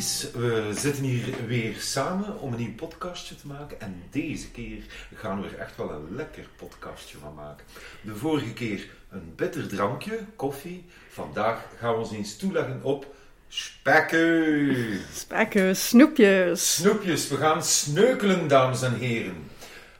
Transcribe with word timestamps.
Annelies, 0.00 0.30
we 0.30 0.70
zitten 0.74 1.04
hier 1.04 1.46
weer 1.46 1.76
samen 1.78 2.38
om 2.38 2.52
een 2.52 2.58
nieuw 2.58 2.74
podcastje 2.74 3.34
te 3.34 3.46
maken. 3.46 3.80
En 3.80 4.02
deze 4.10 4.50
keer 4.50 4.82
gaan 5.14 5.40
we 5.40 5.48
er 5.48 5.58
echt 5.58 5.76
wel 5.76 5.90
een 5.90 6.16
lekker 6.16 6.48
podcastje 6.56 7.18
van 7.18 7.34
maken. 7.34 7.66
De 8.02 8.16
vorige 8.16 8.52
keer 8.52 8.88
een 9.10 9.32
bitter 9.36 9.68
drankje, 9.68 10.20
koffie. 10.36 10.84
Vandaag 11.10 11.66
gaan 11.78 11.92
we 11.92 11.98
ons 11.98 12.12
eens 12.12 12.36
toeleggen 12.36 12.82
op 12.82 13.14
spekken. 13.48 15.00
Spekken, 15.14 15.76
snoepjes. 15.76 16.74
Snoepjes, 16.74 17.28
we 17.28 17.36
gaan 17.36 17.62
sneukelen, 17.62 18.48
dames 18.48 18.82
en 18.82 18.94
heren. 18.94 19.50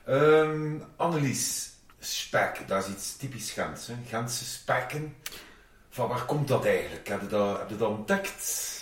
Ehm 0.04 0.78
Annelies, 0.96 1.70
spek, 1.98 2.62
dat 2.66 2.84
is 2.84 2.92
iets 2.92 3.16
typisch 3.16 3.50
Gens. 3.50 3.86
Hè? 3.86 3.94
Gentse 4.08 4.44
spekken. 4.44 5.14
Van 5.90 6.08
waar 6.08 6.24
komt 6.24 6.48
dat 6.48 6.64
eigenlijk? 6.64 7.08
Heb 7.08 7.20
je 7.20 7.26
dat, 7.26 7.58
heb 7.58 7.70
je 7.70 7.76
dat 7.76 7.88
ontdekt? 7.88 8.79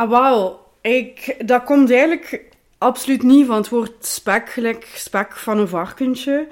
Ah, 0.00 0.08
wel. 0.08 0.66
Ik, 0.80 1.36
dat 1.46 1.64
komt 1.64 1.90
eigenlijk 1.90 2.44
absoluut 2.78 3.22
niet 3.22 3.46
van 3.46 3.56
het 3.56 3.68
woord 3.68 4.06
spek, 4.06 4.50
gelijk 4.50 4.92
spek 4.94 5.36
van 5.36 5.58
een 5.58 5.68
varkentje. 5.68 6.48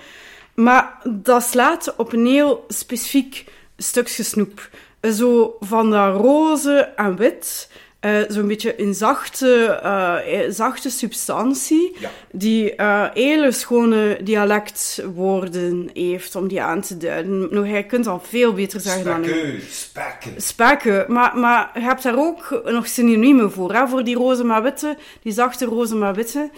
Maar 0.54 0.98
dat 1.04 1.42
slaat 1.42 1.94
op 1.96 2.12
een 2.12 2.26
heel 2.26 2.64
specifiek 2.68 3.44
stukje 3.76 4.22
snoep. 4.22 4.70
Zo 5.02 5.56
van 5.60 5.90
dat 5.90 6.16
roze 6.16 6.78
en 6.80 7.16
wit. 7.16 7.70
Eh, 8.00 8.20
Zo'n 8.28 8.46
beetje 8.46 8.82
een 8.82 8.94
zachte, 8.94 9.78
eh, 9.82 10.44
eh, 10.44 10.52
zachte 10.52 10.90
substantie. 10.90 11.96
Ja. 12.00 12.10
Die 12.32 12.74
eh, 12.74 13.04
hele 13.12 13.52
schone 13.52 14.18
dialectwoorden 14.22 15.90
heeft 15.92 16.36
om 16.36 16.48
die 16.48 16.62
aan 16.62 16.80
te 16.80 16.96
duiden. 16.96 17.48
Nou, 17.50 17.66
je 17.68 17.82
kunt 17.86 18.06
al 18.06 18.20
veel 18.28 18.52
beter 18.52 18.80
zeggen 18.80 19.04
dan 19.04 19.24
ik. 19.24 19.62
Spekken, 19.70 20.32
spekken. 20.36 21.04
Maar, 21.08 21.36
maar 21.38 21.70
je 21.74 21.80
hebt 21.80 22.02
daar 22.02 22.18
ook 22.18 22.62
nog 22.64 22.86
synoniemen 22.86 23.52
voor, 23.52 23.72
hè? 23.72 23.88
voor 23.88 24.04
die 24.04 24.16
roze 24.16 24.44
maar 24.44 24.62
witte, 24.62 24.96
die 25.22 25.32
zachte 25.32 25.64
roze 25.64 25.94
maar 25.94 26.14
witte. 26.14 26.50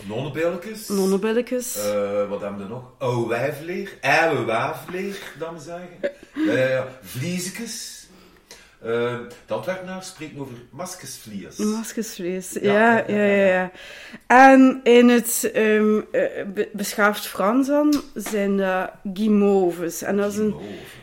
Eh, 1.76 2.28
wat 2.28 2.40
hebben 2.40 2.62
we 2.62 2.68
nog? 2.68 2.82
Oh, 2.98 3.28
wijfleer. 3.28 3.92
Oude 4.00 4.44
waafleer, 4.44 5.16
dan 5.38 5.60
zeggen. 5.60 5.98
Eh 6.48 6.80
vliezekes. 7.02 7.99
Eh, 8.82 9.18
de 9.46 9.54
Antwerpenaar 9.54 10.02
spreekt 10.02 10.38
over 10.38 10.54
maskesvliers. 10.70 11.56
Maskesvlees, 11.56 12.56
Ja, 12.60 13.04
ja, 13.06 13.24
ja. 13.24 13.70
En 14.26 14.80
in 14.82 15.08
het 15.08 15.50
be- 16.54 16.68
beschaafd 16.72 17.26
Frans 17.26 17.66
dan 17.66 18.02
zijn 18.14 18.56
dat 18.56 18.90
guimauves. 19.14 20.02
En 20.02 20.16
dat 20.16 20.32
is 20.32 20.38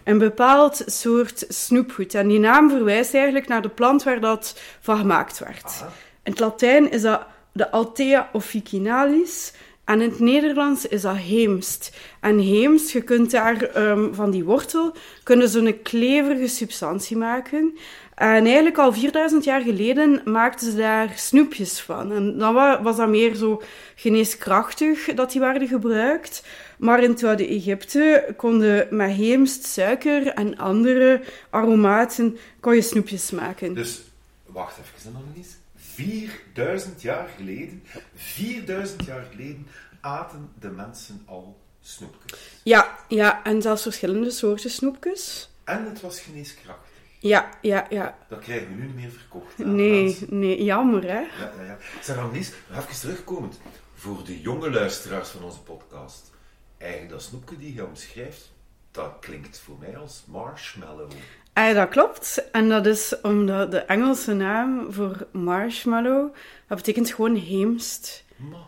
een, 0.04 0.18
bepaald 0.18 0.84
soort 0.86 1.46
snoepgoed. 1.48 2.14
En 2.14 2.28
die 2.28 2.40
naam 2.40 2.70
verwijst 2.70 3.14
eigenlijk 3.14 3.48
naar 3.48 3.62
de 3.62 3.70
plant 3.70 4.04
waar 4.04 4.20
dat 4.20 4.60
van 4.80 4.98
gemaakt 4.98 5.40
werd. 5.40 5.64
Aha. 5.64 5.92
In 6.24 6.32
het 6.32 6.40
Latijn 6.40 6.92
is 6.92 7.02
dat 7.02 7.26
de 7.52 7.72
Althea 7.72 8.30
officinalis. 8.34 9.54
En 9.88 10.02
in 10.02 10.10
het 10.10 10.20
Nederlands 10.20 10.86
is 10.88 11.02
dat 11.02 11.16
heemst. 11.18 11.92
En 12.20 12.40
heemst, 12.40 12.90
je 12.92 13.02
kunt 13.02 13.32
daar 13.32 13.62
ehm, 13.62 14.14
van 14.14 14.32
die 14.32 14.44
wortel 14.44 14.94
kunnen 15.24 15.50
zo'n 15.50 15.80
kleverige 15.84 16.48
substantie 16.48 17.18
maken. 17.18 17.78
En 18.16 18.46
eigenlijk 18.46 18.78
al 18.78 18.94
4000 18.94 19.44
jaar 19.44 19.62
geleden 19.62 20.22
maakten 20.26 20.72
ze 20.72 20.78
daar 20.78 21.12
snoepjes 21.16 21.80
van. 21.80 22.12
En 22.12 22.38
dan 22.38 22.54
wa- 22.54 22.82
was 22.82 22.96
dat 22.98 23.08
meer 23.10 23.36
zo 23.36 23.62
geneeskrachtig 23.96 25.14
dat 25.14 25.32
die 25.32 25.42
werden 25.42 25.68
gebruikt. 25.68 26.44
Maar 26.78 27.04
in 27.04 27.10
het 27.10 27.24
oude 27.24 27.48
Egypte 27.48 28.34
konden 28.38 28.88
met 28.90 29.12
heemst, 29.12 29.66
suiker 29.66 30.28
en 30.28 30.58
andere 30.58 31.22
aromaten 31.50 32.38
kon 32.60 32.76
je 32.76 32.82
snoepjes 32.82 33.32
maken. 33.32 33.74
Dus, 33.74 34.02
wacht 34.46 34.78
even, 34.78 35.16
Annelies. 35.16 35.56
4000 35.94 37.02
jaar 37.02 37.28
geleden, 37.38 37.84
4000 38.16 39.06
jaar 39.06 39.26
geleden 39.32 39.68
aten 40.08 40.52
de 40.60 40.70
mensen 40.70 41.24
al 41.26 41.60
snoepjes. 41.82 42.40
Ja, 42.64 42.98
ja, 43.08 43.44
en 43.44 43.62
zelfs 43.62 43.82
verschillende 43.82 44.32
soorten 44.32 44.70
snoepjes. 44.70 45.50
En 45.64 45.86
het 45.86 46.02
was 46.02 46.20
geneeskrachtig. 46.20 46.86
Ja, 47.20 47.50
ja, 47.62 47.86
ja. 47.90 48.18
Dat 48.30 48.40
krijgen 48.40 48.68
we 48.68 48.74
nu 48.74 48.86
niet 48.86 48.96
meer 48.96 49.12
verkocht. 49.12 49.58
Nee, 49.58 50.18
nee, 50.30 50.64
jammer 50.64 51.04
hè. 51.04 51.20
Ja, 51.20 51.52
ja, 51.58 51.64
ja. 51.66 51.78
Zeg 52.02 52.18
Annelies, 52.18 52.52
nog 52.70 52.80
even 52.80 53.00
terugkomend. 53.00 53.60
Voor 53.96 54.24
de 54.24 54.42
jonge 54.42 54.72
luisteraars 54.72 55.30
van 55.30 55.44
onze 55.44 55.60
podcast. 55.62 56.32
Eigenlijk 56.78 57.12
dat 57.12 57.22
snoepje 57.22 57.58
die 57.58 57.74
je 57.74 57.86
omschrijft, 57.86 58.52
dat 58.92 59.12
klinkt 59.20 59.60
voor 59.60 59.76
mij 59.80 59.98
als 59.98 60.24
marshmallow. 60.28 61.12
Ah, 61.54 61.76
dat 61.76 61.90
klopt. 61.90 62.50
En 62.52 62.70
dat 62.70 62.86
is 62.86 63.22
omdat 63.22 63.72
de 63.72 63.80
Engelse 63.80 64.34
naam 64.34 64.94
voor 64.94 65.28
marshmallow, 65.32 66.34
dat 66.68 66.78
betekent 66.78 67.12
gewoon 67.12 67.36
heemst. 67.36 68.24
Maar 68.36 68.68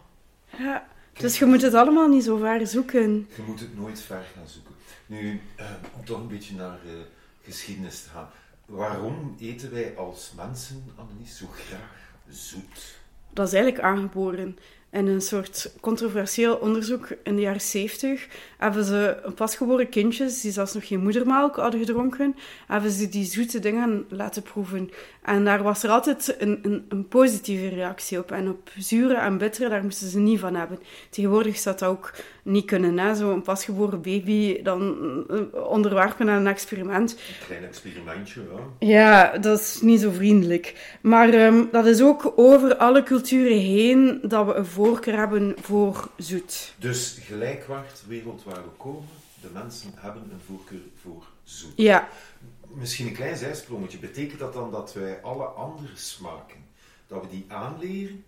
Ja. 0.58 0.88
Dus 1.20 1.40
je 1.40 1.46
moet 1.46 1.62
het 1.62 1.74
allemaal 1.74 2.08
niet 2.08 2.24
zo 2.24 2.38
ver 2.38 2.68
zoeken. 2.68 3.28
je 3.36 3.42
moet 3.48 3.60
het 3.60 3.78
nooit 3.78 4.02
ver 4.02 4.24
gaan 4.36 4.48
zoeken. 4.48 4.76
Nu, 5.06 5.42
eh, 5.56 5.66
om 5.98 6.06
toch 6.06 6.20
een 6.20 6.28
beetje 6.28 6.56
naar 6.56 6.80
eh, 6.86 6.92
geschiedenis 7.44 8.02
te 8.02 8.10
gaan. 8.10 8.30
Waarom 8.66 9.36
eten 9.40 9.72
wij 9.72 9.94
als 9.98 10.34
mensen, 10.36 10.84
Annelies, 10.96 11.38
zo 11.38 11.46
graag 11.48 11.90
zoet? 12.30 12.98
Dat 13.34 13.48
is 13.48 13.54
eigenlijk 13.54 13.84
aangeboren. 13.84 14.58
In 14.92 15.08
een 15.08 15.22
soort 15.22 15.72
controversieel 15.80 16.56
onderzoek 16.56 17.08
in 17.24 17.36
de 17.36 17.42
jaren 17.42 17.62
70 17.62 18.28
hebben 18.58 18.86
ze 18.86 19.32
pasgeboren 19.36 19.90
kindjes, 19.90 20.42
die 20.42 20.52
zelfs 20.52 20.74
nog 20.74 20.88
geen 20.88 21.04
moedermelk 21.04 21.56
hadden 21.56 21.80
gedronken, 21.80 22.36
hebben 22.68 22.92
ze 22.92 23.10
die 23.10 23.26
zoete 23.26 23.60
dingen 23.60 24.06
laten 24.10 24.42
proeven. 24.42 24.90
En 25.22 25.46
daar 25.46 25.64
was 25.64 25.84
er 25.84 25.90
altijd 25.90 26.36
een, 26.40 26.60
een, 26.62 26.86
een 26.90 27.08
positieve 27.08 27.68
reactie 27.76 28.20
op. 28.20 28.32
En 28.32 28.50
op 28.50 28.70
zure 28.78 29.16
en 29.16 29.38
bittere, 29.38 29.70
daar 29.70 29.84
moesten 29.84 30.08
ze 30.10 30.20
niet 30.20 30.40
van 30.40 30.56
hebben. 30.56 30.80
Tegenwoordig 31.10 31.58
zou 31.58 31.78
dat 31.78 31.90
ook 31.90 32.14
niet 32.44 32.66
kunnen. 32.66 32.98
hè. 32.98 33.16
Zo'n 33.16 33.42
pasgeboren 33.42 34.02
baby 34.02 34.62
dan 34.62 34.98
eh, 35.30 35.64
onderwerpen 35.70 36.30
aan 36.30 36.40
een 36.40 36.48
experiment. 36.48 37.12
Een 37.12 37.46
klein 37.46 37.64
experimentje, 37.64 38.42
ja. 38.80 38.88
Ja, 38.88 39.38
dat 39.38 39.60
is 39.60 39.82
niet 39.82 40.02
zo 40.02 40.12
vriendelijk. 40.12 40.98
Maar 41.02 41.30
ehm, 41.30 41.64
dat 41.72 41.86
is 41.86 42.02
ook 42.02 42.34
over 42.36 42.76
alle 42.76 43.04
culturen 43.04 43.58
heen 43.60 44.20
dat 44.24 44.46
we 44.46 44.54
een 44.54 44.66
voorkeur 44.66 45.18
hebben 45.18 45.56
voor 45.62 46.10
zoet. 46.18 46.74
Dus 46.78 47.20
gelijkwaardig 47.22 48.04
wereld 48.08 48.44
waar 48.46 48.56
we 48.64 48.70
komen, 48.78 49.08
de 49.42 49.48
mensen 49.54 49.92
hebben 49.96 50.22
een 50.32 50.40
voorkeur 50.48 50.80
voor 51.02 51.24
zoet. 51.44 51.72
Ja, 51.76 52.08
Misschien 52.74 53.08
een 53.08 53.14
klein 53.14 53.38
zijsprongetje. 53.38 53.98
Betekent 53.98 54.40
dat 54.40 54.54
dan 54.54 54.72
dat 54.72 54.94
wij 54.94 55.22
alle 55.22 55.46
andere 55.46 55.96
smaken, 55.96 56.66
dat 57.08 57.22
we 57.22 57.30
die 57.30 57.46
aanleren? 57.48 58.26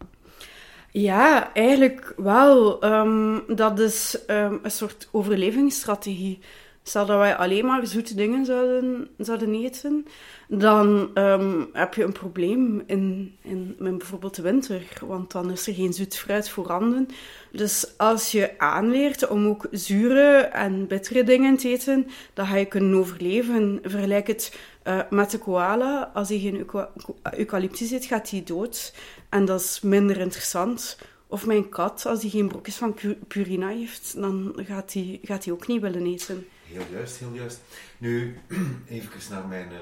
ja 0.91 1.53
eigenlijk 1.53 2.13
wel. 2.17 2.81
Ehm, 2.81 3.39
dat 3.47 3.79
is 3.79 4.25
ehm, 4.25 4.57
een 4.61 4.71
soort 4.71 5.07
overlevingsstrategie. 5.11 6.39
Stel 6.83 7.05
dat 7.05 7.17
wij 7.17 7.35
alleen 7.35 7.65
maar 7.65 7.87
zoete 7.87 8.15
dingen 8.15 8.45
zouden, 8.45 9.07
zouden 9.17 9.53
eten, 9.53 10.05
dan 10.47 11.11
ehm, 11.13 11.63
heb 11.73 11.93
je 11.93 12.03
een 12.03 12.11
probleem 12.11 12.83
in, 12.85 13.35
in, 13.41 13.75
in 13.79 13.97
bijvoorbeeld 13.97 14.35
de 14.35 14.41
winter, 14.41 14.81
want 15.05 15.31
dan 15.31 15.51
is 15.51 15.67
er 15.67 15.73
geen 15.73 15.93
zoet 15.93 16.17
fruit 16.17 16.49
voorhanden. 16.49 17.07
Dus 17.51 17.93
als 17.97 18.31
je 18.31 18.59
aanleert 18.59 19.27
om 19.27 19.47
ook 19.47 19.67
zure 19.71 20.37
en 20.37 20.87
bittere 20.87 21.23
dingen 21.23 21.57
te 21.57 21.69
eten, 21.69 22.07
dan 22.33 22.45
ga 22.45 22.55
je 22.55 22.65
kunnen 22.65 22.99
overleven. 22.99 23.79
Vergelijk 23.83 24.27
het 24.27 24.57
eh, 24.83 24.99
met 25.09 25.31
de 25.31 25.37
koala. 25.37 26.11
Als 26.13 26.29
hij 26.29 26.39
geen 26.39 26.57
euca- 26.57 26.91
eucalyptus 27.37 27.91
eet, 27.91 28.05
gaat 28.05 28.29
hij 28.29 28.43
dood. 28.45 28.93
En 29.29 29.45
dat 29.45 29.59
is 29.59 29.81
minder 29.81 30.17
interessant. 30.17 30.97
Of 31.27 31.45
mijn 31.45 31.69
kat, 31.69 32.05
als 32.05 32.21
hij 32.21 32.29
geen 32.29 32.47
brokjes 32.47 32.75
van 32.75 32.93
pu- 32.93 33.17
Purina 33.27 33.67
heeft, 33.67 34.13
dan 34.17 34.53
gaat 34.55 34.93
hij, 34.93 35.19
gaat 35.23 35.49
ook 35.49 35.67
niet 35.67 35.81
willen 35.81 36.05
eten. 36.05 36.47
Heel 36.71 36.85
juist, 36.91 37.17
heel 37.17 37.33
juist. 37.33 37.59
Nu, 37.97 38.37
even 38.89 39.09
naar 39.29 39.47
mijn 39.47 39.71
eh, 39.71 39.77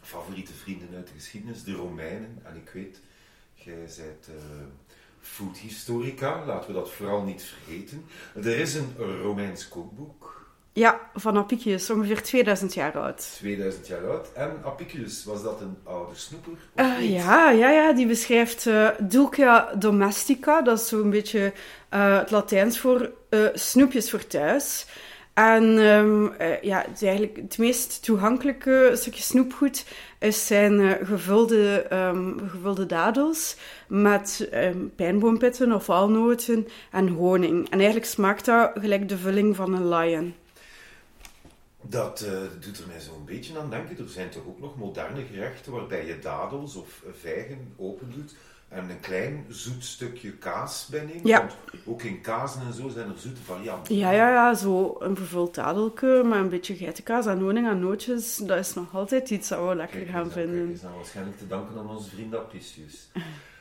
favoriete 0.00 0.52
vrienden 0.52 0.88
uit 0.94 1.06
de 1.06 1.12
geschiedenis, 1.14 1.64
de 1.64 1.72
Romeinen. 1.72 2.38
En 2.42 2.56
ik 2.56 2.70
weet, 2.74 3.00
jij 3.54 3.74
bent 3.74 4.28
eh 4.28 4.34
foodhistorica, 5.20 6.44
laten 6.46 6.68
we 6.68 6.74
dat 6.74 6.90
vooral 6.90 7.22
niet 7.22 7.42
vergeten. 7.42 8.04
Er 8.34 8.58
is 8.58 8.74
een 8.74 8.94
Romeins 8.96 9.68
kookboek, 9.68 10.46
Ja, 10.72 11.10
van 11.14 11.36
Apicius, 11.36 11.90
ongeveer 11.90 12.22
2000 12.22 12.74
jaar 12.74 12.98
oud. 12.98 13.32
2000 13.36 13.86
jaar 13.86 14.08
oud. 14.10 14.32
En 14.32 14.60
Apicius, 14.64 15.24
was 15.24 15.42
dat 15.42 15.60
een 15.60 15.76
oude 15.82 16.14
snoeper? 16.14 16.52
Eh, 16.74 17.10
ja, 17.10 17.50
ja, 17.50 17.70
ja, 17.70 17.92
die 17.92 18.06
beschrijft 18.06 18.66
eh 18.66 18.88
dulcia 18.98 19.74
domestica. 19.74 20.62
Dat 20.62 20.80
is 20.80 20.88
zo'n 20.88 21.10
beetje 21.10 21.52
het 21.88 22.30
Latijns 22.30 22.78
voor 22.78 23.10
snoepjes 23.54 24.10
voor 24.10 24.26
thuis. 24.26 24.86
En 25.34 25.78
ehm, 25.78 26.26
eh, 26.26 26.62
ja, 26.62 26.84
het, 26.88 27.02
eigenlijk 27.02 27.36
het 27.36 27.58
meest 27.58 28.04
toegankelijke 28.04 28.90
stukje 28.94 29.22
snoepgoed 29.22 29.86
is 30.18 30.46
zijn 30.46 30.80
eh, 30.80 31.06
gevulde, 31.06 31.82
ehm, 31.82 32.48
gevulde 32.48 32.86
dadels 32.86 33.56
met 33.88 34.48
ehm, 34.50 34.78
pijnboompitten 34.96 35.72
of 35.72 35.86
walnoten 35.86 36.68
en 36.90 37.08
honing. 37.08 37.64
En 37.70 37.78
eigenlijk 37.78 38.06
smaakt 38.06 38.44
dat 38.44 38.70
gelijk 38.74 39.08
de 39.08 39.18
vulling 39.18 39.56
van 39.56 39.74
een 39.74 39.88
lion. 39.88 40.34
Dat 41.82 42.20
eh, 42.20 42.32
doet 42.60 42.78
er 42.78 42.86
mij 42.86 43.00
zo'n 43.00 43.24
beetje 43.24 43.58
aan 43.58 43.70
denken. 43.70 43.98
Er 43.98 44.08
zijn 44.08 44.30
toch 44.30 44.46
ook 44.46 44.60
nog 44.60 44.76
moderne 44.76 45.24
gerechten 45.32 45.72
waarbij 45.72 46.06
je 46.06 46.18
dadels 46.18 46.74
of 46.74 47.02
vijgen 47.20 47.74
open 47.76 48.10
doet 48.10 48.34
en 48.72 48.90
een 48.90 49.00
klein 49.00 49.44
zoet 49.48 49.84
stukje 49.84 50.32
kaas 50.32 50.86
bij 50.90 51.04
neemt. 51.04 51.26
Ja. 51.26 51.38
Want 51.38 51.54
ook 51.86 52.02
in 52.02 52.20
kazen 52.20 52.62
en 52.66 52.72
zo 52.72 52.88
zijn 52.88 53.08
er 53.08 53.18
zoete 53.18 53.42
varianten. 53.42 53.96
Ja, 53.96 54.10
ja, 54.10 54.28
ja, 54.28 54.54
zo 54.54 54.96
een 54.98 55.16
vervuld 55.16 55.54
tadelke 55.54 56.22
met 56.24 56.38
een 56.38 56.48
beetje 56.48 56.76
geitenkaas 56.76 57.26
en 57.26 57.40
honing 57.40 57.68
en 57.68 57.80
nootjes. 57.80 58.36
Dat 58.36 58.58
is 58.58 58.74
nog 58.74 58.94
altijd 58.94 59.30
iets 59.30 59.48
dat 59.48 59.68
we 59.68 59.74
lekker 59.74 59.98
Kijk, 59.98 60.10
gaan 60.10 60.30
vinden. 60.30 60.68
eens 60.70 60.84
aan. 60.84 60.94
waarschijnlijk 60.96 61.38
te 61.38 61.46
danken 61.46 61.78
aan 61.78 61.88
onze 61.88 62.10
vriend 62.10 62.34
Apicius. 62.36 63.10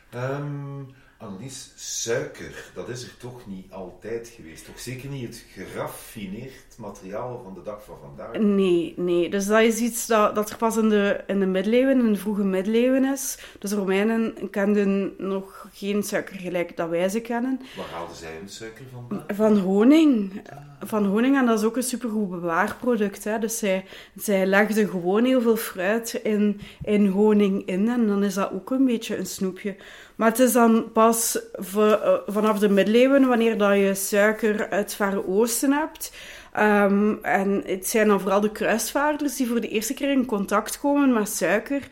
Ehm 0.10 0.84
Annelies, 1.22 1.72
suiker, 1.76 2.72
dat 2.74 2.90
is 2.90 3.04
er 3.04 3.18
toch 3.18 3.48
niet 3.48 3.72
altijd 3.72 4.34
geweest. 4.36 4.66
Toch 4.66 4.80
zeker 4.80 5.10
niet 5.10 5.28
het 5.28 5.46
geraffineerd 5.54 6.78
materiaal 6.78 7.42
van 7.44 7.54
de 7.54 7.62
dag 7.64 7.84
van 7.84 7.98
vandaag. 8.02 8.38
Nee, 8.40 8.94
nee. 8.98 9.30
Dus 9.30 9.46
dat 9.46 9.62
is 9.62 9.80
iets 9.80 10.08
dat, 10.08 10.36
dat 10.36 10.50
er 10.50 10.58
pas 10.58 10.78
in 10.78 10.90
de, 10.90 11.24
in 11.28 11.40
de 11.40 11.46
middeleeuwen, 11.46 12.00
in 12.00 12.14
de 12.14 12.20
vroege 12.20 12.44
middeleeuwen 12.44 13.06
is. 13.06 13.38
Dus 13.60 13.70
de 13.70 13.76
Romeinen 13.76 14.50
kenden 14.50 15.14
nog 15.18 15.68
geen 15.74 16.04
suiker 16.04 16.36
gelijk 16.36 16.78
dat 16.78 16.90
wij 16.90 17.10
ze 17.10 17.20
kennen. 17.20 17.62
Waar 17.78 17.90
haalden 17.90 18.16
zij 18.16 18.36
hun 18.38 18.50
suiker 18.50 18.86
vandaan? 18.94 19.36
Van 19.36 19.58
honing. 19.58 20.42
Van 20.80 21.06
honing, 21.06 21.38
en 21.38 21.46
dat 21.46 21.60
is 21.60 21.66
ook 21.66 21.76
een 21.76 21.84
supergoed 21.84 22.30
bewaarproduct. 22.30 23.24
Hè. 23.24 23.40
Dus 23.40 23.58
zij, 23.58 23.86
zij 24.16 24.46
legden 24.46 24.90
gewoon 24.90 25.26
heel 25.26 25.42
veel 25.42 25.58
fruit 25.58 26.14
in, 26.14 26.62
in 26.82 27.08
honing 27.08 27.66
in. 27.66 27.90
En 27.90 28.08
dan 28.08 28.24
is 28.24 28.34
dat 28.34 28.52
ook 28.52 28.72
een 28.72 28.86
beetje 28.86 29.18
een 29.18 29.26
snoepje. 29.26 29.76
Maar 30.22 30.30
het 30.30 30.40
is 30.40 30.52
dan 30.52 30.92
pas 30.92 31.40
eh, 31.54 32.14
vanaf 32.28 32.60
de 32.60 32.70
middeleeuwen, 32.70 33.28
wanneer 33.28 33.58
dat 33.58 33.76
je 33.76 33.96
suiker 33.96 34.60
uit 34.70 34.72
het 34.72 34.94
Verre 34.94 35.28
Oosten 35.28 35.72
hebt. 35.72 36.14
Ehm, 36.54 37.14
en 37.22 37.62
het 37.66 37.88
zijn 37.88 38.08
dan 38.08 38.20
vooral 38.20 38.42
de 38.42 38.52
kruisvaarders 38.52 39.36
die 39.36 39.48
voor 39.48 39.62
de 39.62 39.68
eerste 39.68 39.94
keer 39.94 40.12
in 40.12 40.26
contact 40.26 40.80
komen 40.80 41.14
met 41.14 41.30
suiker. 41.30 41.88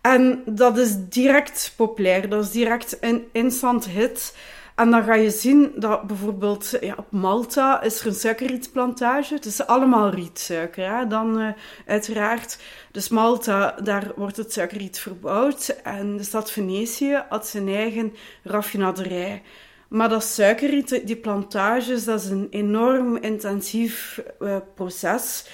En 0.00 0.42
dat 0.46 0.78
is 0.78 0.94
direct 1.08 1.72
populair, 1.76 2.28
dat 2.28 2.44
is 2.44 2.50
direct 2.50 2.96
een 3.00 3.28
instant 3.32 3.88
hit. 3.88 4.36
En 4.78 4.90
dan 4.90 5.04
ga 5.04 5.14
je 5.14 5.30
zien 5.30 5.72
dat 5.76 6.06
bijvoorbeeld 6.06 6.76
ja, 6.80 6.94
op 6.96 7.10
Malta 7.10 7.82
is 7.82 8.00
er 8.00 8.06
een 8.06 8.14
suikerrietplantage. 8.14 9.34
Het 9.34 9.44
is 9.44 9.66
allemaal 9.66 10.10
rietsuiker. 10.10 10.96
Hè? 10.96 11.06
Dan 11.06 11.40
eh, 11.40 11.48
uiteraard. 11.86 12.58
Dus 12.92 13.08
Malta, 13.08 13.70
daar 13.82 14.12
wordt 14.16 14.36
het 14.36 14.52
suikerriet 14.52 14.98
verbouwd. 14.98 15.76
En 15.82 16.16
de 16.16 16.22
stad 16.22 16.50
Venetië 16.50 17.24
had 17.28 17.46
zijn 17.46 17.68
eigen 17.68 18.14
raffinaderij. 18.42 19.42
Maar 19.88 20.08
dat 20.08 20.24
suikerriet, 20.24 21.06
die 21.06 21.16
plantages, 21.16 22.04
dat 22.04 22.20
is 22.20 22.28
een 22.28 22.46
enorm 22.50 23.16
intensief 23.16 24.22
eh, 24.40 24.56
proces. 24.74 25.44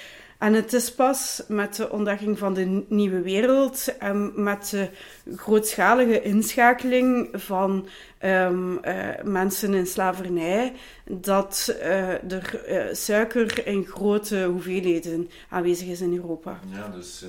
En 0.45 0.53
het 0.53 0.73
is 0.73 0.95
pas 0.95 1.43
met 1.49 1.77
de 1.77 1.91
ontdekking 1.91 2.39
van 2.39 2.55
de 2.55 2.85
nieuwe 2.89 3.21
wereld 3.21 3.97
en 3.99 4.43
met 4.43 4.69
de 4.71 4.91
grootschalige 5.37 6.23
inschakeling 6.23 7.29
van 7.33 7.87
ehm, 8.19 8.77
eh, 8.77 9.23
mensen 9.23 9.75
in 9.75 9.87
slavernij 9.87 10.73
dat 11.05 11.77
eh, 11.81 12.33
er 12.33 12.65
eh, 12.65 12.95
suiker 12.95 13.67
in 13.67 13.85
grote 13.85 14.45
hoeveelheden 14.45 15.31
aanwezig 15.49 15.89
is 15.89 16.01
in 16.01 16.15
Europa. 16.15 16.61
Ja, 16.71 16.89
dus 16.89 17.25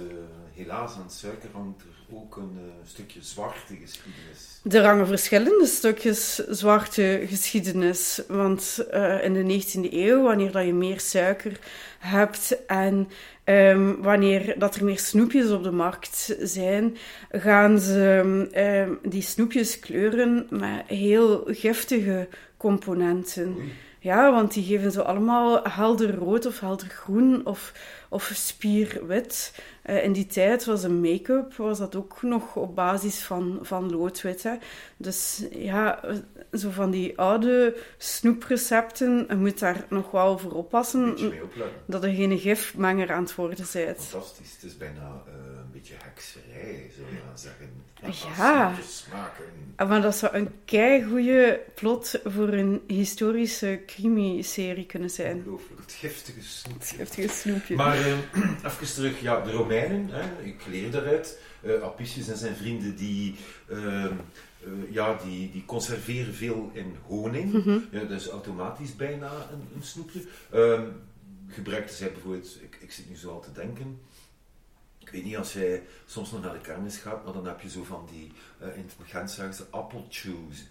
helaas 0.54 0.96
aan 0.96 1.04
het 1.04 1.14
suiker 1.14 1.50
hangt 1.54 1.82
er 1.82 1.95
ook 2.14 2.36
een 2.36 2.58
eh, 2.58 2.88
stukje 2.88 3.22
zwarte 3.22 3.76
geschiedenis. 3.76 4.62
Er 4.64 4.86
hangen 4.86 5.08
verschillende 5.08 5.66
stukjes 5.66 6.36
zwarte 6.36 7.24
geschiedenis. 7.28 8.22
Want 8.28 8.86
eh, 8.92 9.24
in 9.24 9.34
de 9.34 9.64
19e 9.64 9.94
eeuw, 9.94 10.22
wanneer 10.22 10.52
dat 10.52 10.66
je 10.66 10.74
meer 10.74 11.00
suiker 11.00 11.60
hebt 12.00 12.66
en 12.68 13.10
ehm, 13.44 13.96
wanneer 14.02 14.60
dat 14.60 14.76
er 14.76 14.84
meer 14.84 15.00
snoepjes 15.00 15.52
op 15.52 15.64
de 15.64 15.72
markt 15.72 16.36
zijn, 16.40 16.98
gaan 17.32 17.80
ze 17.80 18.48
ehm, 18.52 18.94
die 19.10 19.22
snoepjes 19.22 19.80
kleuren 19.80 20.48
met 20.50 20.84
heel 20.88 21.44
giftige 21.48 22.28
componenten. 22.58 23.56
Oei. 23.58 23.74
Ja, 24.06 24.32
want 24.32 24.54
die 24.54 24.64
geven 24.64 24.92
zo 24.92 25.02
allemaal 25.02 25.64
helder 25.64 26.16
rood 26.16 26.46
of 26.46 26.60
helder 26.60 26.88
groen 26.88 27.46
of, 27.46 27.74
of 28.10 28.32
spierwit. 28.34 29.54
Eh, 29.86 30.04
in 30.04 30.12
die 30.12 30.26
tijd 30.26 30.66
was 30.66 30.84
een 30.84 31.02
make-up 31.02 31.54
was 31.54 31.78
dat 31.78 31.96
ook 31.96 32.22
nog 32.22 32.56
op 32.56 32.76
basis 32.76 33.24
van, 33.24 33.60
van 33.62 33.92
loodwit. 33.92 34.44
Hè. 34.44 34.56
Dus 34.98 35.44
ja, 35.52 36.04
eh, 36.04 36.16
zo 36.52 36.70
van 36.70 36.92
die 36.92 37.18
oude 37.18 37.78
snoeprecepten, 37.98 39.26
je 39.30 39.36
moet 39.36 39.60
daar 39.60 39.86
nog 39.90 40.12
wel 40.12 40.38
voor 40.38 40.52
oppassen 40.52 41.18
dat 41.86 42.04
er 42.04 42.14
geen 42.14 42.40
gifmenger 42.40 43.12
aan 43.12 43.24
het 43.24 43.36
worden 43.36 43.66
bent. 43.74 44.02
Fantastisch. 44.02 44.54
Het 44.54 44.64
is 44.64 44.78
bijna 44.78 45.24
eh, 45.28 45.34
een 45.34 45.72
beetje 45.72 45.94
hekserij, 46.04 46.92
zou 46.96 47.08
je 47.08 47.22
zeggen. 47.34 47.85
Ja. 48.38 48.74
Ah, 49.76 49.90
Maar 49.90 50.02
dat 50.02 50.16
zou 50.16 50.36
een 50.36 50.50
keigoede 50.66 51.62
plot 51.76 52.20
voor 52.24 52.48
een 52.48 52.82
historische 52.88 53.82
crimi-serie 53.86 54.86
kunnen 54.86 55.10
zijn. 55.10 55.38
Ongelooflijk. 55.38 55.82
Het 55.82 55.92
giftige 55.92 56.44
snoepje. 56.44 56.98
Heftige 56.98 57.28
snoepje. 57.28 57.76
Maar 57.76 57.98
eh, 57.98 58.18
even 58.66 58.94
terug, 58.94 59.22
ja, 59.22 59.42
de 59.42 59.52
Romeinen, 59.52 60.10
hè, 60.12 60.44
ik 60.44 60.66
leer 60.70 60.92
daaruit. 60.92 61.40
Eh 61.62 61.82
Apicius 61.82 62.28
en 62.28 62.38
zijn 62.38 62.56
vrienden 62.56 62.96
die, 62.96 63.36
ehm, 63.70 64.14
eh, 64.64 64.70
ja, 64.92 65.20
die, 65.24 65.52
die 65.52 65.66
conserveren 65.66 66.34
veel 66.34 66.70
in 66.74 66.96
honing. 67.08 67.54
Mhm. 67.54 67.80
Ja, 67.92 68.00
dat 68.00 68.22
is 68.22 68.28
automatisch 68.28 68.96
bijna 68.96 69.32
een, 69.52 69.68
een 69.76 69.84
snoepje. 69.84 70.22
Ehm 70.52 70.84
gebruikten 71.48 71.96
zij 71.96 72.12
bijvoorbeeld, 72.12 72.58
ik, 72.62 72.78
ik 72.82 72.92
zit 72.92 73.10
nu 73.10 73.16
zo 73.16 73.30
al 73.32 73.40
te 73.40 73.52
denken. 73.52 74.00
Ik 75.16 75.22
weet 75.22 75.30
niet 75.30 75.40
als 75.40 75.54
jij 75.54 75.84
soms 76.06 76.32
nog 76.32 76.42
naar 76.42 76.54
de 76.54 76.60
kermis 76.60 76.98
gaat, 76.98 77.24
maar 77.24 77.34
dan 77.34 77.46
heb 77.46 77.62
je 77.62 77.70
zo 77.70 77.84
van 77.84 78.08
die, 78.12 78.32
eh, 78.60 78.68
in 78.78 78.84
het 78.98 79.10
Gent 79.10 79.32
zeggen 79.32 79.54
ze 79.56 79.64
apple 79.70 80.02
juice. 80.10 80.64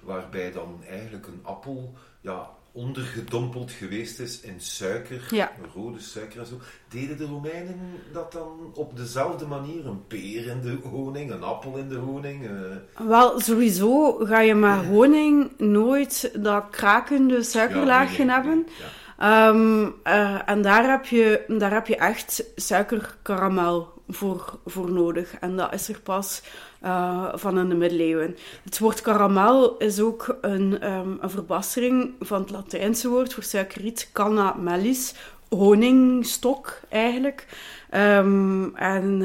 Waarbij 0.00 0.52
dan 0.52 0.80
eigenlijk 0.88 1.26
een 1.26 1.40
appel 1.42 1.94
ja, 2.20 2.50
ondergedompeld 2.72 3.70
geweest 3.70 4.18
is 4.18 4.40
in 4.40 4.60
suiker, 4.60 5.26
Ja. 5.30 5.52
rode 5.74 6.00
suiker 6.00 6.40
en 6.40 6.46
zo. 6.46 6.60
Deden 6.88 7.16
de 7.16 7.24
Romeinen 7.24 7.78
dat 8.12 8.32
dan 8.32 8.70
op 8.74 8.96
dezelfde 8.96 9.46
manier? 9.46 9.86
Een 9.86 10.06
peer 10.06 10.46
in 10.46 10.60
de 10.60 10.78
honing, 10.88 11.30
een 11.30 11.42
appel 11.42 11.76
in 11.76 11.88
de 11.88 11.96
honing? 11.96 12.46
eh, 12.46 13.06
Wel, 13.08 13.40
sowieso 13.40 14.12
ga 14.24 14.40
je 14.40 14.54
met 14.54 14.84
honing 14.86 15.58
nooit 15.58 16.30
dat 16.42 16.64
krakende 16.70 17.42
suikerlaagje 17.42 18.24
ja, 18.24 18.40
nee, 18.42 18.44
nee, 18.46 18.54
hebben. 18.54 18.72
ja. 18.78 18.86
Ehm, 19.18 19.86
eh, 20.02 20.48
en 20.48 20.62
daar 20.62 20.90
heb, 20.90 21.04
je, 21.06 21.44
daar 21.48 21.72
heb 21.72 21.86
je 21.86 21.96
echt 21.96 22.44
suikerkaramel 22.56 23.92
voor, 24.08 24.58
voor 24.66 24.90
nodig. 24.90 25.34
En 25.40 25.56
dat 25.56 25.74
is 25.74 25.88
er 25.88 26.00
pas 26.00 26.42
eh, 26.80 27.28
van 27.34 27.58
in 27.58 27.68
de 27.68 27.74
middeleeuwen. 27.74 28.36
Het 28.64 28.78
woord 28.78 29.00
karamel 29.00 29.76
is 29.76 30.00
ook 30.00 30.38
een, 30.40 30.80
ehm, 30.80 31.10
een 31.20 31.30
verbastering 31.30 32.14
van 32.20 32.40
het 32.40 32.50
Latijnse 32.50 33.08
woord 33.08 33.34
voor 33.34 33.42
suikerriet, 33.42 34.10
canna 34.12 34.52
mellis, 34.52 35.14
honingstok 35.48 36.80
eigenlijk. 36.88 37.46
Ehm, 37.90 38.74
en 38.74 39.22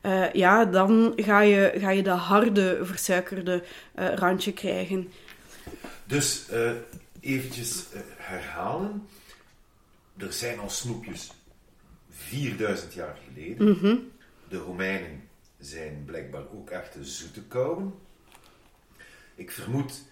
eh, 0.00 0.32
ja, 0.32 0.64
dan 0.64 1.12
ga 1.16 1.40
je, 1.40 1.72
ga 1.76 1.90
je 1.90 2.02
dat 2.02 2.18
harde, 2.18 2.78
versuikerde 2.82 3.62
randje 3.94 4.52
krijgen. 4.52 5.12
Dus 6.04 6.46
eventjes 7.20 7.84
herhalen. 8.16 9.06
Er 10.16 10.32
zijn 10.32 10.58
al 10.58 10.70
snoepjes 10.70 11.32
4000 12.08 12.94
jaar 12.94 13.18
geleden. 13.26 13.70
Mhm. 13.70 13.96
De 14.48 14.56
Romeinen 14.56 15.28
zijn 15.58 16.02
blijkbaar 16.04 16.50
ook 16.52 16.70
echte 16.70 17.04
zoete 17.04 17.42
kouwen. 17.42 17.94
Ik 19.34 19.50
vermoed 19.50 20.02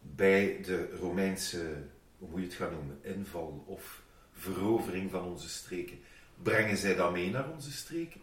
bij 0.00 0.58
de 0.62 0.96
Romeinse, 0.96 1.82
hoe 2.18 2.28
moet 2.28 2.40
je 2.40 2.46
het 2.46 2.54
gaan 2.54 2.72
noemen, 2.72 2.98
inval 3.02 3.64
of 3.66 4.02
verovering 4.32 5.10
van 5.10 5.24
onze 5.24 5.48
streken, 5.48 5.98
brengen 6.42 6.76
zij 6.76 6.94
dat 6.94 7.12
mee 7.12 7.30
naar 7.30 7.50
onze 7.50 7.72
streken? 7.72 8.20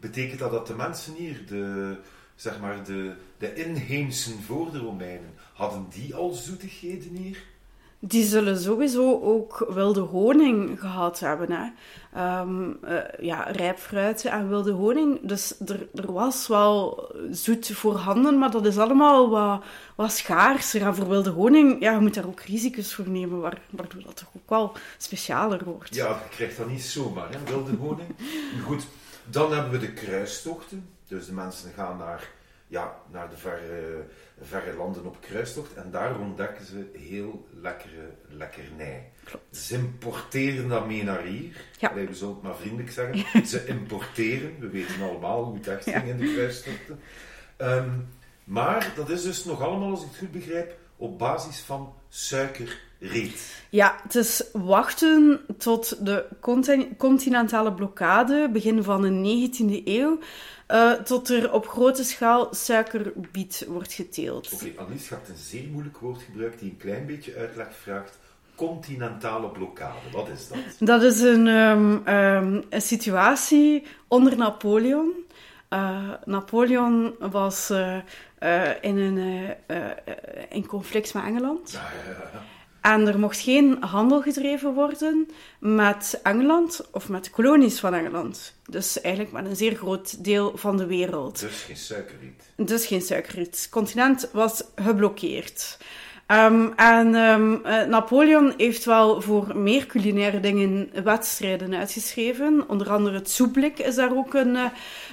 Betekent 0.00 0.38
dat 0.38 0.50
dat 0.50 0.66
de 0.66 0.74
mensen 0.74 1.14
hier, 1.14 1.46
de, 1.46 1.98
zeg 2.34 2.60
maar 2.60 2.84
de, 2.84 3.14
de 3.38 3.54
inheemsen 3.54 4.42
voor 4.42 4.72
de 4.72 4.78
Romeinen, 4.78 5.34
hadden 5.52 5.86
die 5.90 6.14
al 6.14 6.30
zoetigheden 6.30 7.16
hier? 7.16 7.42
Die 8.06 8.24
zullen 8.24 8.58
sowieso 8.58 9.20
ook 9.20 9.66
wilde 9.68 10.00
honing 10.00 10.80
gehad 10.80 11.20
hebben. 11.20 11.50
Hè? 11.50 11.70
Ehm, 12.12 12.70
eh, 12.82 12.96
ja, 13.20 13.42
rijp 13.42 13.78
en 14.22 14.48
wilde 14.48 14.72
honing. 14.72 15.18
Dus 15.22 15.54
er, 15.66 15.88
er 15.94 16.12
was 16.12 16.46
wel 16.46 17.08
zoet 17.30 17.70
voorhanden, 17.74 18.38
maar 18.38 18.50
dat 18.50 18.66
is 18.66 18.78
allemaal 18.78 19.30
wat, 19.30 19.62
wat 19.94 20.12
schaarser. 20.12 20.82
En 20.82 20.94
voor 20.94 21.08
wilde 21.08 21.30
honing, 21.30 21.80
ja, 21.82 21.92
je 21.92 21.98
moet 22.00 22.14
daar 22.14 22.26
ook 22.26 22.40
risico's 22.40 22.94
voor 22.94 23.08
nemen, 23.08 23.40
waar- 23.40 23.62
waardoor 23.70 24.02
dat 24.02 24.16
toch 24.16 24.28
ook 24.36 24.48
wel 24.50 24.72
specialer 24.98 25.64
wordt. 25.64 25.94
Ja, 25.94 26.08
je 26.08 26.28
krijgt 26.36 26.56
dat 26.56 26.68
niet 26.68 26.82
zomaar, 26.82 27.30
hè, 27.30 27.38
wilde 27.44 27.76
honing. 27.76 28.08
Goed, 28.66 28.86
dan 29.24 29.52
hebben 29.52 29.70
we 29.72 29.78
de 29.78 29.92
kruistochten. 29.92 30.88
Dus 31.08 31.26
de 31.26 31.32
mensen 31.32 31.72
gaan 31.76 31.96
naar 31.96 32.30
ja, 32.74 32.96
naar 33.10 33.30
de 33.30 33.36
verre, 33.36 34.04
verre 34.40 34.76
landen 34.76 35.06
op 35.06 35.16
kruistocht. 35.20 35.74
En 35.74 35.90
daar 35.90 36.18
ontdekken 36.18 36.64
ze 36.64 36.90
heel 36.92 37.48
lekkere 37.60 38.10
lekkernij. 38.28 39.10
Klopt. 39.24 39.56
Ze 39.56 39.74
importeren 39.74 40.68
dat 40.68 40.86
mee 40.86 41.04
naar 41.04 41.22
hier. 41.22 41.64
Ja. 41.78 41.88
Allee, 41.88 42.06
we 42.06 42.14
zullen 42.14 42.34
het 42.34 42.42
maar 42.42 42.56
vriendelijk 42.56 42.90
zeggen. 42.90 43.46
Ze 43.46 43.66
importeren. 43.66 44.58
We 44.58 44.68
weten 44.68 45.02
allemaal 45.02 45.44
hoe 45.44 45.54
het 45.54 45.68
echt 45.68 45.84
ging 45.84 46.04
in 46.04 46.16
de 46.16 46.34
kruistochten. 46.34 47.00
Ehm, 47.56 47.90
maar 48.44 48.92
dat 48.96 49.10
is 49.10 49.22
dus 49.22 49.44
nog 49.44 49.62
allemaal, 49.62 49.90
als 49.90 50.02
ik 50.02 50.08
het 50.08 50.18
goed 50.18 50.32
begrijp, 50.32 50.76
op 50.96 51.18
basis 51.18 51.60
van 51.60 51.94
suikerreet. 53.00 53.52
Ja, 53.70 53.96
het 54.02 54.14
is 54.14 54.44
wachten 54.52 55.40
tot 55.58 56.04
de 56.06 56.24
contin- 56.40 56.96
continentale 56.96 57.72
blokkade, 57.72 58.48
begin 58.52 58.82
van 58.82 59.02
de 59.02 59.08
19e 59.10 59.82
eeuw, 59.84 60.18
eh, 60.66 60.92
tot 60.92 61.28
er 61.28 61.52
op 61.52 61.68
grote 61.68 62.04
schaal 62.04 62.48
suikerbiet 62.54 63.66
wordt 63.68 63.92
geteeld. 63.92 64.52
Oké, 64.52 64.70
Annelies 64.76 65.08
gaat 65.08 65.28
een 65.28 65.36
zeer 65.36 65.68
moeilijk 65.68 65.96
woord 65.98 66.22
gebruiken 66.22 66.58
die 66.60 66.70
een 66.70 66.76
klein 66.76 67.06
beetje 67.06 67.34
uitleg 67.36 67.76
vraagt. 67.82 68.18
Continentale 68.54 69.48
blokkade, 69.48 69.98
wat 70.12 70.28
is 70.28 70.48
dat? 70.48 70.58
Dat 70.78 71.02
is 71.02 71.20
een, 71.20 71.48
ehm, 71.48 71.96
ehm, 72.04 72.60
een 72.68 72.82
situatie 72.82 73.86
onder 74.08 74.36
Napoleon. 74.36 75.10
Eh, 75.68 76.10
Napoleon 76.24 77.14
was 77.18 77.70
eh, 77.70 77.96
in 78.80 78.96
een 78.98 79.18
in 80.48 80.66
conflict 80.66 81.14
met 81.14 81.24
Engeland. 81.24 81.70
Ja, 81.70 81.80
ja, 81.80 82.10
ja. 82.32 82.42
En 82.92 83.06
er 83.06 83.18
mocht 83.18 83.40
geen 83.40 83.76
handel 83.80 84.22
gedreven 84.22 84.74
worden 84.74 85.28
met 85.58 86.20
Engeland 86.22 86.86
of 86.90 87.08
met 87.08 87.24
de 87.24 87.30
kolonies 87.30 87.80
van 87.80 87.94
Engeland. 87.94 88.54
Dus 88.70 89.00
eigenlijk 89.00 89.34
met 89.34 89.46
een 89.46 89.56
zeer 89.56 89.74
groot 89.74 90.24
deel 90.24 90.52
van 90.54 90.76
de 90.76 90.86
wereld. 90.86 91.40
Dus 91.40 91.62
geen 91.62 91.76
suikerriet. 91.76 92.42
Dus 92.56 92.86
geen 92.86 93.00
suikerriet. 93.00 93.46
Het 93.46 93.68
continent 93.70 94.28
was 94.32 94.64
geblokkeerd. 94.74 95.78
Ehm, 96.26 96.68
en 96.76 97.14
ehm, 97.14 97.54
eh, 97.64 97.86
Napoleon 97.86 98.54
heeft 98.56 98.84
wel 98.84 99.20
voor 99.20 99.56
meer 99.56 99.86
culinaire 99.86 100.40
dingen 100.40 100.90
wedstrijden 101.04 101.74
uitgeschreven. 101.74 102.68
Onder 102.68 102.90
andere 102.90 103.16
het 103.16 103.30
soeplik 103.30 103.78
is 103.78 103.94
daar 103.94 104.16
ook 104.16 104.34
een, 104.34 104.56
eh, 104.56 104.64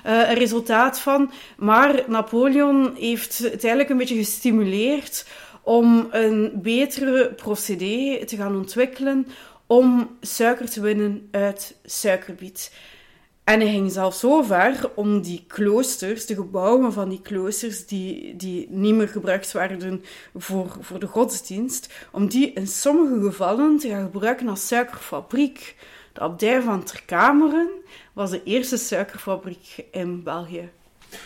een 0.03 0.33
resultaat 0.33 0.99
van. 0.99 1.31
Maar 1.57 2.03
Napoleon 2.07 2.95
heeft 2.95 3.37
het 3.37 3.51
eigenlijk 3.51 3.89
een 3.89 3.97
beetje 3.97 4.15
gestimuleerd 4.15 5.25
om 5.63 6.07
een 6.11 6.51
betere 6.61 7.33
procedé 7.33 8.25
te 8.25 8.35
gaan 8.35 8.55
ontwikkelen 8.55 9.27
om 9.67 10.17
suiker 10.21 10.69
te 10.69 10.81
winnen 10.81 11.27
uit 11.31 11.75
suikerbiet. 11.83 12.71
En 13.43 13.59
hij 13.59 13.69
ging 13.69 13.91
zelfs 13.91 14.19
zo 14.19 14.41
ver 14.41 14.91
om 14.95 15.21
die 15.21 15.43
kloosters, 15.47 16.25
de 16.25 16.35
gebouwen 16.35 16.93
van 16.93 17.09
die 17.09 17.21
kloosters, 17.21 17.85
die, 17.85 18.35
die 18.35 18.67
niet 18.69 18.95
meer 18.95 19.07
gebruikt 19.07 19.51
werden 19.51 20.03
voor, 20.35 20.77
voor 20.79 20.99
de 20.99 21.07
godsdienst, 21.07 21.93
om 22.11 22.27
die 22.29 22.53
in 22.53 22.67
sommige 22.67 23.25
gevallen 23.25 23.77
te 23.77 23.87
gaan 23.89 24.03
gebruiken 24.03 24.47
als 24.47 24.67
suikerfabriek. 24.67 25.75
De 26.13 26.19
abdij 26.19 26.61
van 26.61 26.83
Terkameren 26.83 27.69
was 28.13 28.29
de 28.29 28.43
eerste 28.43 28.77
suikerfabriek 28.77 29.85
in 29.91 30.23
België. 30.23 30.69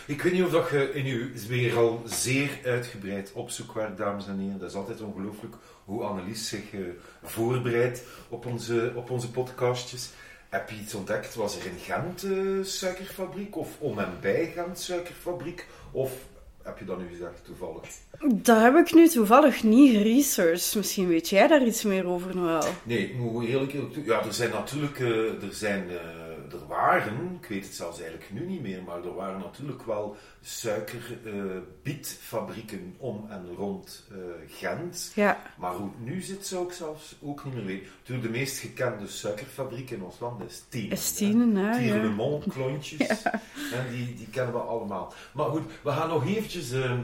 Ik 0.06 0.22
weet 0.22 0.32
niet 0.32 0.42
of 0.42 0.50
dat 0.50 0.70
je 0.70 0.92
in 0.92 1.06
uw 1.06 1.28
weer 1.48 1.76
al 1.76 2.02
zeer 2.04 2.50
uitgebreid 2.64 3.32
opzoekwerk, 3.32 3.96
dames 3.96 4.26
en 4.26 4.38
heren. 4.38 4.58
Dat 4.58 4.70
is 4.70 4.76
altijd 4.76 5.00
ongelooflijk 5.00 5.54
hoe 5.84 6.02
Annelies 6.02 6.48
zich 6.48 6.72
eh, 6.72 6.80
voorbereidt 7.22 8.02
op 8.28 8.46
onze, 8.46 8.92
op 8.94 9.10
onze 9.10 9.30
podcastjes. 9.30 10.10
Heb 10.48 10.70
je 10.70 10.76
iets 10.76 10.94
ontdekt? 10.94 11.34
Was 11.34 11.58
er 11.58 11.66
in 11.66 11.78
Gent 11.78 12.24
eh, 12.24 12.64
suikerfabriek? 12.64 13.56
Of 13.56 13.68
om 13.78 13.98
en 13.98 14.12
bij 14.20 14.52
Gent 14.54 14.78
suikerfabriek? 14.78 15.66
Of 15.90 16.12
heb 16.66 16.78
je 16.78 16.84
dat 16.84 16.98
nu 16.98 17.06
gezegd 17.08 17.44
toevallig? 17.44 17.82
Dat 18.34 18.60
heb 18.60 18.76
ik 18.76 18.94
nu 18.94 19.08
toevallig 19.08 19.62
niet 19.62 19.96
geresearched. 19.96 20.74
Misschien 20.76 21.08
weet 21.08 21.28
jij 21.28 21.46
daar 21.46 21.66
iets 21.66 21.82
meer 21.82 22.06
over, 22.06 22.36
Noël. 22.36 22.64
Nee, 22.82 22.98
ik 22.98 23.16
moet 23.16 23.44
eerlijk 23.44 23.72
eerlijk 23.72 23.92
toe. 23.92 24.04
Ja, 24.04 24.24
er 24.24 24.34
zijn 24.34 24.50
natuurlijk, 24.50 25.00
eh, 25.00 25.42
er 25.42 25.52
zijn, 25.52 25.90
eh, 25.90 25.96
er 26.52 26.66
waren, 26.66 27.38
ik 27.42 27.48
weet 27.48 27.64
het 27.64 27.74
zelfs 27.74 28.00
eigenlijk 28.00 28.30
nu 28.32 28.46
niet 28.46 28.62
meer, 28.62 28.82
maar 28.82 29.04
er 29.04 29.14
waren 29.14 29.38
natuurlijk 29.38 29.82
wel 29.82 30.16
suikerbietfabrieken 30.42 32.94
om 32.98 33.26
en 33.30 33.54
rond 33.56 34.06
eh, 34.10 34.16
Gent. 34.48 35.12
Ja. 35.14 35.42
Maar 35.58 35.74
hoe 35.74 35.88
het 35.88 36.04
nu 36.04 36.20
zit, 36.20 36.46
zou 36.46 36.66
ik 36.66 36.72
zelfs 36.72 37.16
ook 37.22 37.44
niet 37.44 37.54
meer 37.54 37.64
weten. 37.64 37.86
Natuurlijk, 37.98 38.32
de 38.32 38.38
meest 38.38 38.58
gekende 38.58 39.06
suikerfabriek 39.06 39.90
in 39.90 40.02
ons 40.02 40.20
land 40.20 40.42
is 40.42 40.64
Tienen. 40.68 40.90
Is 40.90 41.12
Tienen, 41.12 41.56
hè, 41.56 41.70
ja. 41.70 41.78
Tierenmont, 41.78 42.52
klontjes. 42.52 43.22
En 43.72 43.90
die, 43.90 44.14
die 44.14 44.28
kennen 44.30 44.52
we 44.52 44.60
allemaal. 44.60 45.12
Maar 45.32 45.46
goed, 45.46 45.62
we 45.82 45.90
gaan 45.90 46.08
nog 46.08 46.26
eventjes 46.26 46.72
eh, 46.72 46.98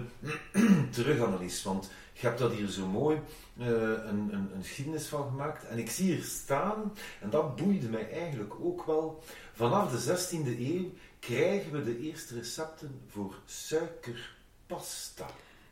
terug, 0.91 1.21
Annelies, 1.21 1.63
want 1.63 1.91
je 2.23 2.29
hebt 2.29 2.41
dat 2.41 2.53
hier 2.53 2.69
zo 2.69 2.87
mooi 2.87 3.21
eh, 3.59 3.67
een, 3.67 4.29
een, 4.33 4.51
een 4.55 4.63
geschiedenis 4.63 5.07
van 5.07 5.29
gemaakt. 5.29 5.67
En 5.67 5.79
ik 5.79 5.91
zie 5.91 6.15
hier 6.15 6.23
staan, 6.23 6.93
en 7.21 7.31
dat 7.31 7.57
boeide 7.57 7.89
mij 7.89 8.11
eigenlijk 8.11 8.55
ook 8.61 8.85
wel, 8.85 9.23
vanaf 9.53 9.91
de 9.91 10.17
16e 10.17 10.59
eeuw 10.59 10.91
krijgen 11.19 11.73
we 11.73 11.85
de 11.85 11.99
eerste 11.99 12.35
recepten 12.35 13.01
voor 13.09 13.35
suikerpasta. 13.47 15.27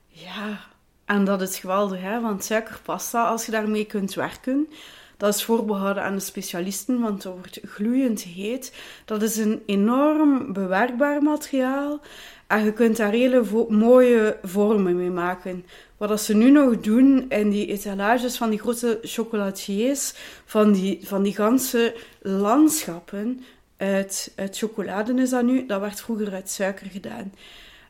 Ja, 0.07 0.61
en 1.04 1.25
dat 1.25 1.42
is 1.42 1.59
geweldig, 1.59 2.00
hè? 2.00 2.21
want 2.21 2.45
suikerpasta, 2.45 3.28
als 3.28 3.47
je 3.47 3.52
daarmee 3.52 3.85
kunt 3.85 4.14
werken, 4.14 4.69
dat 5.16 5.35
is 5.35 5.45
voorbehouden 5.45 6.02
aan 6.02 6.14
de 6.14 6.21
specialisten, 6.21 7.00
want 7.00 7.23
dat 7.23 7.33
wordt 7.33 7.61
gloeiend 7.62 8.23
heet. 8.23 8.75
Dat 9.04 9.23
is 9.23 9.37
een 9.37 9.62
enorm 9.66 10.52
bewerkbaar 10.52 11.23
materiaal 11.23 12.00
en 12.47 12.64
je 12.64 12.73
kunt 12.73 12.97
daar 12.97 13.12
hele 13.12 13.66
mooie 13.69 14.38
vormen 14.42 14.97
mee 14.97 15.11
maken. 15.11 15.64
Wat 16.00 16.09
dat 16.09 16.21
ze 16.21 16.35
nu 16.35 16.50
nog 16.50 16.80
doen 16.80 17.25
in 17.28 17.50
die 17.50 17.66
etalages 17.66 18.37
van 18.37 18.50
die 18.50 18.59
grote 18.59 18.99
chocolatiers, 19.02 20.14
van 20.45 20.73
die, 20.73 21.00
van 21.02 21.23
die 21.23 21.35
ganse 21.35 21.95
landschappen, 22.21 23.45
uit, 23.76 24.33
uit 24.37 24.59
chocolade 24.59 25.14
is 25.14 25.30
dat 25.30 25.42
nu, 25.42 25.66
dat 25.66 25.80
werd 25.80 26.00
vroeger 26.00 26.33
uit 26.33 26.50
suiker 26.50 26.87
gedaan. 26.87 27.33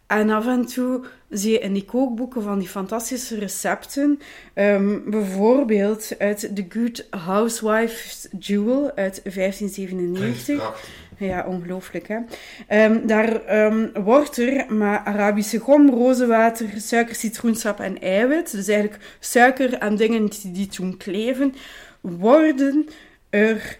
En 0.06 0.30
af 0.30 0.46
en 0.46 0.66
toe 0.66 1.04
zie 1.28 1.52
je 1.52 1.58
in 1.58 1.72
die 1.72 1.84
kookboeken 1.84 2.42
van 2.42 2.58
die 2.58 2.68
fantastische 2.68 3.38
recepten, 3.38 4.20
ehm, 4.54 4.98
bijvoorbeeld 5.06 6.12
uit 6.18 6.50
The 6.54 6.66
Good 6.68 7.06
Housewife's 7.10 8.28
Jewel 8.38 8.92
uit 8.94 9.20
Klinkt 9.22 9.34
1597. 9.36 10.74
Ja, 11.20 11.46
ongelooflijk, 11.46 12.08
hè. 12.08 12.18
Ehm, 12.66 13.06
daar 13.06 13.44
ehm, 13.44 14.02
wordt 14.02 14.38
er 14.38 14.72
met 14.72 15.00
Arabische 15.04 15.58
gom, 15.58 15.90
rozenwater, 15.90 16.68
suiker, 16.76 17.14
citroensap 17.14 17.80
en 17.80 18.00
eiwit, 18.00 18.50
dus 18.50 18.68
eigenlijk 18.68 19.16
suiker 19.18 19.74
en 19.74 19.96
dingen 19.96 20.26
die, 20.26 20.52
die 20.52 20.66
toen 20.66 20.96
kleven, 20.96 21.54
worden 22.00 22.88
er 23.30 23.76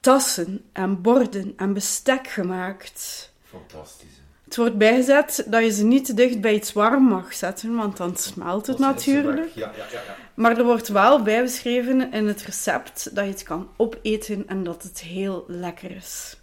tassen 0.00 0.64
en 0.72 1.02
borden 1.02 1.52
en 1.56 1.72
bestek 1.72 2.26
gemaakt. 2.28 3.32
Fantastisch. 3.42 4.11
Het 4.52 4.60
wordt 4.60 4.78
bijgezet 4.78 5.44
dat 5.46 5.62
je 5.62 5.72
ze 5.72 5.84
niet 5.84 6.04
te 6.04 6.14
dicht 6.14 6.40
bij 6.40 6.54
iets 6.54 6.72
warm 6.72 7.04
mag 7.04 7.34
zetten, 7.34 7.74
want 7.74 7.96
dan 7.96 8.16
smelt 8.16 8.66
het 8.66 8.78
natuurlijk. 8.78 9.54
Ja, 9.54 9.72
ja, 9.76 9.84
ja. 9.92 10.16
Maar 10.34 10.58
er 10.58 10.64
wordt 10.64 10.88
wel 10.88 11.22
bijbeschreven 11.22 12.12
in 12.12 12.26
het 12.26 12.42
recept 12.42 13.14
dat 13.14 13.24
je 13.24 13.30
het 13.30 13.42
kan 13.42 13.68
opeten 13.76 14.48
en 14.48 14.64
dat 14.64 14.82
het 14.82 15.00
heel 15.00 15.44
lekker 15.48 15.90
is. 15.90 16.36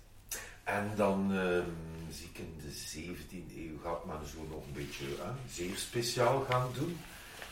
En 0.63 0.91
dan 0.95 1.31
ehm, 1.33 1.63
zie 2.11 2.29
ik 2.33 2.39
in 2.39 2.53
de 2.57 2.99
17e 2.99 3.57
eeuw 3.57 3.77
gaat 3.83 4.05
men 4.05 4.27
zo 4.33 4.37
nog 4.49 4.63
een 4.67 4.73
beetje 4.73 5.05
hè, 5.05 5.31
zeer 5.53 5.75
speciaal 5.75 6.45
gaan 6.49 6.67
doen. 6.73 6.97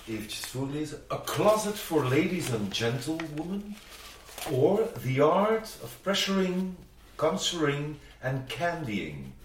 Eventjes 0.08 0.46
voorlezen. 0.46 1.02
A 1.12 1.22
closet 1.26 1.76
for 1.76 2.04
ladies 2.04 2.54
and 2.54 2.78
gentlewomen. 2.78 3.76
Or 4.52 4.80
the 5.04 5.24
art 5.24 5.78
of 5.84 5.98
pressuring, 6.02 6.76
counseling 7.16 7.96
and 8.22 8.48
candying. 8.48 9.36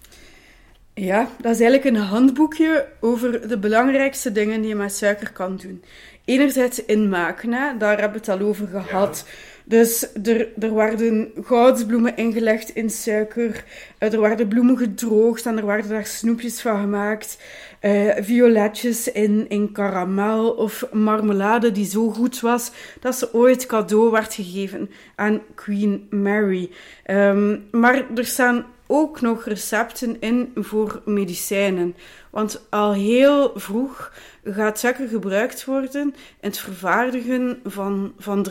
Ja, 0.95 1.29
dat 1.41 1.51
is 1.51 1.59
eigenlijk 1.59 1.95
een 1.95 2.03
handboekje 2.03 2.87
over 2.99 3.47
de 3.47 3.57
belangrijkste 3.57 4.31
dingen 4.31 4.59
die 4.59 4.69
je 4.69 4.75
met 4.75 4.93
suiker 4.93 5.31
kan 5.31 5.57
doen. 5.57 5.83
Enerzijds 6.25 6.85
inmaken, 6.85 7.53
hè, 7.53 7.77
daar 7.77 7.99
hebben 7.99 8.21
we 8.21 8.31
het 8.31 8.41
al 8.41 8.47
over 8.47 8.67
gehad. 8.67 9.25
Dus 9.65 10.13
er, 10.23 10.47
er 10.59 10.73
werden 10.73 11.31
goudsbloemen 11.43 12.17
ingelegd 12.17 12.69
in 12.69 12.89
suiker, 12.89 13.63
eh, 13.97 14.13
er 14.13 14.21
werden 14.21 14.47
bloemen 14.47 14.77
gedroogd 14.77 15.45
en 15.45 15.57
er 15.57 15.65
werden 15.65 15.89
daar 15.89 16.05
snoepjes 16.05 16.61
van 16.61 16.79
gemaakt. 16.79 17.37
Eh, 17.79 18.09
violetjes 18.19 19.11
in, 19.11 19.49
in 19.49 19.71
karamel 19.71 20.51
of 20.51 20.85
marmelade 20.91 21.71
die 21.71 21.85
zo 21.85 22.09
goed 22.09 22.39
was 22.39 22.71
dat 22.99 23.15
ze 23.15 23.33
ooit 23.33 23.65
cadeau 23.65 24.11
werd 24.11 24.33
gegeven 24.33 24.89
aan 25.15 25.41
Queen 25.55 26.07
Mary. 26.09 26.69
Ehm, 27.03 27.57
maar 27.71 28.05
er 28.15 28.25
staan 28.25 28.65
ook 28.93 29.21
nog 29.21 29.45
recepten 29.45 30.21
in 30.21 30.51
voor 30.55 31.01
medicijnen. 31.05 31.95
Want 32.29 32.65
al 32.69 32.93
heel 32.93 33.51
vroeg 33.55 34.13
gaat 34.43 34.79
suiker 34.79 35.07
gebruikt 35.07 35.65
worden 35.65 36.01
in 36.01 36.15
het 36.39 36.57
vervaardigen 36.57 37.59
van, 37.63 38.13
van. 38.17 38.45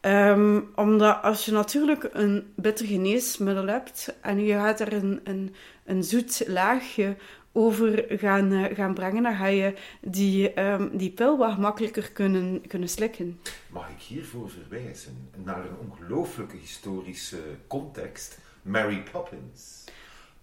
Ehm, 0.00 0.60
omdat 0.74 1.22
als 1.22 1.44
je 1.44 1.52
natuurlijk 1.52 2.08
een 2.12 2.52
bitter 2.56 2.86
geneesmiddel 2.86 3.66
hebt 3.66 4.14
en 4.20 4.44
je 4.44 4.52
gaat 4.52 4.80
er 4.80 4.92
een, 4.92 5.20
een, 5.24 5.54
een 5.84 6.04
zoet 6.04 6.42
laagje 6.46 7.16
over 7.52 8.04
gaan, 8.08 8.52
eh, 8.52 8.76
gaan 8.76 8.94
brengen, 8.94 9.22
dan 9.22 9.36
ga 9.36 9.46
je 9.46 9.74
die, 10.00 10.52
ehm, 10.52 10.96
die 10.96 11.10
pil 11.10 11.38
wat 11.38 11.58
makkelijker 11.58 12.12
kunnen, 12.12 12.66
kunnen 12.66 12.88
slikken. 12.88 13.40
Mag 13.68 13.88
ik 13.90 14.00
hiervoor 14.00 14.50
verwijzen 14.50 15.30
naar 15.44 15.60
een 15.60 15.90
ongelooflijke 15.90 16.56
historische 16.56 17.40
context? 17.66 18.38
Mary 18.68 19.02
Poppins. 19.12 19.84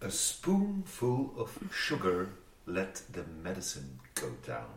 A 0.01 0.09
spoonful 0.09 1.31
of 1.37 1.57
sugar 1.71 2.27
let 2.65 3.03
the 3.11 3.23
medicine 3.43 3.99
go 4.13 4.27
down. 4.45 4.73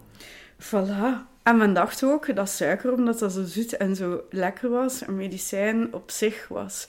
Voilà. 0.58 1.26
En 1.42 1.56
men 1.56 1.74
dacht 1.74 2.04
ook 2.04 2.34
dat 2.36 2.48
suiker, 2.50 2.92
omdat 2.92 3.18
dat 3.18 3.32
zo 3.32 3.44
zoet 3.44 3.76
en 3.76 3.96
zo 3.96 4.22
lekker 4.30 4.70
was, 4.70 5.06
een 5.06 5.16
medicijn 5.16 5.94
op 5.94 6.10
zich 6.10 6.48
was. 6.48 6.86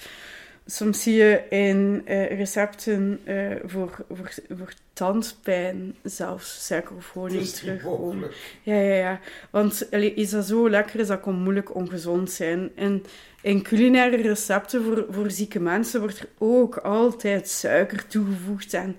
Soms 0.71 1.03
zie 1.03 1.13
je 1.13 1.43
in 1.49 2.01
uh, 2.07 2.37
recepten 2.37 3.19
uh, 3.27 3.55
voor, 3.65 4.05
voor, 4.11 4.33
voor 4.49 4.73
tandpijn 4.93 5.95
zelfs 6.03 6.65
suiker 6.65 6.95
of 6.95 7.11
honing 7.11 7.45
terugkomen. 7.45 8.29
Ja, 8.63 8.75
ja, 8.75 8.95
ja. 8.95 9.19
Want 9.51 9.87
allee, 9.91 10.13
is 10.13 10.29
dat 10.29 10.45
zo 10.45 10.69
lekker 10.69 10.99
is, 10.99 11.07
dat 11.07 11.19
kan 11.19 11.35
moeilijk 11.35 11.75
ongezond 11.75 12.31
zijn. 12.31 12.71
En 12.75 13.03
in 13.41 13.63
culinaire 13.63 14.21
recepten 14.21 14.83
voor, 14.83 15.05
voor 15.09 15.31
zieke 15.31 15.59
mensen 15.59 15.99
wordt 15.99 16.19
er 16.19 16.27
ook 16.37 16.77
altijd 16.77 17.47
suiker 17.47 18.07
toegevoegd 18.07 18.73
aan, 18.73 18.95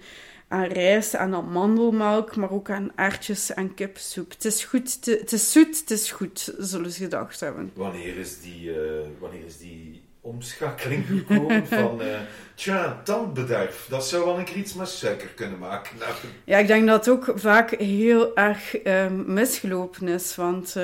aan 0.49 0.67
rijst, 0.67 1.17
aan 1.17 1.35
amandelmelk, 1.35 2.37
maar 2.37 2.51
ook 2.51 2.71
aan 2.71 2.93
aardjes 2.95 3.55
en 3.55 3.75
kipsoep. 3.75 4.31
Het 4.31 4.45
is 4.45 4.65
goed, 4.65 4.99
het 5.05 5.33
is 5.33 5.53
zoet, 5.53 5.81
het 5.81 5.91
is 5.91 6.11
goed, 6.11 6.55
zullen 6.59 6.91
ze 6.91 7.03
gedacht 7.03 7.41
hebben. 7.41 7.71
Wanneer 7.75 8.17
is 8.17 8.41
die, 8.41 8.71
uh, 8.71 8.77
wanneer 9.19 9.45
is 9.47 9.59
die 9.59 10.09
omschakeling 10.21 11.07
gekomen 11.07 11.67
van, 11.67 12.03
uh, 12.03 12.19
tja, 12.55 13.01
tandbederf, 13.05 13.87
dat 13.89 14.07
zou 14.07 14.25
wel 14.25 14.39
een 14.39 14.45
keer 14.45 14.57
iets 14.57 14.75
met 14.75 14.89
suiker 14.89 15.29
kunnen 15.29 15.59
maken. 15.59 15.99
Nou, 15.99 16.13
Ja, 16.45 16.59
ik 16.59 16.67
denk 16.67 16.87
dat 16.87 17.07
het 17.07 17.15
ook 17.15 17.33
vaak 17.35 17.71
heel 17.71 18.37
erg 18.37 18.87
um, 18.87 19.33
misgelopen 19.33 20.09
is, 20.09 20.37
want 20.37 20.77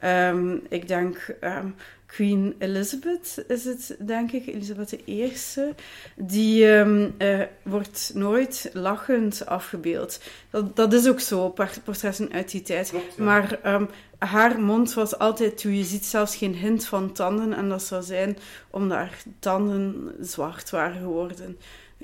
uh, 0.00 0.28
um, 0.28 0.62
ik 0.68 0.88
denk... 0.88 1.34
Um, 1.40 1.74
Queen 2.10 2.54
Elizabeth 2.58 3.44
is 3.48 3.64
het, 3.64 3.96
denk 3.98 4.32
ik, 4.32 4.46
Elizabeth 4.46 4.92
I. 5.06 5.32
Die 6.16 6.66
um, 6.66 7.14
uh, 7.18 7.42
wordt 7.62 8.10
nooit 8.14 8.70
lachend 8.72 9.46
afgebeeld. 9.46 10.20
Dat, 10.50 10.76
dat 10.76 10.92
is 10.92 11.08
ook 11.08 11.20
zo, 11.20 11.54
portretten 11.84 12.32
uit 12.32 12.50
die 12.50 12.62
tijd. 12.62 12.90
Klopt, 12.90 13.14
ja. 13.16 13.24
Maar 13.24 13.74
um, 13.74 13.88
haar 14.18 14.60
mond 14.60 14.94
was 14.94 15.18
altijd 15.18 15.58
toe. 15.58 15.76
Je 15.76 15.84
ziet 15.84 16.04
zelfs 16.04 16.36
geen 16.36 16.54
hint 16.54 16.86
van 16.86 17.12
tanden. 17.12 17.52
En 17.52 17.68
dat 17.68 17.82
zou 17.82 18.02
zijn 18.02 18.38
omdat 18.70 18.98
haar 18.98 19.22
tanden 19.38 20.14
zwart 20.20 20.70
waren 20.70 21.00
geworden. 21.00 21.58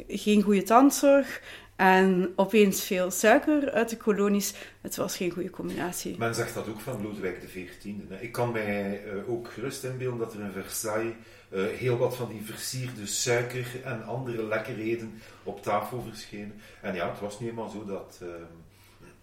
Geen 0.09 0.43
goede 0.43 0.63
tandzorg. 0.63 1.41
En 1.77 2.33
opeens 2.37 2.85
veel 2.85 3.11
suiker 3.11 3.71
uit 3.71 3.89
de 3.89 3.97
kolonies. 3.97 4.55
Het 4.81 4.97
was 4.97 5.17
geen 5.17 5.31
goede 5.31 5.51
combinatie. 5.51 6.19
Men 6.19 6.35
zegt 6.35 6.55
dat 6.55 6.69
ook 6.69 6.81
van 6.81 7.03
Lodewijk 7.03 7.39
XIV. 7.47 7.91
Ik 8.21 8.33
kan 8.33 8.53
mij 8.53 9.03
uh, 9.05 9.31
ook 9.31 9.51
gerust 9.53 9.85
inbeelden 9.85 10.19
dat 10.19 10.35
er 10.35 10.41
in 10.41 10.53
Versailles 10.53 11.15
uh, 11.51 11.67
heel 11.67 11.97
wat 11.97 12.17
van 12.17 12.29
die 12.29 12.43
versierde 12.43 13.07
suiker 13.07 13.67
en 13.85 14.05
andere 14.05 14.47
lekkerheden 14.47 15.13
op 15.43 15.63
tafel 15.63 16.03
verschenen. 16.03 16.55
En 16.81 16.95
ja, 16.95 17.11
het 17.11 17.21
was 17.21 17.41
nu 17.41 17.49
eenmaal 17.49 17.69
zo 17.69 17.85
dat 17.85 18.21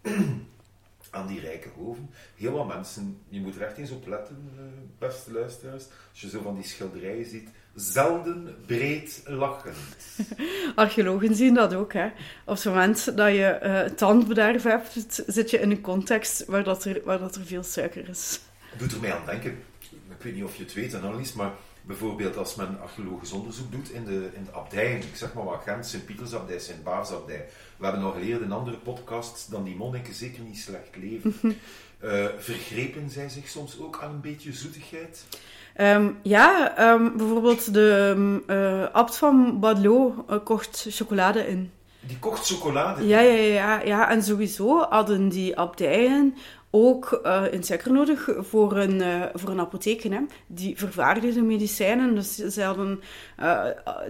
uh, 0.04 0.14
aan 1.10 1.28
die 1.28 1.40
rijke 1.40 1.70
hoven 1.76 2.10
heel 2.36 2.52
wat 2.52 2.68
mensen, 2.68 3.18
je 3.28 3.40
moet 3.40 3.56
er 3.56 3.62
echt 3.62 3.78
eens 3.78 3.92
op 3.92 4.08
letten, 4.08 4.52
uh, 4.56 4.64
beste 4.98 5.32
luisteraars, 5.32 5.86
als 6.12 6.22
je 6.22 6.30
zo 6.30 6.42
van 6.42 6.56
die 6.56 6.64
schilderijen 6.64 7.26
ziet, 7.26 7.50
zelden 7.76 8.56
breed 8.66 9.22
lachend. 9.26 9.78
Archeologen 10.76 11.36
zien 11.36 11.54
dat 11.54 11.74
ook. 11.74 11.94
Hè. 11.94 12.06
Op 12.46 12.56
het 12.56 12.66
moment 12.66 13.18
dat 13.18 13.32
je 13.32 13.60
uh, 13.64 13.96
tandbederf 13.96 14.64
hebt, 14.64 15.24
zit 15.28 15.50
je 15.50 15.60
in 15.60 15.72
een 15.72 15.82
context 15.82 16.46
waar, 16.46 16.64
dat 16.64 16.86
er, 16.86 17.02
waar 17.04 17.20
dat 17.20 17.36
er 17.36 17.46
veel 17.46 17.64
suiker 17.64 18.10
is. 18.10 18.40
Doet 18.78 18.92
er 18.92 19.00
mij 19.00 19.14
aan 19.14 19.26
denken, 19.26 19.52
ik 19.90 20.22
weet 20.22 20.36
niet 20.36 20.44
of 20.44 20.56
je 20.56 20.64
het 20.64 20.74
weet, 20.74 20.94
Annelies, 20.94 21.34
maar 21.34 21.52
bijvoorbeeld 21.86 22.38
als 22.38 22.56
men 22.56 22.82
archeologisch 22.82 23.32
onderzoek 23.32 23.72
doet 23.72 23.92
in 23.92 24.06
de, 24.06 24.30
in 24.34 24.44
de 24.44 24.52
abdijen, 24.52 24.98
ik 24.98 25.16
zeg 25.16 25.34
maar 25.34 25.44
wat 25.44 25.62
Gent, 25.64 25.86
Sint-Pietersabdij, 25.86 26.60
Sint-Baarsabdij. 26.60 27.46
We 27.78 27.86
hebben 27.86 28.04
al 28.04 28.12
geleerd 28.12 28.42
in 28.42 28.52
andere 28.52 28.78
podcasts 28.78 29.48
dat 29.48 29.66
die 29.66 29.76
monniken 29.76 30.14
zeker 30.14 30.44
niet 30.44 30.58
slecht 30.58 30.96
leven. 30.96 31.36
uh, 32.04 32.26
vergrepen 32.50 33.10
zij 33.10 33.30
zich 33.30 33.48
soms 33.48 33.80
ook 33.80 34.00
aan 34.02 34.14
een 34.14 34.22
beetje 34.22 34.54
zoetigheid? 34.54 35.26
Um, 35.82 36.18
ja, 36.22 36.74
um, 36.94 37.18
bijvoorbeeld 37.18 37.74
de 37.74 38.16
uh, 38.48 38.96
abt 38.96 39.18
van 39.18 39.60
Badelot 39.60 40.14
uh, 40.30 40.38
kocht 40.44 40.86
chocolade 40.90 41.48
in. 41.48 41.72
Die 42.00 42.20
kocht 42.20 42.48
chocolade? 42.48 43.08
Ja, 43.08 43.20
ja, 43.20 43.34
ja, 43.34 43.82
ja. 43.82 44.10
En 44.10 44.24
sowieso 44.24 44.86
hadden 44.90 45.30
die 45.30 45.58
abdijen 45.58 46.36
ook 46.70 47.22
uh, 47.26 47.44
een 47.52 47.64
suiker 47.64 47.92
nodig 47.92 48.30
voor 48.38 48.78
een, 48.78 48.96
uh, 48.96 49.24
voor 49.34 49.50
een 49.50 49.60
apotheek. 49.60 50.04
Hè. 50.04 50.20
Die 50.48 50.78
vervaardigden 50.78 51.48
medicijnen. 51.48 52.16
Dus 52.16 52.36
ze 52.36 52.64
hadden 52.64 53.02
uh, 53.40 53.66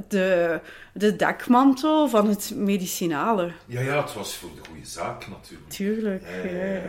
de, 0.08 0.60
de 0.93 1.15
dekmantel 1.15 2.08
van 2.08 2.28
het 2.28 2.54
medicinale. 2.56 3.52
Ja, 3.65 3.82
ja, 3.82 4.02
het 4.02 4.13
was 4.13 4.36
voor 4.36 4.49
de 4.56 4.69
goede 4.69 4.86
zaak 4.86 5.28
natuurlijk. 5.28 5.69
Tuurlijk, 5.69 6.23
ja. 6.43 6.49
ja, 6.52 6.82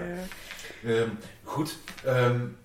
ja. 0.83 1.01
Um, 1.01 1.19
goed. 1.43 1.79
Um, 2.07 2.57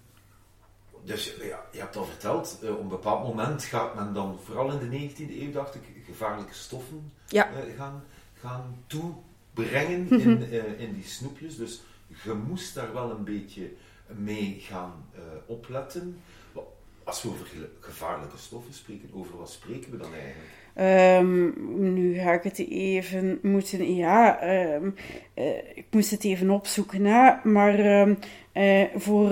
dus 1.09 1.33
ja, 1.41 1.65
je 1.71 1.79
hebt 1.79 1.95
al 1.95 2.05
verteld, 2.05 2.59
op 2.61 2.79
een 2.79 2.87
bepaald 2.87 3.23
moment 3.23 3.63
gaat 3.63 3.95
men 3.95 4.13
dan, 4.13 4.39
vooral 4.43 4.71
in 4.71 4.89
de 4.89 5.09
19e 5.09 5.41
eeuw, 5.41 5.51
dacht 5.51 5.75
ik, 5.75 5.81
gevaarlijke 6.05 6.53
stoffen 6.53 7.11
ja. 7.27 7.49
gaan, 7.77 8.03
gaan 8.33 8.83
toebrengen 8.87 10.09
in, 10.09 10.49
in 10.77 10.93
die 10.93 11.03
snoepjes. 11.03 11.57
Dus 11.57 11.81
je 12.23 12.33
moest 12.33 12.75
daar 12.75 12.93
wel 12.93 13.11
een 13.11 13.23
beetje 13.23 13.71
mee 14.07 14.57
gaan 14.59 15.05
opletten. 15.45 16.21
Als 17.03 17.21
we 17.21 17.29
over 17.29 17.47
gevaarlijke 17.79 18.37
stoffen 18.37 18.73
spreken, 18.73 19.09
over 19.13 19.37
wat 19.37 19.51
spreken 19.51 19.91
we 19.91 19.97
dan 19.97 20.13
eigenlijk? 20.13 20.49
Um, 20.81 21.53
nu 21.93 22.19
ga 22.19 22.33
ik 22.33 22.43
het 22.43 22.59
even 22.69 23.39
moeten, 23.41 23.95
ja, 23.95 24.39
um, 24.75 24.95
uh, 25.35 25.45
ik 25.73 25.85
moest 25.91 26.11
het 26.11 26.23
even 26.23 26.49
opzoeken, 26.49 27.05
hè, 27.05 27.31
maar 27.43 28.01
um, 28.01 28.17
uh, 28.53 28.83
voor, 28.95 29.31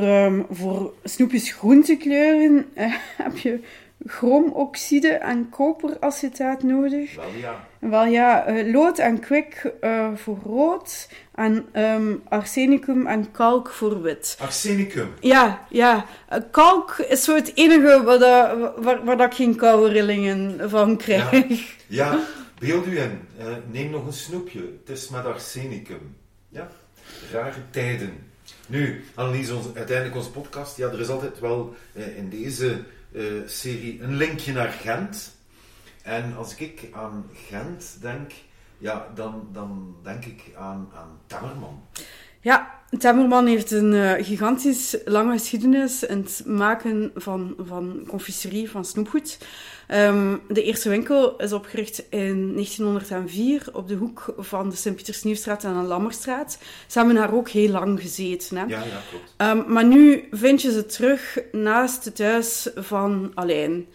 voor 0.50 0.94
snoepjes 1.04 1.52
groentekleuren 1.52 2.66
heb 3.24 3.38
je 3.38 3.60
chromoxide 4.06 5.10
en 5.12 5.50
koperacetaat 5.50 6.64
nodig. 6.64 7.16
Wel 7.16 7.26
ja. 7.40 7.66
Wel 7.80 8.06
ja, 8.06 8.50
uh, 8.50 8.74
lood 8.74 9.00
en 9.00 9.20
kwik 9.20 9.74
uh, 9.82 10.08
voor 10.16 10.40
rood 10.46 11.10
en 11.36 11.82
um, 11.84 12.22
arsenicum 12.30 13.08
en 13.08 13.32
kalk 13.32 13.70
voor 13.70 14.02
wit. 14.02 14.38
Arsenicum? 14.40 15.13
Ja, 15.20 15.66
ja. 15.70 16.06
Uh, 16.34 16.38
kalk 16.52 16.98
is 16.98 17.24
zo 17.24 17.36
het 17.36 17.52
enige 17.56 18.04
waar, 18.04 18.20
dat, 18.20 18.74
waar, 18.84 19.04
waar 19.04 19.18
dat 19.18 19.32
ik 19.32 19.34
geen 19.34 19.56
koude 19.56 19.94
rillingen 19.94 20.70
van 20.70 20.98
krijg. 20.98 21.32
Ja, 21.88 22.12
ja. 22.12 22.20
beeld 22.60 22.86
u 22.86 23.00
in. 23.00 23.20
neem 23.72 23.90
nog 23.90 24.06
een 24.06 24.13
snoepje. 24.13 24.60
Het 24.60 24.98
is 24.98 25.10
met 25.10 25.26
arsenicum. 25.26 26.16
Ja, 26.50 26.68
rare 27.32 27.60
tijden. 27.70 28.26
Nu, 28.68 29.04
Annelies, 29.13 29.52
ons, 29.52 29.66
uiteindelijk 29.74 30.18
onze 30.18 30.32
podcast. 30.32 30.78
Ja, 30.78 30.88
er 30.88 31.00
is 31.00 31.10
altijd 31.10 31.40
wel 31.40 31.76
in 31.94 32.30
deze 32.30 32.84
serie 33.46 34.02
een 34.02 34.16
linkje 34.16 34.54
naar 34.54 34.70
Gent. 34.70 35.37
En 36.08 36.36
als 36.38 36.56
ik 36.56 36.89
aan 36.91 37.30
Gent 37.34 37.98
denk, 38.02 38.32
ja, 38.78 39.08
dan, 39.15 39.48
dan 39.52 39.96
denk 40.04 40.26
ik 40.26 40.43
aan, 40.58 40.89
aan 40.96 41.20
Temmerman. 41.26 41.82
Ja, 42.41 42.80
Temmerman 42.98 43.46
heeft 43.46 43.72
een 43.72 43.93
uh, 43.93 44.13
gigantisch 44.13 44.98
lange 45.06 45.32
geschiedenis 45.32 46.04
in 46.04 46.17
het 46.17 46.43
maken 46.46 47.12
van, 47.15 47.56
van 47.60 48.04
confiserie, 48.08 48.70
van 48.70 48.86
snoepgoed. 48.86 49.38
Um, 49.91 50.41
de 50.48 50.63
eerste 50.63 50.89
winkel 50.89 51.38
is 51.38 51.54
opgericht 51.54 52.04
in 52.10 52.54
1904 52.54 53.67
op 53.74 53.88
de 53.88 53.96
hoek 53.96 54.34
van 54.38 54.70
de 54.70 54.76
Sint-Pietersnieuwstraat 54.76 55.63
en 55.63 55.74
de 55.74 55.80
Lammerstraat. 55.80 56.58
Ze 56.88 56.98
hebben 56.98 57.15
daar 57.15 57.34
ook 57.34 57.50
heel 57.50 57.70
lang 57.70 58.02
gezeten. 58.02 58.58
Hè? 58.58 58.63
Ja, 58.63 58.84
ja, 58.84 59.02
klopt. 59.10 59.34
Um, 59.38 59.74
maar 59.74 59.86
nu 59.86 60.28
vind 60.32 60.62
je 60.62 60.72
ze 60.72 60.86
terug 60.86 61.39
naast 61.52 62.06
het 62.06 62.20
huis 62.20 62.70
van 62.76 63.32
Alain. 63.34 63.88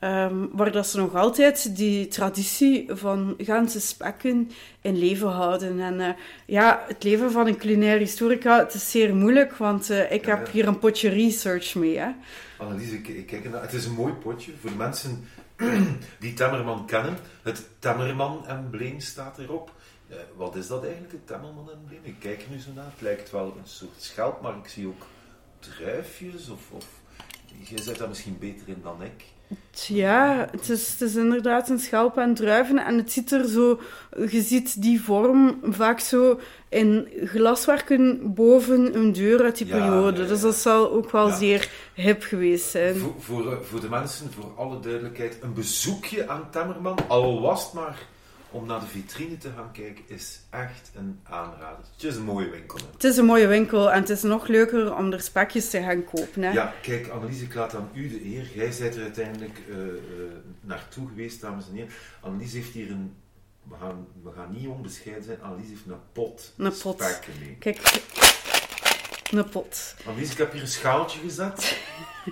Um, 0.00 0.48
waar 0.52 0.72
dat 0.72 0.86
ze 0.86 0.98
nog 0.98 1.14
altijd 1.14 1.76
die 1.76 2.08
traditie 2.08 2.86
van 2.88 3.34
ganse 3.38 3.80
spekken 3.80 4.50
in 4.80 4.98
leven 4.98 5.28
houden. 5.28 5.80
En 5.80 6.00
uh, 6.00 6.08
ja, 6.46 6.84
het 6.86 7.02
leven 7.02 7.30
van 7.30 7.46
een 7.46 7.56
culinaire 7.56 7.98
historica, 7.98 8.58
het 8.58 8.74
is 8.74 8.90
zeer 8.90 9.14
moeilijk, 9.14 9.56
want 9.56 9.90
uh, 9.90 10.12
ik 10.12 10.26
Ja, 10.26 10.36
heb 10.36 10.46
ja. 10.46 10.52
hier 10.52 10.66
een 10.66 10.78
potje 10.78 11.08
research 11.08 11.74
mee. 11.74 11.98
Hè. 11.98 12.10
Annelies, 12.58 12.90
ik, 12.90 13.08
ik 13.08 13.26
kijk 13.26 13.44
ernaar. 13.44 13.62
Het 13.62 13.72
is 13.72 13.84
een 13.84 13.94
mooi 13.94 14.12
potje 14.12 14.52
voor 14.60 14.72
mensen 14.72 15.28
die 16.20 16.34
Temmerman 16.34 16.86
kennen. 16.86 17.16
Het 17.42 17.66
Temmerman-embleem 17.78 19.00
staat 19.00 19.38
erop. 19.38 19.72
Eh, 20.08 20.16
wat 20.36 20.56
is 20.56 20.66
dat 20.66 20.82
eigenlijk, 20.82 21.12
het 21.12 21.26
Temmerman-embleem? 21.26 22.00
Ik 22.02 22.16
kijk 22.18 22.42
er 22.42 22.50
nu 22.50 22.58
zo 22.58 22.70
naar. 22.74 22.90
Het 22.90 23.00
lijkt 23.00 23.30
wel 23.30 23.46
een 23.46 23.68
soort 23.68 24.02
schelp, 24.02 24.40
maar 24.42 24.56
ik 24.56 24.68
zie 24.68 24.86
ook 24.86 25.06
druifjes 25.58 26.48
of... 26.48 26.70
of 26.70 26.86
jij 27.62 27.82
zit 27.82 27.98
daar 27.98 28.08
misschien 28.08 28.38
beter 28.38 28.68
in 28.68 28.80
dan 28.82 29.02
ik. 29.02 29.24
Ja, 29.86 30.48
het 30.50 30.68
is, 30.68 30.90
het 30.92 31.00
is 31.00 31.14
inderdaad 31.14 31.68
een 31.68 31.78
schelp 31.78 32.16
en 32.16 32.34
druiven. 32.34 32.78
En 32.78 32.96
het 32.96 33.12
ziet 33.12 33.32
er 33.32 33.48
zo... 33.48 33.80
Je 34.30 34.40
ziet 34.42 34.82
die 34.82 35.02
vorm 35.02 35.58
vaak 35.62 36.00
zo 36.00 36.40
in 36.68 37.08
glaswerken 37.24 38.34
boven 38.34 38.94
een 38.96 39.12
deur 39.12 39.42
uit 39.42 39.56
die 39.58 39.66
Ja, 39.66 39.72
periode. 39.78 40.22
ja. 40.22 40.28
Dus 40.28 40.40
dat 40.40 40.54
zal 40.54 40.90
ook 40.90 41.10
wel 41.10 41.28
Ja. 41.28 41.36
zeer 41.36 41.70
hip 41.94 42.22
geweest 42.22 42.70
zijn. 42.70 42.96
Voor, 42.96 43.14
voor, 43.18 43.58
voor 43.64 43.80
de 43.80 43.88
mensen, 43.88 44.32
voor 44.32 44.52
alle 44.56 44.80
duidelijkheid, 44.80 45.38
een 45.42 45.52
bezoekje 45.54 46.28
aan 46.28 46.48
Temmerman, 46.50 46.98
al 47.08 47.40
was 47.40 47.64
het 47.64 47.72
maar 47.72 47.98
om 48.50 48.66
naar 48.66 48.80
de 48.80 48.86
vitrine 48.86 49.36
te 49.38 49.50
gaan 49.56 49.72
kijken, 49.72 50.04
is 50.06 50.40
echt 50.50 50.90
een 50.94 51.20
aanrader. 51.22 51.84
Het 51.94 52.04
is 52.04 52.16
een 52.16 52.22
mooie 52.22 52.50
winkel. 52.50 52.78
hè. 52.78 52.84
Het 52.92 53.04
is 53.04 53.16
een 53.16 53.24
mooie 53.24 53.46
winkel 53.46 53.92
en 53.92 54.00
het 54.00 54.10
is 54.10 54.22
nog 54.22 54.46
leuker 54.46 54.96
om 54.96 55.12
er 55.12 55.20
spekjes 55.20 55.70
te 55.70 55.82
gaan 55.82 56.04
kopen. 56.04 56.42
Hè? 56.42 56.50
Ja, 56.52 56.74
kijk, 56.82 57.08
Annelies, 57.08 57.40
ik 57.40 57.54
laat 57.54 57.74
aan 57.74 57.90
u 57.94 58.08
de 58.08 58.24
eer. 58.24 58.48
Jij 58.54 58.72
bent 58.78 58.94
er 58.94 59.02
uiteindelijk 59.02 59.58
eh, 59.68 59.76
eh, 59.76 59.88
naartoe 60.60 61.08
geweest, 61.08 61.40
dames 61.40 61.68
en 61.68 61.74
heren. 61.74 61.90
Annelies 62.20 62.52
heeft 62.52 62.72
hier 62.72 62.90
een... 62.90 63.14
We 63.62 63.74
gaan, 63.80 64.06
we 64.22 64.30
gaan 64.36 64.52
niet 64.52 64.68
onbescheiden 64.68 65.24
zijn. 65.24 65.42
Annelies 65.42 65.68
heeft 65.68 65.86
een 65.86 65.94
pot 66.12 66.52
Een 66.56 66.72
pot. 66.82 67.02
spekken 67.02 67.32
mee. 67.40 67.56
Kijk, 67.58 68.02
een 69.30 69.48
pot. 69.48 69.94
Annelies, 70.06 70.30
ik 70.30 70.38
heb 70.38 70.52
hier 70.52 70.60
een 70.60 70.68
schaaltje 70.68 71.18
gezet. 71.20 71.78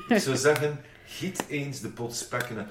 Ik 0.09 0.19
zou 0.19 0.37
zeggen, 0.37 0.81
giet 1.07 1.45
eens 1.49 1.81
de 1.81 1.89
pot 1.89 2.15
spekken. 2.17 2.69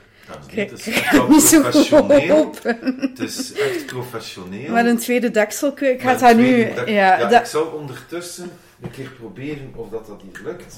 Kijk, 0.54 0.70
het 0.70 0.80
is 0.80 0.88
echt 0.94 1.12
wel 1.18 1.28
niet 1.28 1.42
zo 1.42 1.62
professioneel. 1.62 2.54
Het 2.98 3.20
is 3.20 3.54
echt 3.54 3.86
professioneel. 3.86 4.72
Met 4.72 4.86
een 4.86 4.98
tweede 4.98 5.32
dekselke. 5.32 5.92
Ik 5.92 6.02
ga 6.02 6.30
een 6.30 6.38
nu... 6.38 6.58
Ja, 6.68 6.86
ja, 6.86 7.18
dat- 7.28 7.40
ik 7.42 7.46
zal 7.48 7.64
ondertussen 7.66 8.52
een 8.82 8.92
keer 8.92 9.12
proberen 9.20 9.72
of 9.76 9.90
dat, 9.90 10.08
dat 10.08 10.22
hier 10.22 10.42
lukt. 10.44 10.76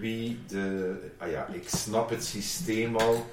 Wie 0.00 0.38
de... 0.48 0.94
Ah 1.18 1.30
ja, 1.30 1.46
ik 1.52 1.68
snap 1.68 2.10
het 2.10 2.24
systeem 2.24 2.96
al. 2.96 3.26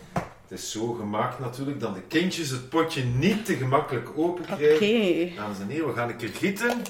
Het 0.47 0.59
is 0.59 0.71
zo 0.71 0.93
gemaakt 0.93 1.39
natuurlijk 1.39 1.79
dat 1.79 1.95
de 1.95 2.01
kindjes 2.07 2.49
het 2.49 2.69
potje 2.69 3.03
niet 3.03 3.45
te 3.45 3.55
gemakkelijk 3.55 4.09
open 4.15 4.43
Oké. 4.43 4.55
krijgen. 4.55 5.35
Dames 5.35 5.59
en 5.59 5.67
heren, 5.69 5.87
we 5.87 5.93
gaan 5.93 6.09
een 6.09 6.15
keer 6.17 6.29
gieten. 6.37 6.81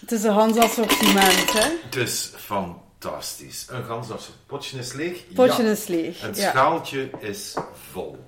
Het 0.00 0.12
is 0.12 0.22
een 0.24 0.32
Hans 0.32 0.56
assortiment, 0.56 1.52
hè. 1.52 1.68
Het 1.84 1.96
is 1.96 2.30
fantastisch. 2.36 2.82
Een 3.04 3.84
gans 3.84 4.10
als 4.10 4.26
het 4.26 4.46
potje 4.46 4.78
is 4.78 4.92
leeg. 4.92 5.32
Potje 5.34 5.62
ja. 5.62 5.70
is 5.70 5.86
leeg. 5.86 6.20
Het 6.20 6.36
ja. 6.36 6.50
schaaltje 6.50 7.10
is 7.20 7.54
vol. 7.90 8.24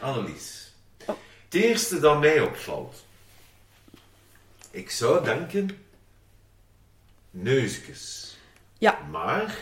Annelies. 0.00 0.72
Oh. 1.06 1.16
Het 1.44 1.54
eerste 1.62 2.00
dat 2.00 2.20
mij 2.20 2.40
opvalt. 2.40 3.04
Ik 4.70 4.90
zou 4.90 5.24
denken... 5.24 5.78
Neusjes. 7.30 8.36
Ja. 8.78 8.98
Maar... 9.10 9.56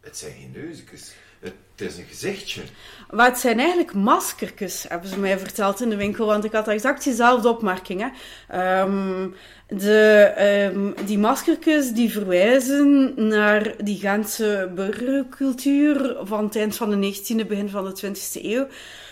Het 0.00 0.18
zijn 0.18 0.32
geen 0.32 0.50
neusjes. 0.50 1.12
Het 1.40 1.88
is 1.88 1.98
een 1.98 2.04
gezichtje. 2.08 2.62
Maar 3.10 3.26
het 3.26 3.38
zijn 3.38 3.58
eigenlijk 3.58 3.94
maskertjes, 3.94 4.84
hebben 4.88 5.10
ze 5.10 5.18
mij 5.18 5.38
verteld 5.38 5.80
in 5.80 5.88
de 5.88 5.96
winkel. 5.96 6.26
Want 6.26 6.44
ik 6.44 6.52
had 6.52 6.68
exact 6.68 7.04
diezelfde 7.04 7.48
opmerking. 7.48 8.00
Hè. 8.00 8.08
Ehm, 8.48 9.28
de, 9.68 10.32
ehm, 10.36 11.06
die 11.06 11.18
maskertjes 11.18 11.90
die 11.92 12.12
verwijzen 12.12 13.12
naar 13.16 13.72
die 13.84 13.98
Gentse 13.98 14.70
burgercultuur 14.74 16.16
van 16.22 16.44
het 16.44 16.56
eind 16.56 16.76
van 16.76 16.90
de 16.90 16.96
19e, 16.96 17.44
begin 17.44 17.68
van 17.68 17.84
de 17.84 17.92
20e 17.92 18.44
eeuw. 18.44 18.66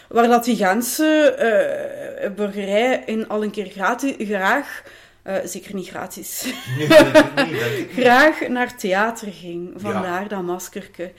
Waar 0.08 0.28
dat 0.28 0.44
die 0.44 0.56
Gentse 0.56 1.30
eh, 1.30 2.30
burgerij 2.30 3.02
in 3.06 3.28
al 3.28 3.42
een 3.42 3.50
keer 3.50 3.66
gratis, 3.66 4.14
graag, 4.18 4.82
eh, 5.22 5.34
zeker 5.44 5.74
niet 5.74 5.88
gratis, 5.88 6.54
Nee, 6.78 7.88
graag 7.98 8.48
naar 8.48 8.76
theater 8.76 9.32
ging. 9.32 9.72
Vandaar 9.76 10.28
dat 10.28 10.42
maskerke. 10.42 11.12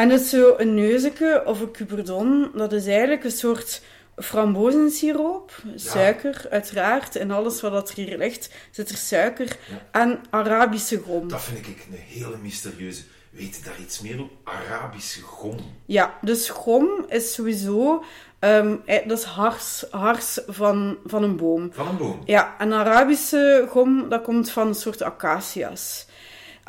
En 0.00 0.10
het 0.10 0.20
is 0.20 0.30
zo 0.30 0.54
een 0.56 0.74
neuzeke 0.74 1.42
of 1.44 1.60
een 1.60 1.70
cuperdon, 1.70 2.50
dat 2.54 2.72
is 2.72 2.86
eigenlijk 2.86 3.24
een 3.24 3.30
soort 3.30 3.82
frambozensiroop, 4.16 5.62
suiker 5.74 6.46
uiteraard. 6.50 7.14
In 7.14 7.30
alles 7.30 7.60
wat 7.60 7.72
dat 7.72 7.90
er 7.90 7.94
hier 7.94 8.18
ligt 8.18 8.50
zit 8.70 8.90
er 8.90 8.96
suiker 8.96 9.56
en 9.90 10.20
Arabische 10.30 10.98
gom. 10.98 11.28
Dat 11.28 11.42
vind 11.42 11.66
ik 11.66 11.86
een 11.90 11.98
hele 11.98 12.36
mysterieuze. 12.42 13.02
Weet 13.30 13.56
je 13.56 13.62
daar 13.62 13.80
iets 13.80 14.00
meer 14.00 14.20
op? 14.20 14.30
Arabische 14.44 15.22
gom. 15.22 15.56
Ja, 15.86 16.18
dus 16.20 16.48
gom 16.48 17.04
is 17.08 17.34
sowieso, 17.34 18.04
ehm, 18.38 18.76
eh, 18.84 19.08
dat 19.08 19.18
is 19.18 19.24
hars, 19.24 19.84
hars 19.90 20.38
van, 20.46 20.98
van 21.04 21.22
een 21.22 21.36
boom. 21.36 21.72
Van 21.72 21.88
een 21.88 21.96
boom. 21.96 22.22
Ja, 22.24 22.54
en 22.58 22.72
Arabische 22.72 23.66
gom, 23.68 24.08
dat 24.08 24.22
komt 24.22 24.50
van 24.50 24.66
een 24.66 24.74
soort 24.74 25.02
acacia's. 25.02 26.06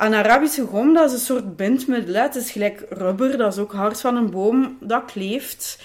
En 0.02 0.14
Arabische 0.14 0.66
gom, 0.66 0.94
dat 0.94 1.06
is 1.06 1.12
een 1.12 1.24
soort 1.24 1.56
bindmiddel. 1.56 2.14
Het 2.14 2.34
is 2.34 2.50
gelijk 2.50 2.86
rubber, 2.88 3.36
dat 3.36 3.52
is 3.52 3.58
ook 3.58 3.72
hard 3.72 4.00
van 4.00 4.16
een 4.16 4.30
boom, 4.30 4.76
dat 4.80 5.04
kleeft. 5.04 5.78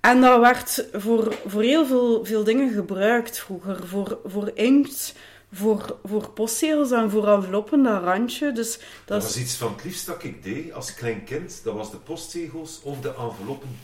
En 0.00 0.20
dat 0.20 0.40
werd 0.40 0.88
voor, 0.92 1.34
voor 1.46 1.62
heel 1.62 1.86
veel, 1.86 2.24
veel 2.24 2.44
dingen 2.44 2.72
gebruikt 2.72 3.38
vroeger. 3.38 3.86
Voor, 3.86 4.18
voor 4.24 4.50
inkt, 4.54 5.14
voor, 5.52 5.98
voor 6.04 6.30
postzegels 6.30 6.90
en 6.90 7.10
voor 7.10 7.28
enveloppen, 7.28 7.82
dat 7.82 8.02
randje. 8.02 8.52
Dus 8.52 8.72
Dat 8.72 8.86
dat 9.04 9.22
was 9.22 9.36
is... 9.36 9.42
iets 9.42 9.54
van 9.54 9.72
het 9.72 9.84
liefst 9.84 10.06
dat 10.06 10.24
ik 10.24 10.42
deed 10.42 10.72
als 10.72 10.94
klein 10.94 11.24
kind. 11.24 11.60
Dat 11.64 11.74
was 11.74 11.90
de 11.90 11.96
postzegels 11.96 12.80
of 12.82 13.00
de 13.00 13.14
enveloppen 13.18 13.78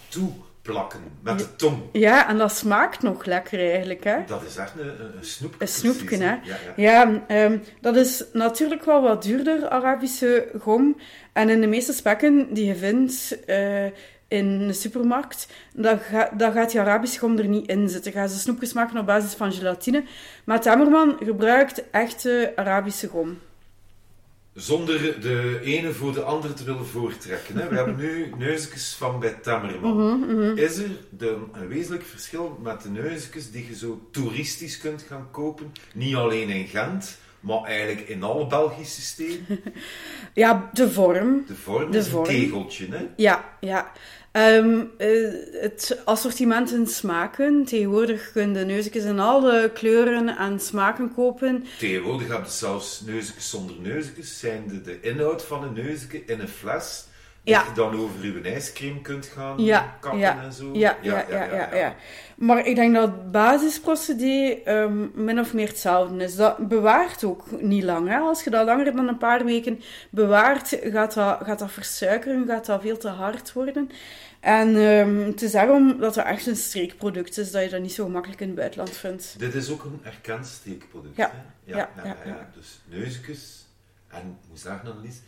met 1.23 1.39
de 1.39 1.57
tong. 1.57 1.77
Ja, 1.93 2.29
en 2.29 2.39
dat 2.39 2.53
smaakt 2.57 3.03
nog 3.03 3.25
lekker 3.25 3.71
eigenlijk, 3.71 4.05
hè. 4.05 4.17
Dat 4.27 4.43
is 4.43 4.57
echt 4.57 4.73
een, 4.79 4.91
snoepje. 5.25 5.57
Een 5.61 5.69
snoepje, 5.69 6.17
hè? 6.17 6.25
Ja, 6.25 6.39
ja. 6.45 6.57
Ja, 6.77 7.23
ehm, 7.27 7.59
dat 7.81 7.97
is 7.97 8.25
natuurlijk 8.33 8.85
wel 8.85 9.03
wat 9.03 9.23
duurder, 9.23 9.69
Arabische 9.69 10.49
gom. 10.61 10.97
En 11.33 11.49
in 11.49 11.61
de 11.61 11.67
meeste 11.67 11.93
spekken 11.93 12.55
die 12.55 12.67
je 12.67 12.75
vindt 12.77 13.45
eh, 13.47 13.85
in 14.29 14.67
de 14.67 14.73
supermarkt, 14.73 15.49
dan, 15.75 15.99
ga- 15.99 16.31
dan 16.37 16.53
gaat 16.53 16.71
die 16.71 16.81
Arabische 16.81 17.19
gom 17.19 17.39
er 17.39 17.47
niet 17.49 17.69
in 17.69 17.89
zitten. 17.89 18.13
Gaan 18.13 18.29
ze 18.29 18.39
snoepjes 18.39 18.73
maken 18.73 18.99
op 18.99 19.07
basis 19.07 19.33
van 19.35 19.53
gelatine. 19.53 20.03
Maar 20.45 20.61
Temmerman 20.61 21.17
gebruikt 21.25 21.91
echte 21.91 22.53
Arabische 22.57 23.09
gom. 23.09 23.39
Zonder 24.59 25.21
de 25.21 25.61
ene 25.63 25.93
voor 25.93 26.13
de 26.13 26.23
andere 26.23 26.55
te 26.55 26.65
willen 26.65 26.87
voortrekken. 26.87 27.57
Hè. 27.57 27.69
We 27.69 27.75
hebben 27.77 27.97
nu 27.97 28.33
neusjes 28.39 28.95
van 28.99 29.21
bij 29.21 29.31
Tammerman. 29.43 30.19
Mhm, 30.21 30.57
Is 30.57 30.77
er 30.79 30.91
een 31.53 31.69
wezenlijk 31.69 32.05
verschil 32.05 32.59
met 32.63 32.83
de 32.83 32.89
neusjes 32.91 33.51
die 33.51 33.67
je 33.69 33.77
zo 33.77 34.01
toeristisch 34.11 34.79
kunt 34.79 35.03
gaan 35.09 35.29
kopen? 35.31 35.73
Niet 35.95 36.15
alleen 36.15 36.49
in 36.49 36.67
Gent, 36.67 37.19
maar 37.41 37.63
eigenlijk 37.63 38.09
in 38.09 38.23
alle 38.23 38.47
Belgische 38.47 39.01
steden. 39.01 39.47
Ja, 40.35 40.71
de 40.73 40.91
vorm. 40.91 41.45
De 41.47 41.55
vorm 41.55 41.91
De 41.91 41.99
is 41.99 42.13
een 42.13 42.23
tegeltje. 42.23 42.87
Hè. 42.91 43.07
Ja, 43.17 43.57
ja. 43.61 43.93
Ehm, 44.39 44.85
eh, 44.97 45.09
het 45.61 46.01
assortiment 46.05 46.73
in 46.73 46.87
smaken. 46.87 47.65
Tegenwoordig 47.65 48.33
kun 48.33 48.55
je 48.55 48.65
neusjes 48.65 49.05
in 49.05 49.19
alle 49.19 49.71
kleuren 49.75 50.37
en 50.37 50.61
smaken 50.61 51.15
kopen. 51.15 51.65
Tegenwoordig 51.79 52.29
heb 52.29 52.45
je 52.45 52.51
zelfs 52.51 53.01
neusjes 53.01 53.51
zonder 53.51 53.77
neusjes. 53.81 54.39
Zijn 54.39 54.69
de, 54.69 54.81
de 54.81 55.01
inhoud 55.01 55.45
van 55.45 55.63
een 55.63 55.73
neusje 55.73 56.25
in 56.25 56.41
een 56.41 56.49
fles. 56.49 57.07
Dat 57.45 57.65
je 57.67 57.73
dan 57.75 58.01
over 58.01 58.27
je 58.27 58.41
ijscream 58.41 59.03
kunt 59.03 59.27
gaan 59.27 59.59
Ja, 59.59 59.97
kappen 60.01 60.21
ja, 60.21 60.43
en 60.43 60.53
zo. 60.53 60.71
Ja, 60.73 60.97
ja, 61.03 61.25
ja, 61.31 61.45
ja, 61.45 61.75
ja. 61.75 61.95
Maar 62.37 62.67
ik 62.67 62.75
denk 62.75 62.95
dat 62.95 63.03
het 63.03 63.31
basisprocedé 63.33 64.61
ehm, 64.65 65.07
min 65.15 65.39
of 65.39 65.55
meer 65.55 65.69
hetzelfde 65.69 66.25
is. 66.25 66.37
Dat 66.37 66.69
bewaart 66.69 67.25
ook 67.25 67.61
niet 67.61 67.85
lang. 67.85 68.09
Hè? 68.09 68.19
Als 68.19 68.45
je 68.45 68.51
dat 68.51 68.67
langer 68.67 68.97
dan 68.97 69.09
een 69.09 69.19
paar 69.19 69.45
weken 69.45 69.81
bewaart, 70.11 70.79
gaat 70.83 71.15
dat, 71.15 71.39
gaat 71.43 71.59
dat 71.59 71.71
versuikeren, 71.71 72.47
gaat 72.47 72.67
dat 72.67 72.81
veel 72.81 72.97
te 72.97 73.09
hard 73.09 73.53
worden. 73.53 73.91
En 74.41 74.77
ehm, 74.77 75.17
het 75.17 75.43
is 75.43 75.53
daarom 75.53 75.99
dat 75.99 76.15
het 76.15 76.25
echt 76.25 76.47
een 76.47 76.57
streekproduct 76.57 77.39
is, 77.39 77.51
dat 77.51 77.63
je 77.63 77.69
dat 77.69 77.81
niet 77.81 77.93
zo 77.93 78.05
gemakkelijk 78.05 78.41
in 78.41 78.47
het 78.47 78.57
buitenland 78.57 78.97
vindt. 78.97 79.35
Dit 79.39 79.55
is 79.55 79.71
ook 79.71 79.85
een 79.85 80.01
erkend 80.03 80.47
steekproduct. 80.47 81.17
Ja. 81.17 81.31
Hè? 81.31 81.73
Ja, 81.77 81.91
ja, 82.05 82.17
ja. 82.25 82.51
Dus 82.55 82.81
neusjes. 82.85 83.67
En 84.09 84.39
Annelies, 84.65 85.21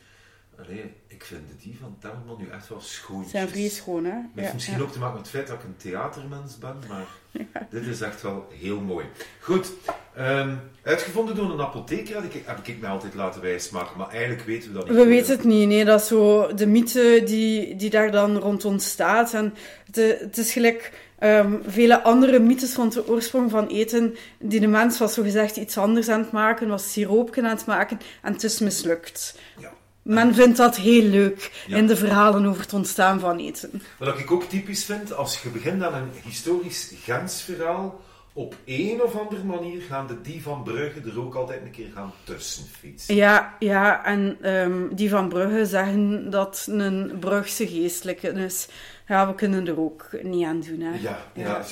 allee, 0.65 0.93
ik 1.07 1.25
vind 1.25 1.43
die 1.63 1.77
van 1.81 1.97
Telman 1.99 2.37
nu 2.39 2.49
echt 2.49 2.69
wel 2.69 2.81
schoon. 2.81 3.25
Zijn 3.29 3.49
vrij 3.49 3.69
schoon, 3.69 4.05
hè? 4.05 4.11
Het 4.11 4.25
heeft 4.35 4.47
Ja, 4.49 4.55
misschien 4.55 4.77
ja. 4.77 4.83
ook 4.83 4.93
te 4.93 4.99
maken 4.99 5.15
met 5.15 5.23
het 5.23 5.35
feit 5.35 5.47
dat 5.47 5.59
ik 5.59 5.65
een 5.65 5.77
theatermens 5.77 6.59
ben, 6.59 6.77
maar 6.89 7.07
dit 7.71 7.87
is 7.87 8.01
echt 8.01 8.23
wel 8.23 8.49
heel 8.53 8.81
mooi. 8.81 9.07
Goed, 9.41 9.73
ehm, 10.15 10.55
uitgevonden 10.83 11.35
door 11.35 11.51
een 11.51 11.61
apotheker 11.61 12.15
heb 12.15 12.35
ik, 12.35 12.43
heb 12.47 12.67
ik 12.67 12.81
mij 12.81 12.91
altijd 12.91 13.15
laten 13.15 13.41
wijsmaken, 13.41 13.99
maar 13.99 14.09
eigenlijk 14.09 14.43
weten 14.43 14.69
we 14.73 14.79
dat 14.79 14.89
niet. 14.89 14.99
We 14.99 15.07
weten 15.07 15.37
het 15.37 15.45
niet, 15.45 15.69
nee. 15.69 15.85
Dat 15.85 16.01
is 16.01 16.07
zo 16.07 16.55
de 16.55 16.67
mythe 16.67 17.23
die, 17.25 17.77
die 17.77 17.91
daar 17.91 18.11
dan 18.11 18.37
rond 18.37 18.65
ontstaat. 18.65 19.35
En 19.35 19.55
het, 19.87 19.97
het 20.21 20.39
is 20.39 20.53
gelijk 20.53 20.93
ehm, 21.19 21.57
vele 21.67 22.03
andere 22.03 22.39
mythes 22.39 22.75
rond 22.75 22.93
de 22.93 23.09
oorsprong 23.09 23.51
van 23.51 23.67
eten, 23.67 24.17
die 24.39 24.61
de 24.61 24.67
mens 24.67 24.99
was 24.99 25.15
zogezegd 25.15 25.57
iets 25.57 25.79
anders 25.79 26.09
aan 26.09 26.21
het 26.21 26.33
maken, 26.33 26.69
was 26.69 26.93
siroopje 26.93 27.43
aan 27.43 27.49
het 27.57 27.67
maken, 27.67 28.01
en 28.23 28.33
het 28.33 28.43
is 28.43 28.59
mislukt. 28.59 29.39
Ja. 29.59 29.73
Men 30.03 30.35
vindt 30.35 30.57
dat 30.57 30.77
heel 30.77 31.03
leuk 31.03 31.65
Ja. 31.67 31.77
in 31.77 31.87
de 31.87 31.97
verhalen 31.97 32.47
over 32.47 32.61
het 32.63 32.73
ontstaan 32.73 33.21
van 33.21 33.39
eten. 33.39 33.83
Wat 33.99 34.19
ik 34.19 34.31
ook 34.31 34.45
typisch 34.45 34.85
vind, 34.85 35.13
als 35.13 35.43
je 35.43 35.49
begint 35.49 35.83
aan 35.83 35.95
een 35.95 36.11
historisch 36.25 36.93
Gens 37.05 37.43
verhaal, 37.43 38.01
op 38.33 38.57
een 38.65 39.03
of 39.03 39.17
andere 39.19 39.45
manier 39.45 39.81
gaan 39.81 40.07
de 40.07 40.21
die 40.21 40.43
van 40.43 40.63
Brugge 40.63 41.01
er 41.01 41.21
ook 41.21 41.35
altijd 41.35 41.63
een 41.63 41.71
keer 41.71 41.91
gaan 41.95 42.13
tussen 42.25 42.65
fietsen. 42.81 43.15
Ja, 43.15 43.57
ja 43.59 44.05
en 44.05 44.37
ehm, 44.41 44.95
die 44.95 45.11
van 45.11 45.29
Brugge 45.29 45.67
zeggen 45.67 46.31
dat 46.31 46.67
een 46.71 47.17
Brugse 47.21 47.67
geestelijke 47.69 48.29
is. 48.29 48.69
Ja, 49.09 49.27
we 49.29 49.35
kunnen 49.35 49.67
er 49.67 49.81
ook 49.81 50.09
niet 50.23 50.47
aan 50.47 50.61
doen. 50.61 50.81
Hè. 50.81 50.99
Ja, 51.01 51.27
ja. 51.35 51.63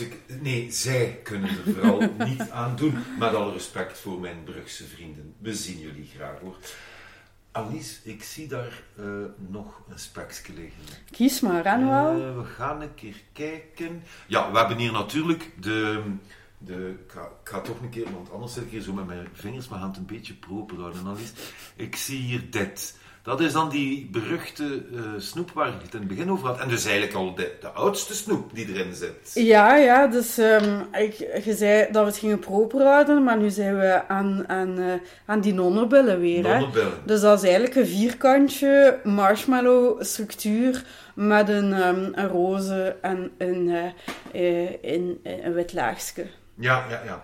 nee, 0.41 0.67
zij 0.71 1.21
kunnen 1.23 1.49
er 1.49 1.75
vooral 1.75 2.01
niet 2.29 2.51
aan 2.51 2.77
doen. 2.77 2.99
Met 3.19 3.35
alle 3.35 3.53
respect 3.53 3.99
voor 3.99 4.21
mijn 4.21 4.45
Brugse 4.45 4.85
vrienden. 4.85 5.35
We 5.39 5.55
zien 5.55 5.79
jullie 5.79 6.11
graag 6.17 6.39
hoor. 6.41 6.57
Alice, 7.59 7.97
ik 8.03 8.23
zie 8.23 8.47
daar 8.49 8.83
eh, 8.97 9.05
nog 9.37 9.81
een 9.91 9.99
spekje 9.99 10.53
liggen. 10.53 10.83
Kies 11.11 11.41
maar, 11.41 11.79
Noël? 11.81 12.23
Eh, 12.23 12.37
we 12.37 12.45
gaan 12.45 12.81
een 12.81 12.95
keer 12.95 13.23
kijken. 13.33 14.03
Ja, 14.27 14.53
we 14.53 14.59
hebben 14.59 14.77
hier 14.77 14.93
natuurlijk 14.93 15.53
de... 15.61 16.03
de 16.59 16.97
ik, 17.05 17.13
ga, 17.13 17.21
ik 17.21 17.49
ga 17.49 17.61
toch 17.61 17.81
een 17.81 17.91
keer, 17.91 18.13
want 18.13 18.33
anders 18.33 18.53
zit 18.53 18.63
ik 18.65 18.71
hier 18.71 18.81
zo 18.81 18.93
met 18.93 19.07
mijn 19.07 19.29
vingers 19.33 19.69
mijn 19.69 19.81
hand 19.81 19.97
een 19.97 20.07
beetje 20.07 20.35
proper 20.35 20.77
houden. 20.81 21.07
Alice. 21.07 21.33
Ik 21.77 21.97
zie 21.97 22.21
hier 22.21 22.51
dit. 22.51 22.98
Dat 23.29 23.41
is 23.41 23.53
dan 23.53 23.69
die 23.69 24.09
beruchte 24.13 24.83
eh, 24.93 25.01
snoep 25.19 25.51
waar 25.51 25.69
ik 25.69 25.83
het 25.83 25.95
in 25.95 25.99
het 25.99 26.09
begin 26.09 26.31
over 26.31 26.47
had. 26.47 26.61
En 26.61 26.69
dus 26.69 26.85
eigenlijk 26.85 27.15
al 27.15 27.35
de, 27.35 27.57
de 27.61 27.69
oudste 27.69 28.15
snoep 28.15 28.55
die 28.55 28.69
erin 28.69 28.95
zit. 28.95 29.31
Ja, 29.35 29.77
ja, 29.77 30.07
dus 30.07 30.39
ehm, 30.39 30.81
ik, 30.93 31.15
je 31.45 31.55
zei 31.55 31.93
dat 31.93 32.03
we 32.03 32.09
het 32.09 32.19
gingen 32.19 32.39
proper 32.39 32.83
houden, 32.83 33.25
maar 33.25 33.39
nu 33.39 33.51
zijn 33.51 33.79
we 33.79 34.09
aan, 34.09 34.49
aan, 34.49 34.79
eh, 34.79 34.93
aan 35.27 35.41
die 35.41 35.55
nonnenbillen 35.55 36.21
weer. 36.21 36.47
Hè? 36.47 36.67
Dus 37.05 37.21
dat 37.21 37.39
is 37.39 37.45
eigenlijk 37.45 37.75
een 37.77 37.87
vierkantje 37.87 39.01
marshmallow 39.05 40.03
structuur 40.03 40.85
met 41.15 41.49
een, 41.49 41.73
ehm, 41.73 42.09
een 42.13 42.29
roze 42.29 42.97
en 43.01 43.31
een, 43.39 43.93
eh, 44.33 44.93
een, 44.95 45.21
een 45.23 45.53
wit 45.53 45.73
laagje. 45.73 46.27
Ja, 46.55 46.85
ja, 46.91 47.03
ja. 47.05 47.23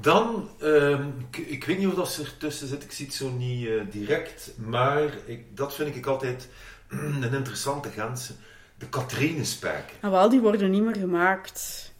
Dan, 0.00 0.48
ehm, 0.60 1.08
ik, 1.30 1.36
ik 1.36 1.64
weet 1.64 1.78
niet 1.78 1.86
of 1.86 1.94
dat 1.94 2.12
ze 2.12 2.22
ertussen 2.22 2.68
zit, 2.68 2.82
ik 2.82 2.92
zie 2.92 3.06
het 3.06 3.14
zo 3.14 3.30
niet 3.30 3.66
eh, 3.66 3.74
direct, 3.90 4.50
maar 4.56 5.02
ik, 5.26 5.56
dat 5.56 5.74
vind 5.74 5.96
ik 5.96 6.06
altijd 6.06 6.48
een 6.88 7.32
interessante 7.34 7.88
ganse. 7.88 8.32
De 8.78 8.88
Katrinespeken. 8.88 9.96
En 10.00 10.10
wel, 10.10 10.28
die 10.28 10.40
worden 10.40 10.70
niet 10.70 10.82
meer 10.82 10.96
gemaakt. 10.96 11.92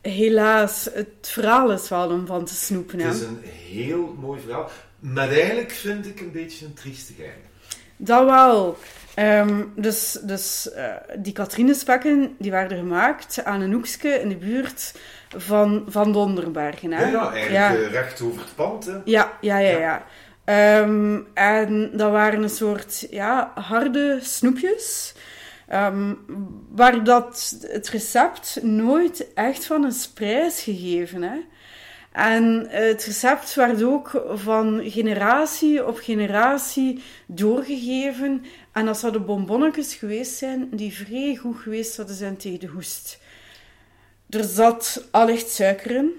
Helaas, 0.00 0.88
het 0.92 1.28
verhaal 1.28 1.72
is 1.72 1.88
wel 1.88 2.10
om 2.10 2.26
van 2.26 2.44
te 2.44 2.54
snoepen. 2.54 2.98
Hè? 2.98 3.06
Het 3.06 3.14
is 3.14 3.22
een 3.22 3.42
heel 3.44 4.16
mooi 4.20 4.40
verhaal, 4.40 4.70
maar 4.98 5.28
eigenlijk 5.28 5.70
vind 5.70 6.06
ik 6.06 6.20
een 6.20 6.32
beetje 6.32 6.66
een 6.66 6.74
triestig 6.74 7.18
einde. 7.18 7.48
Dat 7.96 8.24
wel. 8.24 8.78
Ehm, 9.14 9.64
dus 9.76 10.18
dus 10.22 10.70
eh, 10.70 10.94
die 11.18 11.32
Katrinespekken 11.32 12.34
die 12.38 12.50
werden 12.50 12.78
gemaakt 12.78 13.44
aan 13.44 13.60
een 13.60 13.72
hoekje 13.72 14.08
in 14.08 14.28
de 14.28 14.36
buurt 14.36 14.92
van, 15.36 15.84
van 15.88 16.12
Donderbergen. 16.12 16.92
Hè? 16.92 17.04
Ja, 17.04 17.10
ja 17.10 17.32
eigenlijk 17.32 17.86
eh, 17.86 17.92
recht 17.92 18.22
over 18.22 18.40
het 18.40 18.54
pand. 18.54 18.86
Hè. 18.86 18.96
Ja, 19.04 19.32
ja, 19.40 19.58
ja. 19.58 19.70
Ja. 19.70 19.78
ja. 19.78 20.04
Ehm, 20.44 21.18
en 21.34 21.90
dat 21.92 22.10
waren 22.10 22.42
een 22.42 22.48
soort 22.50 23.06
ja, 23.10 23.52
harde 23.54 24.18
snoepjes. 24.22 25.14
ehm, 25.68 26.14
waar 26.70 27.04
dat 27.04 27.56
het 27.66 27.88
recept 27.88 28.58
nooit 28.62 29.32
echt 29.34 29.66
van 29.66 29.86
is 29.86 30.08
prijsgegeven. 30.08 31.22
Hè? 31.22 31.38
En 32.12 32.66
het 32.68 33.04
recept 33.04 33.54
werd 33.54 33.82
ook 33.82 34.24
van 34.34 34.80
generatie 34.84 35.86
op 35.86 35.98
generatie 35.98 37.02
doorgegeven. 37.26 38.44
En 38.72 38.84
dat 38.84 38.98
zouden 38.98 39.24
bonbonnetjes 39.26 39.94
geweest 39.94 40.36
zijn 40.36 40.68
die 40.70 40.92
vrij 40.94 41.36
goed 41.40 41.56
geweest 41.58 41.92
zouden 41.92 42.16
zijn 42.16 42.36
tegen 42.36 42.60
de 42.60 42.66
hoest. 42.66 43.19
Er 44.30 44.44
zat 44.44 45.08
allicht 45.10 45.50
suiker 45.50 45.90
in. 45.90 46.12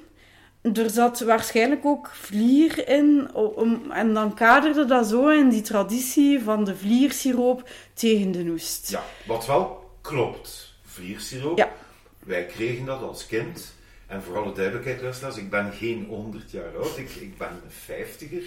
Er 0.73 0.89
zat 0.89 1.19
waarschijnlijk 1.19 1.85
ook 1.85 2.09
vlier 2.13 2.87
in. 2.87 3.33
Om, 3.33 3.91
en 3.91 4.13
dan 4.13 4.33
kaderde 4.33 4.85
dat 4.85 5.07
zo 5.07 5.27
in 5.27 5.49
die 5.49 5.61
traditie 5.61 6.41
van 6.43 6.63
de 6.63 6.75
vliersiroop 6.75 7.69
tegen 7.93 8.31
de 8.31 8.45
hoest. 8.45 8.89
Ja, 8.89 9.03
wat 9.27 9.45
wel 9.45 9.89
klopt. 10.01 10.73
Vliersiroop. 10.83 11.57
Ja. 11.57 11.71
Wij 12.19 12.45
kregen 12.45 12.85
dat 12.85 13.01
als 13.01 13.25
kind. 13.25 13.73
En 14.07 14.23
voor 14.23 14.37
alle 14.37 14.53
duidelijkheid, 14.53 15.01
luisteraars, 15.01 15.37
ik 15.37 15.49
ben 15.49 15.71
geen 15.71 16.05
100 16.05 16.51
jaar 16.51 16.77
oud, 16.77 16.97
ik, 16.97 17.09
ik 17.09 17.37
ben 17.37 17.49
een 17.49 17.71
vijftiger. 17.71 18.43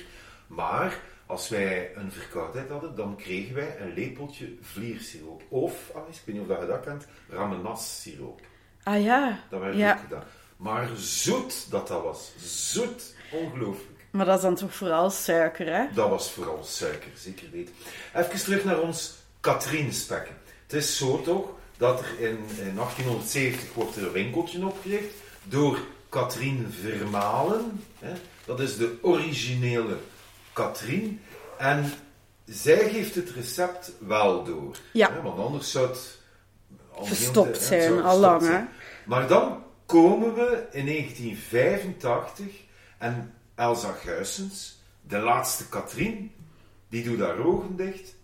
Maar 0.46 1.00
als 1.26 1.48
wij 1.48 1.90
een 1.94 2.12
verkoudheid 2.12 2.68
hadden, 2.68 2.96
dan 2.96 3.16
kregen 3.16 3.54
wij 3.54 3.76
een 3.80 3.94
lepeltje 3.94 4.54
vliersiroop. 4.60 5.42
Of, 5.48 5.90
Alice, 5.94 6.20
ik 6.20 6.26
weet 6.26 6.34
niet 6.34 6.44
of 6.44 6.48
dat 6.48 6.60
je 6.60 6.66
dat 6.66 6.84
kent, 6.84 7.06
ramenassiroop. 7.28 8.40
Ah 8.84 9.02
ja. 9.02 9.38
Dat 9.50 9.60
werd 9.60 9.76
ja. 9.76 9.92
ook 9.92 10.00
gedaan. 10.00 10.24
Maar 10.56 10.88
zoet 10.96 11.70
dat 11.70 11.88
dat 11.88 12.02
was. 12.02 12.32
Zoet. 12.44 13.14
Ongelooflijk. 13.32 14.06
Maar 14.10 14.26
dat 14.26 14.36
is 14.36 14.42
dan 14.42 14.54
toch 14.54 14.74
vooral 14.74 15.10
suiker, 15.10 15.66
hè? 15.66 15.84
Dat 15.94 16.08
was 16.08 16.30
vooral 16.30 16.64
suiker, 16.64 17.10
zeker 17.16 17.50
weten. 17.50 17.74
Even 18.14 18.38
terug 18.38 18.64
naar 18.64 18.80
ons 18.80 19.14
Katrinespekken. 19.40 20.34
Het 20.62 20.72
is 20.72 20.96
zo 20.96 21.22
toch 21.22 21.48
dat 21.76 22.00
er 22.00 22.20
in, 22.20 22.38
in 22.58 22.74
1870 22.74 23.74
wordt 23.74 23.96
er 23.96 24.02
een 24.02 24.12
winkeltje 24.12 24.66
opgericht 24.66 25.14
door 25.42 25.78
Katrien 26.08 26.74
Vermalen. 26.80 27.84
Hè. 27.98 28.12
Dat 28.44 28.60
is 28.60 28.76
de 28.76 28.98
originele 29.02 29.96
Katrien. 30.52 31.20
En 31.58 31.92
zij 32.44 32.88
geeft 32.88 33.14
het 33.14 33.30
recept 33.30 33.92
wel 33.98 34.44
door. 34.44 34.76
Ja. 34.92 35.12
Hè, 35.12 35.22
want 35.22 35.38
anders 35.38 35.70
zou 35.70 35.88
het... 35.88 36.18
Verstopt 37.00 37.62
zijn, 37.62 38.02
al 38.02 38.18
lang, 38.18 38.42
verstopt 38.42 38.42
hè? 38.42 38.46
zijn. 38.46 38.68
Maar 39.04 39.28
dan 39.28 39.62
komen 39.86 40.34
we 40.34 40.66
in 40.72 40.86
1985 40.86 42.46
en 42.98 43.34
Elsa 43.54 43.92
Guissens, 43.92 44.82
de 45.00 45.18
laatste 45.18 45.68
Katrien, 45.68 46.32
die 46.88 47.04
doet 47.04 47.18
haar 47.18 47.38
ogen 47.38 47.76
dicht. 47.76 48.14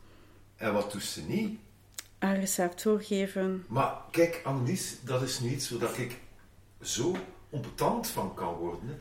En 0.56 0.72
wat 0.72 0.92
doet 0.92 1.04
ze 1.04 1.22
niet? 1.26 1.58
Een 2.18 2.40
recept 2.40 2.82
doorgeven. 2.82 3.64
Maar 3.68 3.94
kijk, 4.10 4.40
Annelies, 4.44 4.96
dat 5.04 5.22
is 5.22 5.40
nu 5.40 5.50
iets 5.50 5.70
waar 5.70 6.00
ik 6.00 6.18
zo 6.82 7.16
onbetant 7.50 8.08
van 8.08 8.34
kan 8.34 8.54
worden. 8.54 8.88
hè. 8.88 8.94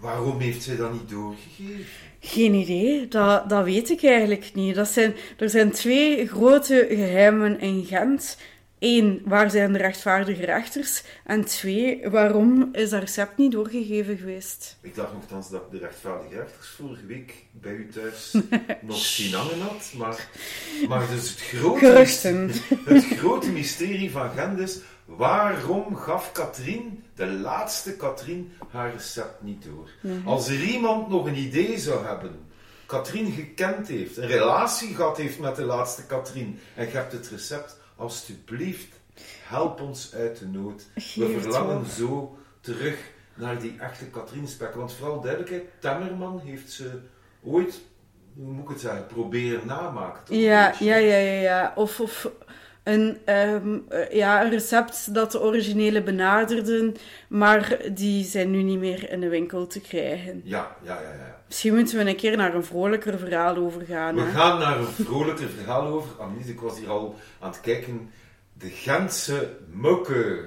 Waarom 0.00 0.38
heeft 0.38 0.62
zij 0.62 0.76
dat 0.76 0.92
niet 0.92 1.08
doorgegeven? 1.08 1.84
Geen 2.20 2.54
idee, 2.54 3.08
dat, 3.08 3.48
dat 3.48 3.64
weet 3.64 3.90
ik 3.90 4.04
eigenlijk 4.04 4.50
niet. 4.54 4.74
Dat 4.74 4.88
zijn, 4.88 5.14
er 5.38 5.50
zijn 5.50 5.70
twee 5.70 6.28
grote 6.28 6.86
geheimen 6.88 7.60
in 7.60 7.84
Gent. 7.84 8.36
Eén, 8.78 9.22
waar 9.24 9.50
zijn 9.50 9.72
de 9.72 9.78
rechtvaardige 9.78 10.44
rechters? 10.44 11.02
En 11.24 11.44
twee, 11.44 12.10
waarom 12.10 12.68
is 12.72 12.90
dat 12.90 13.00
recept 13.00 13.36
niet 13.36 13.52
doorgegeven 13.52 14.16
geweest? 14.16 14.76
Ik 14.80 14.94
dacht 14.94 15.12
nogthans 15.12 15.50
dat 15.50 15.70
de 15.70 15.78
rechtvaardige 15.78 16.34
rechters 16.34 16.68
vorige 16.68 17.06
week 17.06 17.34
bij 17.52 17.72
u 17.72 17.88
thuis 17.88 18.36
nog 18.80 18.96
zien 18.96 19.34
hangen 19.34 19.60
had. 19.60 19.92
Maar, 19.96 20.28
maar 20.88 21.08
dus 21.08 21.30
het 21.30 21.40
grote, 21.40 21.86
het 22.84 23.04
grote 23.04 23.50
mysterie 23.50 24.10
van 24.10 24.30
Gent 24.30 24.58
is... 24.58 24.78
Waarom 25.06 25.96
gaf 25.96 26.32
Katrien, 26.32 27.04
de 27.14 27.26
laatste 27.26 27.96
Katrien, 27.96 28.52
haar 28.70 28.92
recept 28.92 29.42
niet 29.42 29.64
door? 29.64 29.90
Als 30.24 30.48
er 30.48 30.62
iemand 30.62 31.08
nog 31.08 31.26
een 31.26 31.36
idee 31.36 31.78
zou 31.78 32.06
hebben... 32.06 32.44
Katrien 32.86 33.32
gekend 33.32 33.88
heeft, 33.88 34.16
een 34.16 34.26
relatie 34.26 34.94
gehad 34.94 35.16
heeft 35.16 35.38
met 35.38 35.56
de 35.56 35.64
laatste 35.64 36.06
Katrien... 36.06 36.58
en 36.74 36.86
je 36.86 36.92
hebt 36.92 37.12
het 37.12 37.28
recept, 37.28 37.76
alstublieft, 37.96 39.00
help 39.42 39.80
ons 39.80 40.14
uit 40.14 40.38
de 40.38 40.46
nood. 40.46 40.86
We 40.94 41.38
verlangen 41.40 41.74
wel. 41.74 41.84
zo 41.84 42.38
terug 42.60 42.98
naar 43.34 43.60
die 43.60 43.76
echte 43.78 44.04
Katrienspekken. 44.04 44.78
Want 44.78 44.92
vooral 44.92 45.20
duidelijkheid, 45.20 45.64
Temmerman 45.80 46.40
heeft 46.40 46.72
ze 46.72 47.00
ooit, 47.42 47.80
hoe 48.34 48.52
moet 48.52 48.64
ik 48.64 48.68
het 48.68 48.80
zeggen, 48.80 49.06
proberen 49.06 49.66
namaken. 49.66 50.38
Ja, 50.38 50.74
ja, 50.78 50.96
ja, 50.96 51.16
ja, 51.16 51.40
ja. 51.40 51.72
Of, 51.76 52.00
of 52.00 52.30
een, 52.86 53.18
ehm, 53.24 53.78
eh, 53.88 54.10
ja, 54.10 54.44
een 54.44 54.50
recept 54.50 55.14
dat 55.14 55.32
de 55.32 55.40
originele 55.40 56.02
benaderden, 56.02 56.94
maar 57.28 57.76
die 57.92 58.24
zijn 58.24 58.50
nu 58.50 58.62
niet 58.62 58.78
meer 58.78 59.10
in 59.10 59.20
de 59.20 59.28
winkel 59.28 59.66
te 59.66 59.80
krijgen. 59.80 60.40
Ja, 60.44 60.76
ja, 60.82 60.94
ja. 60.94 61.00
ja. 61.00 61.36
Misschien 61.46 61.74
moeten 61.74 61.98
we 61.98 62.10
een 62.10 62.16
keer 62.16 62.36
naar 62.36 62.54
een 62.54 62.64
vrolijker 62.64 63.18
verhaal 63.18 63.56
overgaan. 63.56 64.14
We 64.14 64.20
hè. 64.20 64.30
gaan 64.30 64.58
naar 64.58 64.78
een 64.78 64.86
vrolijker 64.86 65.48
verhaal 65.48 65.86
over. 65.86 66.10
Annelies, 66.18 66.46
ik 66.46 66.60
was 66.60 66.78
hier 66.78 66.90
al 66.90 67.14
aan 67.40 67.50
het 67.50 67.60
kijken. 67.60 68.10
De 68.52 68.68
Gentse 68.68 69.56
mukken. 69.72 70.38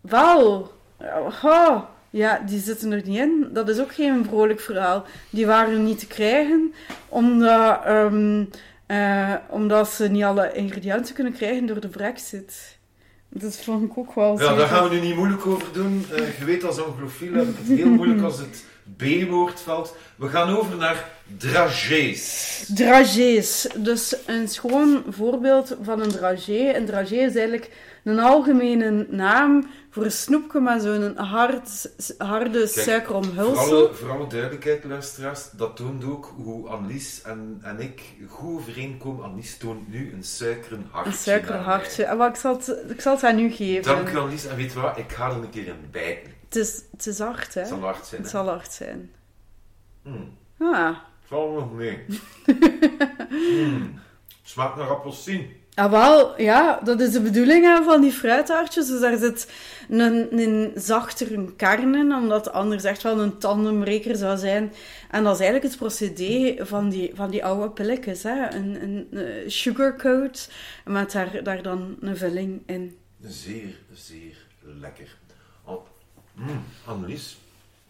Wel, 0.00 0.72
oh, 1.44 1.82
ja, 2.10 2.42
die 2.46 2.60
zitten 2.60 2.92
er 2.92 3.02
niet 3.04 3.18
in. 3.18 3.48
Dat 3.52 3.68
is 3.68 3.80
ook 3.80 3.94
geen 3.94 4.24
vrolijk 4.24 4.60
verhaal. 4.60 5.04
Die 5.30 5.46
waren 5.46 5.84
niet 5.84 5.98
te 5.98 6.06
krijgen, 6.06 6.74
omdat, 7.08 7.84
ehm, 7.84 8.44
eh, 8.88 9.34
omdat 9.48 9.88
ze 9.88 10.08
niet 10.08 10.22
alle 10.22 10.52
ingrediënten 10.52 11.14
kunnen 11.14 11.32
krijgen 11.32 11.66
door 11.66 11.80
de 11.80 11.88
brexit. 11.88 12.78
Dat 13.28 13.56
vond 13.56 13.90
ik 13.90 13.98
ook 13.98 14.14
wel 14.14 14.40
Ja, 14.40 14.54
daar 14.54 14.68
gaan 14.68 14.88
we 14.88 14.94
nu 14.94 15.00
niet 15.00 15.16
moeilijk 15.16 15.46
over 15.46 15.72
doen. 15.72 16.06
Eh, 16.14 16.38
je 16.38 16.44
weet, 16.44 16.64
als 16.64 16.84
anglofiel 16.84 17.32
heb 17.32 17.48
ik 17.48 17.56
het 17.58 17.78
heel 17.78 17.88
moeilijk 17.88 18.22
als 18.22 18.38
het 18.38 18.64
B-woord 18.96 19.60
valt. 19.60 19.96
We 20.16 20.28
gaan 20.28 20.56
over 20.56 20.76
naar 20.76 21.08
dragées. 21.36 22.64
Dragées. 22.74 23.66
Dus 23.76 24.16
een 24.26 24.48
schoon 24.48 25.04
voorbeeld 25.08 25.76
van 25.82 26.00
een 26.00 26.10
dragé. 26.10 26.74
Een 26.74 26.86
dragé 26.86 27.16
is 27.16 27.34
eigenlijk 27.34 27.70
een 28.08 28.18
algemene 28.18 29.06
naam 29.10 29.66
voor 29.90 30.04
een 30.04 30.12
snoepje 30.12 30.60
met 30.60 30.82
zo'n 30.82 31.16
hard, 31.16 31.92
harde 32.18 32.66
suikeromhulsel. 32.66 33.66
Voor 33.66 33.76
alle, 33.76 33.94
voor 33.94 34.10
alle 34.10 34.26
duidelijkheid, 34.26 34.84
luisteraars, 34.84 35.50
dat 35.50 35.76
toont 35.76 36.04
ook 36.04 36.32
hoe 36.36 36.68
Annelies 36.68 37.22
en, 37.22 37.58
en 37.62 37.80
ik 37.80 38.02
goed 38.28 38.60
overeenkomen. 38.60 39.24
Annelies 39.24 39.56
toont 39.56 39.88
nu 39.88 40.12
een 40.12 40.24
suikeren 40.24 40.88
hartje. 40.90 41.10
Een 41.10 41.18
suikerhartje. 41.18 42.04
Ik 42.04 42.36
zal, 42.36 42.56
het, 42.56 42.76
ik 42.88 43.00
zal 43.00 43.14
het 43.14 43.24
aan 43.24 43.38
u 43.38 43.50
geven. 43.50 43.82
Dank 43.82 44.08
u, 44.08 44.16
Annelies. 44.16 44.46
En 44.46 44.56
weet 44.56 44.72
je 44.72 44.80
wat? 44.80 44.98
Ik 44.98 45.12
ga 45.12 45.30
er 45.30 45.36
een 45.36 45.50
keer 45.50 45.66
in 45.66 45.88
bijten. 45.90 46.32
Het 46.44 46.56
is, 46.56 46.82
het 46.90 47.06
is 47.06 47.18
hard, 47.18 47.54
hè? 47.54 47.60
Het 47.60 47.68
zal 47.68 47.80
hard 47.80 48.06
zijn. 48.06 48.20
Het 48.20 48.30
zal 48.30 48.48
hard 48.48 48.72
zijn. 48.72 49.10
Hmm. 50.02 50.36
Ah. 50.58 50.96
Nog 51.30 51.72
mee. 51.72 52.04
Hmm. 53.28 54.00
Smaakt 54.42 54.76
naar 54.76 54.88
appelsien. 54.88 55.56
Ah, 55.78 55.90
wel, 55.90 56.40
ja, 56.40 56.80
dat 56.84 57.00
is 57.00 57.12
de 57.12 57.20
bedoeling 57.20 57.64
hè, 57.64 57.82
van 57.82 58.00
die 58.00 58.12
fruitaartjes. 58.12 58.86
Dus 58.86 59.00
daar 59.00 59.18
zit 59.18 59.52
een, 59.88 60.38
een 60.38 60.72
zachtere 60.74 61.54
kern 61.54 61.94
in, 61.94 62.12
omdat 62.12 62.52
anders 62.52 62.84
echt 62.84 63.02
wel 63.02 63.20
een 63.20 63.38
tandembreker 63.38 64.16
zou 64.16 64.38
zijn. 64.38 64.72
En 65.10 65.24
dat 65.24 65.34
is 65.34 65.40
eigenlijk 65.40 65.70
het 65.70 65.78
procedé 65.78 66.56
van 66.66 66.88
die, 66.88 67.10
van 67.14 67.30
die 67.30 67.44
oude 67.44 67.70
pilletjes. 67.70 68.22
Hè. 68.22 68.54
Een, 68.54 68.82
een, 68.82 69.08
een 69.10 69.50
sugarcoat 69.50 70.50
met 70.84 71.12
daar, 71.12 71.42
daar 71.42 71.62
dan 71.62 71.96
een 72.00 72.16
vulling 72.16 72.62
in. 72.66 72.98
Zeer, 73.22 73.78
zeer 73.92 74.36
lekker. 74.62 75.16
Oh. 75.64 75.86
Mm, 76.34 76.64
Annelies, 76.84 77.38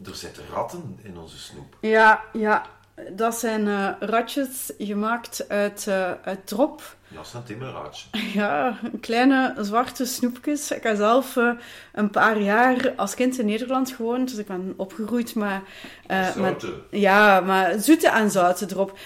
er 0.05 0.15
zitten 0.15 0.45
ratten 0.53 0.99
in 1.03 1.19
onze 1.19 1.39
snoep. 1.39 1.77
Ja, 1.81 2.25
ja. 2.33 2.67
Dat 3.11 3.35
zijn 3.35 3.69
eh, 3.69 3.89
ratjes 4.01 4.73
gemaakt 4.79 5.45
uit, 5.49 5.87
eh, 5.87 6.13
uit 6.25 6.47
drop. 6.47 6.97
Ja, 7.09 7.25
zijn 7.25 7.43
timmerraadje. 7.43 8.07
Ja, 8.35 8.79
kleine 9.01 9.55
zwarte 9.61 10.05
snoepjes. 10.05 10.71
Ik 10.71 10.83
heb 10.83 10.97
zelf 10.97 11.37
eh, 11.37 11.51
een 11.93 12.11
paar 12.11 12.41
jaar 12.41 12.93
als 12.97 13.15
kind 13.15 13.39
in 13.39 13.47
Nederland 13.47 13.91
gewoond, 13.91 14.31
dus 14.31 14.39
ik 14.39 14.47
ben 14.47 14.75
opgegroeid 14.77 15.35
met... 15.35 15.61
met 16.07 16.35
Zoute. 16.35 16.73
ja, 16.91 17.41
maar 17.41 17.79
zoete 17.79 18.09
en 18.09 18.31
zoute 18.31 18.67
erop. 18.71 18.99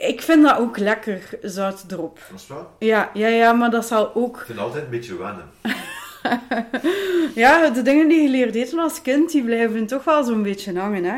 Ik 0.00 0.22
vind 0.22 0.42
dat 0.42 0.58
ook 0.58 0.78
lekker, 0.78 1.38
zout 1.42 1.84
erop. 1.88 2.20
Dat 2.30 2.40
is 2.40 2.46
wel. 2.46 2.70
Ja, 2.78 3.10
ja, 3.14 3.28
ja, 3.28 3.52
maar 3.52 3.70
dat 3.70 3.86
zal 3.86 4.14
ook... 4.14 4.40
Ik 4.40 4.46
vind 4.46 4.58
altijd 4.58 4.84
een 4.84 4.90
beetje 4.90 5.18
wennen. 5.18 5.50
Ja, 7.34 7.70
de 7.70 7.82
dingen 7.82 8.08
die 8.08 8.22
je 8.22 8.28
leert 8.28 8.54
eten 8.54 8.78
als 8.78 9.02
kind, 9.02 9.30
die 9.30 9.44
blijven 9.44 9.86
toch 9.86 10.04
wel 10.04 10.24
zo'n 10.24 10.42
beetje 10.42 10.78
hangen. 10.78 11.04
Hè? 11.04 11.16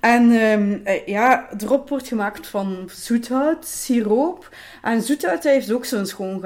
En 0.00 0.32
eh, 0.84 1.06
ja, 1.06 1.48
drop 1.56 1.88
wordt 1.88 2.08
gemaakt 2.08 2.46
van 2.46 2.88
zoethout, 2.92 3.66
siroop. 3.66 4.48
En 4.82 5.02
zoethout 5.02 5.44
heeft 5.44 5.72
ook 5.72 5.84
zo'n 5.84 6.06
schoon 6.06 6.40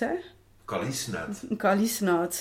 hè. 0.00 0.12
Kaliesnet. 0.64 1.42
Een 1.48 1.56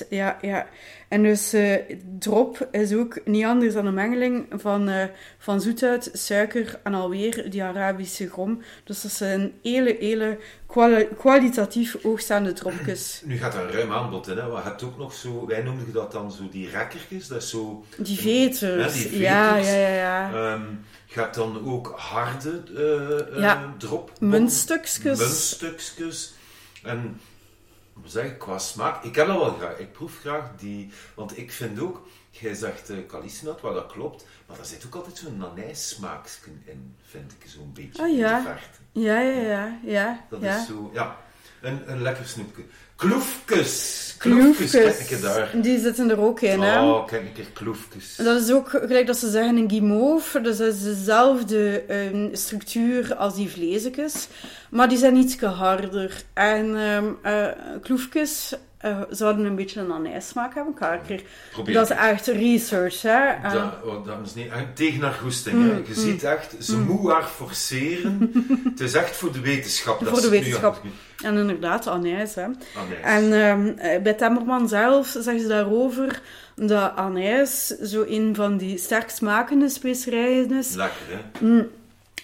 ja, 0.09 0.37
ja. 0.41 0.67
En 1.07 1.23
dus 1.23 1.53
eh, 1.53 1.97
drop 2.19 2.67
is 2.71 2.93
ook 2.93 3.25
niet 3.25 3.45
anders 3.45 3.73
dan 3.73 3.85
een 3.85 3.93
mengeling 3.93 4.45
van, 4.51 4.89
eh, 4.89 5.03
van 5.37 5.61
zoethout, 5.61 6.09
suiker 6.13 6.79
en 6.83 6.93
alweer 6.93 7.49
die 7.49 7.63
Arabische 7.63 8.29
grom. 8.29 8.61
Dus 8.83 9.01
dat 9.01 9.11
zijn 9.11 9.51
hele, 9.63 9.95
hele 9.99 10.37
kwali- 10.65 11.07
kwalitatief 11.17 11.95
hoogstaande 12.01 12.53
dropjes. 12.53 13.21
Nu 13.25 13.37
gaat 13.37 13.53
er 13.53 13.61
een 13.61 13.71
ruim 13.71 13.91
aanbod 13.91 14.27
in. 14.27 14.37
Hè. 14.37 14.45
Je 14.45 14.57
hebt 14.63 14.83
ook 14.83 14.97
nog 14.97 15.13
zo, 15.13 15.47
wij 15.47 15.61
noemden 15.61 15.93
dat 15.93 16.11
dan 16.11 16.31
zo 16.31 16.49
die 16.51 16.69
rekkertjes. 16.69 17.27
Dat 17.27 17.41
is 17.41 17.49
zo... 17.49 17.85
Die 17.97 18.19
veters. 18.19 19.03
Ja, 19.03 19.09
die 19.09 19.19
Ja, 19.19 19.47
veters. 19.53 19.69
ja, 19.71 19.77
ja, 19.77 19.89
ja. 19.95 20.53
Ehm, 20.53 20.63
je 21.05 21.19
hebt 21.19 21.35
dan 21.35 21.65
ook 21.65 21.93
harde 21.97 22.63
Ja. 23.39 23.73
drop. 23.77 24.11
Muntstukjes. 24.19 25.19
Muntstukjes. 25.19 26.33
En 26.83 27.19
hoe 27.93 28.07
zeg 28.07 28.25
ik, 28.25 28.39
qua 28.39 28.57
smaak, 28.57 29.03
ik 29.03 29.15
heb 29.15 29.27
dat 29.27 29.37
wel 29.37 29.53
graag. 29.53 29.77
Ik 29.77 29.91
proef 29.91 30.19
graag 30.19 30.55
die, 30.57 30.91
want 31.15 31.37
ik 31.37 31.51
vind 31.51 31.79
ook, 31.79 32.07
jij 32.29 32.53
zegt 32.53 32.89
uh, 32.89 33.07
kaliesnut, 33.07 33.61
wat 33.61 33.73
dat 33.73 33.91
klopt, 33.91 34.25
maar 34.47 34.57
daar 34.57 34.65
zit 34.65 34.85
ook 34.85 34.95
altijd 34.95 35.17
zo'n 35.17 35.45
anijssmaakje 35.45 36.51
in, 36.65 36.95
vind 37.01 37.31
ik 37.31 37.49
zo'n 37.49 37.73
beetje. 37.73 38.03
Ah, 38.03 38.17
ja. 38.17 38.57
Ja, 38.91 39.19
ja, 39.19 39.41
ja, 39.41 39.79
ja. 39.83 40.25
Dat 40.29 40.41
ja. 40.41 40.59
is 40.59 40.67
zo, 40.67 40.89
ja, 40.93 41.17
een, 41.61 41.91
een 41.91 42.01
lekker 42.01 42.25
snoepje. 42.25 42.63
Kijk 44.17 44.99
een 44.99 45.05
keer 45.05 45.21
daar. 45.21 45.49
Die 45.61 45.79
zitten 45.79 46.09
er 46.09 46.19
ook 46.19 46.41
in, 46.41 46.61
hè. 46.61 46.81
Oh, 46.81 47.07
kijk 47.07 47.21
een 47.21 47.33
keer 47.33 47.51
kloefjes. 47.53 48.15
Dat 48.15 48.41
is 48.41 48.51
ook 48.51 48.69
gelijk 48.69 49.07
dat 49.07 49.17
ze 49.17 49.29
zeggen 49.29 49.57
een 49.57 49.69
guimauve. 49.69 50.41
Dus 50.41 50.57
dat 50.57 50.73
is 50.73 50.83
dezelfde 50.83 51.83
ehm, 51.87 52.27
structuur 52.31 53.15
als 53.15 53.35
die 53.35 53.49
vleesjes. 53.49 54.27
Maar 54.69 54.89
die 54.89 54.97
zijn 54.97 55.15
iets 55.15 55.39
harder. 55.39 56.23
En 56.33 56.77
eh, 57.21 57.47
kloefjes 57.81 58.53
eh, 58.81 59.01
zouden 59.09 59.45
een 59.45 59.55
beetje 59.55 59.79
een 59.79 59.91
anijssmaak 59.91 60.53
hebben. 60.53 60.75
Probeer 61.51 61.73
Dat 61.73 61.89
is 61.89 61.97
echt 61.97 62.27
research, 62.27 63.01
hè. 63.01 63.27
Eh, 63.27 63.51
Dat, 63.53 63.73
oh, 63.83 64.05
dames 64.05 64.33
en 64.33 64.41
heren, 64.41 64.57
en 64.57 64.73
tegen 64.73 65.01
haar 65.01 65.13
goesting. 65.13 65.55
hè. 65.55 65.73
Mm, 65.73 65.83
Je 65.87 65.93
ziet 65.93 66.23
echt, 66.23 66.55
ze 66.59 66.77
moet 66.77 67.11
haar 67.11 67.23
forceren. 67.23 68.31
het 68.69 68.79
is 68.79 68.93
echt 68.93 69.15
voor 69.15 69.31
de 69.31 69.39
wetenschap. 69.39 69.99
dat 69.99 70.09
Voor 70.09 70.21
de 70.21 70.29
wetenschap. 70.29 70.81
En 71.23 71.37
inderdaad, 71.37 71.87
anijs, 71.87 72.35
hè. 72.35 72.47
En 73.03 73.33
ehm, 73.33 73.67
eh, 73.77 74.01
bij 74.01 74.13
Temmerman 74.13 74.67
zelf 74.67 75.07
zeggen 75.07 75.39
ze 75.39 75.47
daarover 75.47 76.21
dat 76.55 76.95
anijs 76.95 77.67
zo 77.67 78.03
een 78.07 78.35
van 78.35 78.57
die 78.57 78.77
sterk 78.77 79.09
smakende 79.09 79.69
specerijen 79.69 80.51
is. 80.51 80.73
Lekker, 80.75 81.01
hè? 81.09 81.63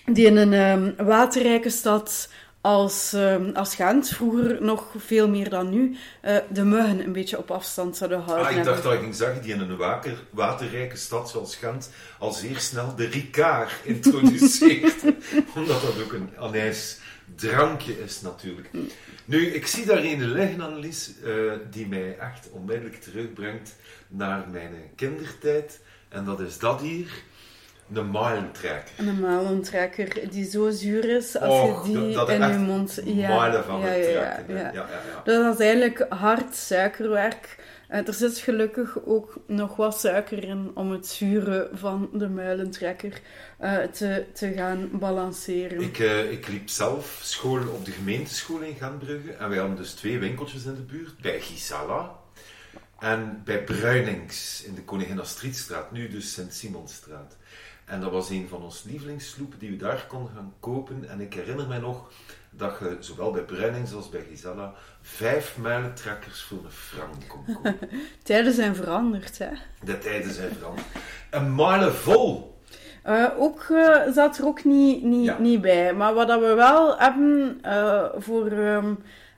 Die 0.05 0.25
in 0.25 0.35
een 0.37 0.53
ehm, 0.53 1.07
waterrijke 1.07 1.69
stad 1.69 2.29
als, 2.61 3.13
ehm, 3.13 3.49
als 3.53 3.75
Gent, 3.75 4.09
vroeger 4.09 4.61
nog 4.61 4.93
veel 4.97 5.29
meer 5.29 5.49
dan 5.49 5.69
nu, 5.69 5.97
eh, 6.21 6.37
de 6.49 6.63
muggen 6.63 7.03
een 7.03 7.13
beetje 7.13 7.37
op 7.37 7.51
afstand 7.51 7.97
zouden 7.97 8.21
houden. 8.21 8.47
Ah, 8.47 8.55
ik 8.55 8.63
dacht 8.63 8.83
dat 8.83 8.93
ik 8.93 8.99
ging 8.99 9.15
zeggen, 9.15 9.41
die 9.41 9.53
in 9.53 9.59
een 9.59 9.77
waker, 9.77 10.23
waterrijke 10.29 10.97
stad 10.97 11.29
zoals 11.29 11.55
Gent 11.55 11.91
al 12.19 12.31
zeer 12.31 12.59
snel 12.59 12.95
de 12.95 13.05
Ricard 13.05 13.71
introduceert. 13.83 15.01
Omdat 15.55 15.81
dat 15.81 16.03
ook 16.03 16.13
een 16.13 16.29
anijs 16.37 16.99
drankje 17.35 18.03
is 18.03 18.21
natuurlijk. 18.21 18.69
Nu, 19.25 19.47
ik 19.47 19.67
zie 19.67 19.85
daar 19.85 20.03
een 20.03 20.31
liggen, 20.31 20.61
Annelies, 20.61 21.11
eh, 21.23 21.33
die 21.71 21.87
mij 21.87 22.17
echt 22.17 22.49
onmiddellijk 22.51 23.01
terugbrengt 23.01 23.75
naar 24.07 24.47
mijn 24.51 24.73
kindertijd. 24.95 25.79
En 26.09 26.25
dat 26.25 26.39
is 26.39 26.57
dat 26.57 26.81
hier, 26.81 27.11
een 27.93 28.09
mailentrekker. 28.09 28.93
Een 29.07 29.19
malentrekker 29.19 30.29
die 30.31 30.45
zo 30.49 30.69
zuur 30.69 31.09
is 31.17 31.39
als 31.39 31.85
je 31.87 31.91
die 31.93 32.13
dat- 32.15 32.27
dat 32.27 32.29
in 32.29 32.47
je 32.51 32.57
mond... 32.57 32.93
Van 32.93 33.15
ja, 33.15 33.47
hè. 33.79 33.95
ja. 33.95 34.39
Ja, 34.47 34.71
ja, 34.73 34.73
ja. 34.73 35.21
Dat 35.23 35.53
is 35.59 35.65
eigenlijk 35.65 36.05
hard 36.09 36.55
suikerwerk. 36.55 37.55
Eh, 37.87 38.07
er 38.07 38.13
zit 38.13 38.37
gelukkig 38.37 38.97
ook 39.05 39.35
nog 39.45 39.75
wat 39.75 39.99
suiker 39.99 40.43
in 40.43 40.71
om 40.73 40.91
het 40.91 41.07
zure 41.07 41.69
van 41.73 42.09
de 42.13 42.27
muilentrekker 42.29 43.21
eh, 43.59 43.77
te, 43.77 44.25
te 44.33 44.51
gaan 44.51 44.89
balanceren. 44.91 45.81
Ik, 45.81 45.99
eh, 45.99 46.31
ik 46.31 46.47
liep 46.47 46.69
zelf 46.69 47.19
school 47.23 47.59
op 47.67 47.85
de 47.85 47.91
gemeenteschool 47.91 48.59
in 48.59 48.75
Gentbrugge. 48.75 49.31
En 49.31 49.49
wij 49.49 49.57
hadden 49.57 49.77
dus 49.77 49.91
twee 49.91 50.19
winkeltjes 50.19 50.63
in 50.65 50.75
de 50.75 50.81
buurt. 50.81 51.17
Bij 51.21 51.39
Gisala 51.41 52.11
en 52.99 53.41
bij 53.45 53.63
Bruinings 53.63 54.63
in 54.63 54.75
de 54.75 54.83
Koningin 54.83 55.19
Astridstraat. 55.19 55.91
Nu 55.91 56.07
dus 56.09 56.33
Sint-Simonstraat. 56.33 57.37
En 57.87 58.01
dat 58.01 58.11
was 58.11 58.29
een 58.29 58.47
van 58.49 58.61
onze 58.61 58.87
lievelingssloepen 58.89 59.59
die 59.59 59.69
we 59.69 59.75
daar 59.77 60.05
konden 60.07 60.31
gaan 60.35 60.53
kopen. 60.59 61.09
En 61.09 61.19
ik 61.21 61.33
herinner 61.33 61.67
mij 61.67 61.77
nog 61.77 62.11
dat 62.49 62.75
je 62.79 62.97
zowel 62.99 63.31
bij 63.31 63.41
Bruinings 63.43 63.93
als 63.93 64.09
bij 64.09 64.25
Gisala 64.29 64.73
vijf 65.01 65.57
mijlentrekkers 65.57 66.41
voor 66.41 66.57
een 66.57 66.71
frank 66.71 67.13
kon 67.27 67.55
kopen. 67.55 67.77
Tijden 68.23 68.53
zijn 68.53 68.75
veranderd, 68.75 69.37
hè. 69.37 69.49
De 69.83 69.97
tijden 69.97 70.33
zijn 70.33 70.51
veranderd. 70.55 70.85
Een 71.29 71.55
mijlen 71.55 71.93
vol. 71.93 72.55
Eh, 73.03 73.25
ook 73.37 73.65
eh, 73.69 74.11
zat 74.13 74.37
er 74.37 74.45
ook 74.45 74.63
niet, 74.63 75.03
niet, 75.03 75.25
Ja. 75.25 75.37
niet 75.39 75.61
bij. 75.61 75.93
Maar 75.93 76.13
wat 76.13 76.27
dat 76.27 76.39
we 76.39 76.53
wel 76.53 76.97
hebben 76.97 77.59
eh, 77.61 78.05
voor... 78.17 78.51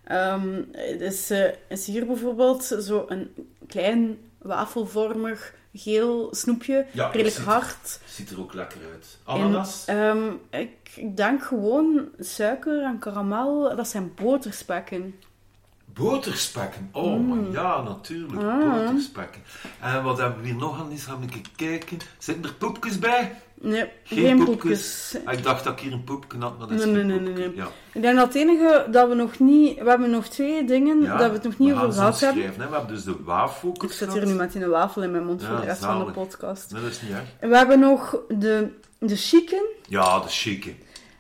ehm, 0.04 0.62
is, 1.00 1.34
is 1.68 1.86
hier 1.86 2.06
bijvoorbeeld 2.06 2.64
zo 2.64 3.06
een 3.08 3.34
klein 3.68 4.18
wafelvormig 4.38 5.54
geel 5.74 6.28
snoepje. 6.32 6.86
Ja, 6.92 7.08
redelijk 7.08 7.36
ziet- 7.36 7.46
hard. 7.46 8.00
Ziet 8.06 8.30
er 8.30 8.40
ook 8.40 8.54
lekker 8.54 8.80
uit. 8.92 9.18
Ananas? 9.24 9.86
En, 9.86 9.98
ehm, 10.52 10.62
ik, 10.62 11.18
denk 11.18 11.44
gewoon 11.44 12.10
suiker 12.20 12.84
en 12.84 13.00
karamel, 13.00 13.76
dat 13.76 13.88
zijn 13.88 14.12
boterspekken. 14.16 15.16
Boterspekken. 15.94 16.90
Oh, 16.94 17.28
maar 17.28 17.52
ja, 17.52 17.82
natuurlijk. 17.82 18.42
Boterspekken. 18.42 19.42
En 19.80 20.04
wat 20.04 20.18
hebben 20.18 20.42
we 20.42 20.48
hier 20.48 20.56
nog 20.56 20.80
aan? 20.80 20.92
Eens 20.92 21.04
gaan 21.04 21.20
we 21.20 21.42
kijken. 21.56 21.98
Zitten 22.18 22.44
er 22.44 22.54
poepjes 22.54 23.00
bij? 23.00 23.42
Nee, 23.62 23.90
geen, 24.04 24.44
poepjes. 24.46 25.16
Ah, 25.26 25.34
ik 25.34 25.44
dacht 25.44 25.64
dat 25.64 25.74
ik 25.74 25.80
hier 25.80 25.92
een 25.94 26.04
poepje 26.04 26.38
had, 26.40 26.58
maar 26.60 26.68
dat 26.68 26.80
is 26.80 26.86
Nee, 26.86 26.96
geen 26.96 27.08
nee, 27.08 27.20
nee, 27.20 27.28
poepje. 27.30 27.48
nee. 27.48 27.56
Ja. 27.56 27.68
Ik 27.94 28.02
denk 28.02 28.16
dat 28.18 28.26
het 28.28 28.36
enige 28.36 28.88
dat 28.92 29.08
we 29.10 29.16
nog 29.16 29.40
niet... 29.40 29.80
We 29.80 29.90
hebben 29.90 30.10
nog 30.10 30.28
twee 30.28 30.66
dingen 30.66 31.02
Ja, 31.02 31.18
dat 31.18 31.28
we 31.28 31.34
het 31.34 31.44
nog 31.44 31.58
niet 31.58 31.74
over 31.74 31.92
gehad 31.94 32.20
hebben. 32.20 32.44
hè. 32.44 32.50
We 32.56 32.62
hebben 32.62 32.88
dus 32.88 33.04
de 33.04 33.16
wafelkoek 33.24 33.84
Ik 33.84 33.92
zit 33.92 34.14
hier 34.14 34.26
nu 34.26 34.34
met 34.34 34.56
een 34.56 34.70
wafel 34.70 35.04
in 35.04 35.12
mijn 35.12 35.26
mond 35.26 35.44
voor 35.44 35.56
de 35.60 35.66
rest 35.66 35.86
van 35.86 36.06
de 36.06 36.12
podcast. 36.12 36.72
Nee, 36.72 36.82
dat 36.82 36.92
is 36.92 37.02
niet 37.02 37.12
erg. 37.12 37.24
En 37.40 37.50
we 37.50 37.58
hebben 37.58 37.80
nog 37.80 38.18
de, 38.28 38.68
de 39.00 39.16
chicken. 39.16 39.62
Ja, 39.88 40.20
de 40.20 40.28
chique. 40.30 40.74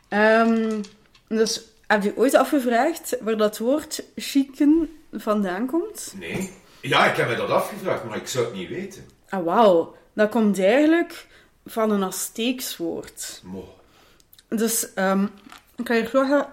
Ehm, 0.08 0.82
dus 1.28 1.62
heb 1.88 2.04
je 2.04 2.18
ooit 2.18 2.36
afgevraagd 2.36 3.18
waar 3.22 3.38
dat 3.38 3.58
woord 3.58 4.04
chicken 4.16 4.90
vandaan 5.14 5.66
komt? 5.66 6.14
Nee. 6.20 6.54
Ja, 6.82 7.06
ik 7.06 7.16
heb 7.16 7.28
mij 7.28 7.36
dat 7.36 7.50
afgevraagd, 7.50 8.04
maar 8.04 8.18
ik 8.18 8.28
zou 8.28 8.46
het 8.46 8.54
niet 8.54 8.70
weten. 8.70 9.04
Ah, 9.30 9.44
wauw. 9.46 9.96
Dat 10.14 10.30
komt 10.30 10.60
eigenlijk 10.60 11.28
van 11.66 11.92
een 11.92 12.04
Azteeks 12.04 12.78
woord. 12.78 13.42
Mo. 13.44 13.76
Dus 14.48 14.94
ehm, 14.94 15.24
ik 15.76 15.86
kan 15.86 15.96
hier 15.96 16.10
toch 16.10 16.48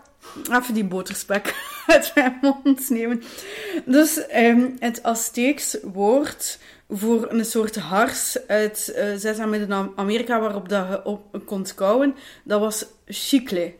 even 0.52 0.74
die 0.74 0.84
boterspek 0.84 1.54
uit 1.86 2.12
mijn 2.14 2.38
mond 2.40 2.90
nemen. 2.90 3.22
Dus 3.84 4.26
ehm, 4.26 4.68
het 4.78 5.02
Azteeks 5.02 5.76
woord 5.82 6.58
voor 6.88 7.30
een 7.30 7.44
soort 7.44 7.76
hars 7.76 8.46
uit 8.46 8.88
eh 8.88 9.14
Zuid- 9.16 9.38
en 9.38 9.50
Midden-Amerika 9.50 10.40
waarop 10.40 10.68
dat 10.68 10.88
je 10.88 11.04
op 11.04 11.42
kon 11.44 11.66
kouwen, 11.74 12.14
dat 12.44 12.60
was 12.60 12.86
chicle. 13.06 13.74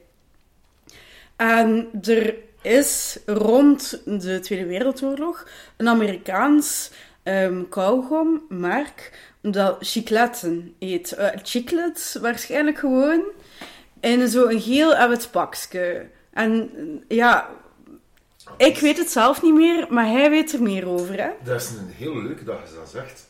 En 1.37 1.89
er 2.03 2.35
is 2.63 3.19
rond 3.27 4.03
de 4.05 4.41
Tweede 4.41 4.67
Wereldoorlog 4.67 5.49
een 5.77 5.89
Amerikaans 5.89 6.91
ehm 7.23 7.63
kauwgommerk 7.69 9.13
dat 9.51 9.77
chicletten 9.81 10.75
heet. 10.79 11.13
Eh 11.13 11.29
chiclets 11.43 12.15
waarschijnlijk 12.15 12.79
gewoon. 12.79 13.23
In 14.01 14.29
zo'n 14.29 14.61
geel 14.61 15.09
wit 15.09 15.29
pakje. 15.31 16.07
En 16.31 16.71
ja, 17.09 17.51
ik 18.57 18.79
weet 18.79 18.99
het 18.99 19.11
zelf 19.11 19.43
niet 19.43 19.55
meer, 19.55 19.87
maar 19.91 20.07
hij 20.07 20.31
weet 20.31 20.53
er 20.53 20.63
meer 20.63 20.89
over, 20.89 21.21
hè? 21.23 21.31
Dat 21.45 21.61
is 21.61 21.71
een 21.71 21.89
heel 21.89 22.23
leuke 22.23 22.45
dat 22.45 22.59
je 22.69 22.75
dat 22.75 22.91
zegt. 22.91 23.29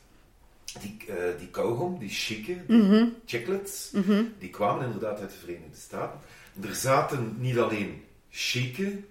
Die, 0.81 0.97
eh 1.09 1.39
die 1.39 1.49
kauwgom, 1.49 1.99
die 1.99 2.09
chique, 2.09 2.57
die 2.67 3.15
chiclets, 3.27 3.91
die 4.39 4.51
kwamen 4.51 4.85
inderdaad 4.85 5.21
uit 5.21 5.31
de 5.31 5.37
Verenigde 5.37 5.77
Staten. 5.79 6.21
Er 6.63 6.75
zaten 6.75 7.37
niet 7.39 7.59
alleen 7.59 8.05
chique 8.31 9.03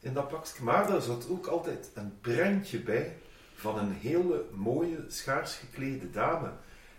in 0.00 0.12
dat 0.12 0.28
pakje, 0.28 0.62
maar 0.62 0.94
er 0.94 1.02
zat 1.02 1.26
ook 1.30 1.46
altijd 1.46 1.90
een 1.94 2.12
prentje 2.20 2.78
bij 2.78 3.16
van 3.56 3.78
een 3.78 3.92
hele 3.92 4.44
mooie, 4.52 5.04
schaars 5.08 5.54
geklede 5.54 6.10
dame. 6.10 6.50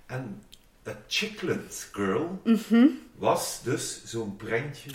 En 0.06 0.44
een 0.84 0.96
chiclet 1.08 1.90
girl 1.92 2.42
was 3.16 3.62
dus 3.64 4.06
zo'n 4.06 4.36
prentje 4.36 4.92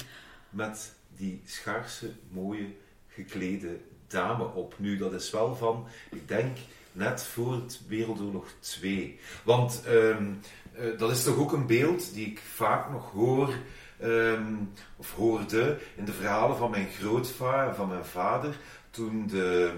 met 0.50 0.94
die 1.16 1.42
schaarse, 1.44 2.10
mooie, 2.28 2.66
geklede 3.08 3.78
dame 4.06 4.44
op. 4.44 4.74
Nu, 4.78 4.96
dat 4.96 5.12
is 5.12 5.30
wel 5.30 5.56
van, 5.56 5.86
ik 6.10 6.28
denk, 6.28 6.56
net 6.92 7.22
voor 7.22 7.54
het 7.54 7.80
Wereldoorlog 7.88 8.46
2. 8.60 9.18
Want 9.44 9.82
ehm, 9.86 10.32
eh, 10.72 10.98
dat 10.98 11.10
is 11.10 11.22
toch 11.22 11.36
ook 11.36 11.52
een 11.52 11.66
beeld 11.66 12.14
die 12.14 12.26
ik 12.26 12.38
vaak 12.38 12.90
nog 12.90 13.10
hoor, 13.10 13.54
ehm, 13.98 14.54
of 14.96 15.14
hoorde, 15.14 15.78
in 15.96 16.04
de 16.04 16.12
verhalen 16.12 16.56
van 16.56 16.70
mijn 16.70 16.88
grootvader 16.88 17.68
en 17.68 17.74
van 17.74 17.88
mijn 17.88 18.04
vader, 18.04 18.56
toen 18.90 19.26
de, 19.26 19.72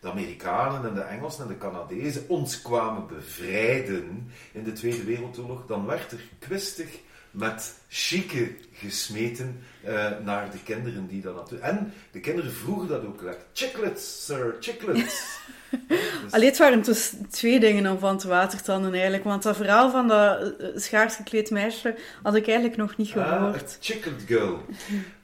de 0.00 0.10
Amerikanen 0.10 0.88
en 0.88 0.94
de 0.94 1.00
Engelsen 1.00 1.42
en 1.42 1.48
de 1.48 1.58
Canadezen 1.58 2.28
ons 2.28 2.62
kwamen 2.62 3.06
bevrijden 3.06 4.32
in 4.52 4.64
de 4.64 4.72
Tweede 4.72 5.04
Wereldoorlog, 5.04 5.66
dan 5.66 5.86
werd 5.86 6.12
er 6.12 6.20
kwistig 6.38 6.88
met 7.30 7.74
chique 7.88 8.56
gesmeten 8.72 9.62
eh, 9.82 10.10
naar 10.24 10.50
de 10.50 10.62
kinderen 10.62 11.06
die 11.06 11.22
dat 11.22 11.34
natuurlijk... 11.34 11.70
En 11.70 11.92
de 12.10 12.20
kinderen 12.20 12.52
vroegen 12.52 12.88
dat 12.88 13.04
ook 13.04 13.22
lekker. 13.22 13.44
Chiclets, 13.52 14.24
sir, 14.24 14.56
chiclets. 14.60 15.38
dus, 15.88 16.32
Allee, 16.32 16.48
het 16.48 16.58
waren 16.58 16.82
dus 16.82 17.12
twee 17.30 17.60
dingen 17.60 17.92
om 17.92 17.98
van 17.98 18.18
te 18.18 18.28
watertanden 18.28 18.92
eigenlijk. 18.92 19.24
Want 19.24 19.42
dat 19.42 19.56
verhaal 19.56 19.90
van 19.90 20.08
dat 20.08 20.40
eh, 20.40 20.66
schaars 20.74 21.14
gekleed 21.14 21.50
meisje 21.50 21.94
had 22.22 22.34
ik 22.34 22.46
eigenlijk 22.46 22.76
nog 22.76 22.96
niet 22.96 23.16
ah, 23.16 23.28
gehoord. 23.28 23.76
chiclet 23.80 24.22
girl. 24.26 24.60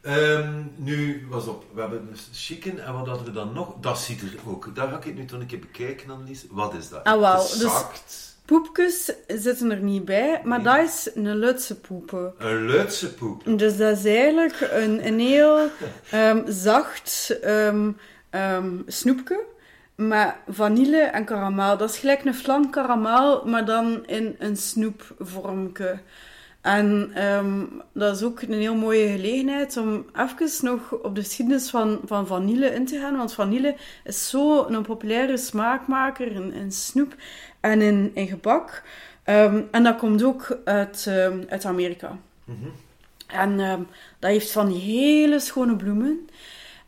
Ehm, 0.03 0.63
nu, 0.77 1.27
was 1.31 1.47
op. 1.47 1.65
We 1.75 1.81
hebben 1.81 2.09
dus 2.11 2.29
chicken 2.33 2.85
en 2.85 2.93
wat 2.93 3.07
hadden 3.07 3.25
we 3.25 3.33
dan 3.33 3.53
nog? 3.53 3.75
Dat 3.81 3.99
ziet 3.99 4.21
er 4.21 4.35
ook. 4.47 4.75
Daar 4.75 4.89
ga 4.89 4.97
ik 4.97 5.05
het 5.05 5.15
nu 5.15 5.25
toch 5.25 5.41
een 5.41 5.47
keer 5.47 5.59
bekijken, 5.59 6.11
Annelies. 6.11 6.45
Wat 6.51 6.75
is 6.75 6.89
dat? 6.89 7.05
Ah, 7.05 7.21
wauw, 7.21 7.41
dus-. 7.41 8.31
Poepjes 8.45 9.13
zitten 9.27 9.71
er 9.71 9.83
niet 9.83 10.05
bij, 10.05 10.41
maar 10.45 10.63
dat 10.63 10.79
is 10.79 11.11
een 11.15 11.37
Lutse 11.37 11.81
poepen. 11.81 12.35
Een 12.39 12.67
Luidse 12.67 13.15
poep. 13.15 13.43
Dus 13.45 13.77
dat 13.77 13.99
is 13.99 14.05
eigenlijk 14.05 14.69
een, 14.71 15.07
een 15.07 15.19
heel 15.21 15.59
ehm, 16.11 16.43
zacht 16.47 17.39
ehm, 17.43 17.91
snoepje 18.87 19.41
met 20.09 20.35
vanille 20.49 21.01
en 21.03 21.25
karamel. 21.25 21.77
Dat 21.77 21.91
is 21.91 21.99
gelijk 21.99 22.25
een 22.25 22.35
flan 22.35 22.71
karamel, 22.71 23.43
maar 23.47 23.65
dan 23.65 24.07
in 24.07 24.37
een 24.39 24.57
snoepvormje. 24.57 25.99
En 26.61 27.11
ehm, 27.15 27.65
dat 27.93 28.17
is 28.17 28.23
ook 28.23 28.41
een 28.43 28.53
heel 28.53 28.75
mooie 28.75 29.09
gelegenheid 29.09 29.77
om 29.77 30.07
even 30.17 30.65
nog 30.65 30.93
op 30.93 31.15
de 31.15 31.23
geschiedenis 31.23 31.71
van, 31.71 32.01
van 32.05 32.27
vanille 32.27 32.75
in 32.75 32.87
te 32.87 32.99
gaan. 32.99 33.17
Want 33.17 33.35
vanille 33.35 33.77
is 34.05 34.29
zo 34.29 34.67
een 34.67 34.83
populaire 34.83 35.37
smaakmaker 35.37 36.33
in, 36.33 36.53
in 36.53 36.73
snoep 36.73 37.15
en 37.61 37.81
in, 37.81 38.11
in 38.15 38.27
gebak. 38.27 38.83
Ehm, 39.25 39.63
en 39.71 39.83
dat 39.83 39.97
komt 39.97 40.23
ook 40.23 40.59
uit, 40.65 41.07
ehm, 41.09 41.43
uit 41.49 41.65
Amerika. 41.65 42.19
En 43.27 43.61
ehm, 43.61 43.83
dat 44.19 44.31
heeft 44.31 44.53
van 44.53 44.69
die 44.69 44.81
hele 44.81 45.41
schone 45.41 45.77
bloemen. 45.77 46.29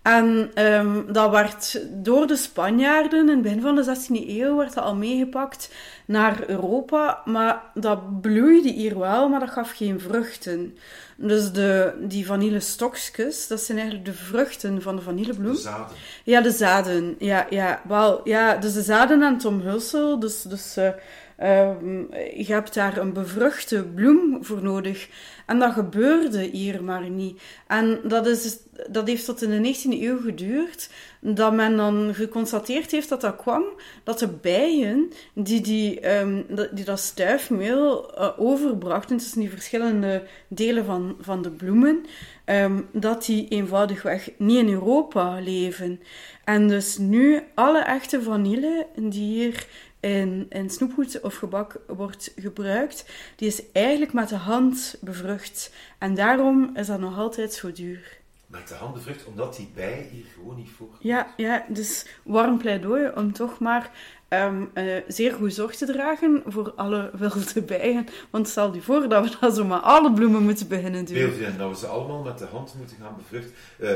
En 0.04 0.50
ehm, 0.54 1.12
dat 1.12 1.30
werd 1.30 1.80
door 1.90 2.26
de 2.26 2.36
Spanjaarden 2.36 3.20
in 3.20 3.28
het 3.28 3.42
begin 3.42 3.60
van 3.60 3.74
de 3.74 3.96
16e 3.96 4.28
eeuw 4.28 4.56
werd 4.56 4.74
dat 4.74 4.84
al 4.84 4.94
meegepakt 4.94 5.70
naar 6.04 6.48
Europa. 6.48 7.22
Maar 7.24 7.62
dat 7.74 8.20
bloeide 8.20 8.68
hier 8.68 8.98
wel, 8.98 9.28
maar 9.28 9.40
dat 9.40 9.50
gaf 9.50 9.70
geen 9.70 10.00
vruchten. 10.00 10.78
Dus 11.16 11.52
de, 11.52 11.94
die 12.00 12.26
vanillestokjes, 12.26 13.46
dat 13.46 13.60
zijn 13.60 13.78
eigenlijk 13.78 14.06
de 14.06 14.14
vruchten 14.14 14.82
van 14.82 14.96
de 14.96 15.02
vanillebloem. 15.02 15.52
De 15.52 15.58
zaden. 15.58 15.96
Ja, 16.24 16.40
de 16.40 16.50
zaden. 16.50 17.14
Ja, 17.18 17.46
ja, 17.50 17.80
wel. 17.88 18.20
Ja, 18.24 18.56
dus 18.56 18.72
de 18.72 18.82
zaden 18.82 19.22
en 19.22 19.34
het 19.34 19.44
omhulsel. 19.44 20.18
Dus, 20.18 20.42
dus 20.42 20.76
eh, 20.76 20.88
ehm, 21.36 21.98
je 22.36 22.44
hebt 22.46 22.74
daar 22.74 22.96
een 22.96 23.12
bevruchte 23.12 23.84
bloem 23.94 24.44
voor 24.44 24.62
nodig. 24.62 25.08
En 25.46 25.58
dat 25.58 25.72
gebeurde 25.72 26.42
hier 26.42 26.84
maar 26.84 27.10
niet. 27.10 27.42
En 27.66 28.00
dat, 28.04 28.26
is, 28.26 28.58
dat 28.90 29.08
heeft 29.08 29.24
tot 29.24 29.42
in 29.42 29.62
de 29.62 29.74
19e 29.74 30.02
eeuw 30.02 30.20
geduurd. 30.20 30.90
Dat 31.20 31.52
men 31.52 31.76
dan 31.76 32.14
geconstateerd 32.14 32.90
heeft 32.90 33.08
dat 33.08 33.20
dat 33.20 33.36
kwam. 33.36 33.62
Dat 34.04 34.18
de 34.18 34.28
bijen 34.28 35.12
die, 35.32 35.60
die, 35.60 36.00
ehm, 36.00 36.42
die 36.72 36.84
dat 36.84 37.00
stuifmeel 37.00 38.14
eh, 38.14 38.28
overbrachten 38.36 39.16
tussen 39.16 39.40
die 39.40 39.50
verschillende 39.50 40.22
delen 40.48 40.84
van, 40.84 41.16
van 41.20 41.42
de 41.42 41.50
bloemen, 41.50 42.04
ehm, 42.44 42.80
dat 42.92 43.24
die 43.24 43.48
eenvoudigweg 43.48 44.30
niet 44.36 44.58
in 44.58 44.68
Europa 44.68 45.40
leven. 45.40 46.00
En 46.44 46.68
dus 46.68 46.98
nu 46.98 47.42
alle 47.54 47.82
echte 47.82 48.22
vanille 48.22 48.86
die 48.96 49.34
hier 49.34 49.66
in, 50.04 50.46
in 50.48 50.70
snoepgoed 50.70 51.20
of 51.20 51.34
gebak 51.34 51.80
wordt 51.86 52.32
gebruikt, 52.36 53.06
die 53.36 53.48
is 53.48 53.62
eigenlijk 53.72 54.12
met 54.12 54.28
de 54.28 54.36
hand 54.36 54.96
bevrucht. 55.00 55.72
En 55.98 56.14
daarom 56.14 56.70
is 56.74 56.86
dat 56.86 57.00
nog 57.00 57.18
altijd 57.18 57.52
zo 57.52 57.72
duur. 57.72 58.18
Met 58.46 58.68
de 58.68 58.74
hand 58.74 58.94
bevrucht, 58.94 59.24
omdat 59.24 59.56
die 59.56 59.70
bij 59.74 60.08
hier 60.12 60.24
gewoon 60.34 60.56
niet 60.56 60.70
voor. 60.76 60.88
Ja, 60.98 61.34
ja, 61.36 61.64
dus 61.68 62.06
warm 62.22 62.58
pleidooi 62.58 63.10
om 63.14 63.32
toch 63.32 63.58
maar 63.58 63.90
ehm, 64.28 64.64
eh, 64.74 64.96
zeer 65.08 65.32
goed 65.32 65.54
zorg 65.54 65.76
te 65.76 65.86
dragen 65.86 66.42
voor 66.46 66.72
alle 66.76 67.10
wilde 67.14 67.62
bijen. 67.62 68.06
Want 68.30 68.48
stel 68.48 68.74
je 68.74 68.82
voor 68.82 69.08
dat 69.08 69.24
we 69.24 69.36
dat 69.40 69.54
zo 69.54 69.64
met 69.64 69.82
alle 69.82 70.12
bloemen 70.12 70.42
moeten 70.42 70.68
beginnen 70.68 71.04
doen. 71.04 71.14
Beeld 71.14 71.36
je 71.36 71.56
dat 71.56 71.70
we 71.70 71.76
ze 71.76 71.86
allemaal 71.86 72.22
met 72.22 72.38
de 72.38 72.46
hand 72.46 72.74
moeten 72.78 72.96
gaan 73.00 73.16
bevruchten. 73.16 73.54
Eh, 73.78 73.90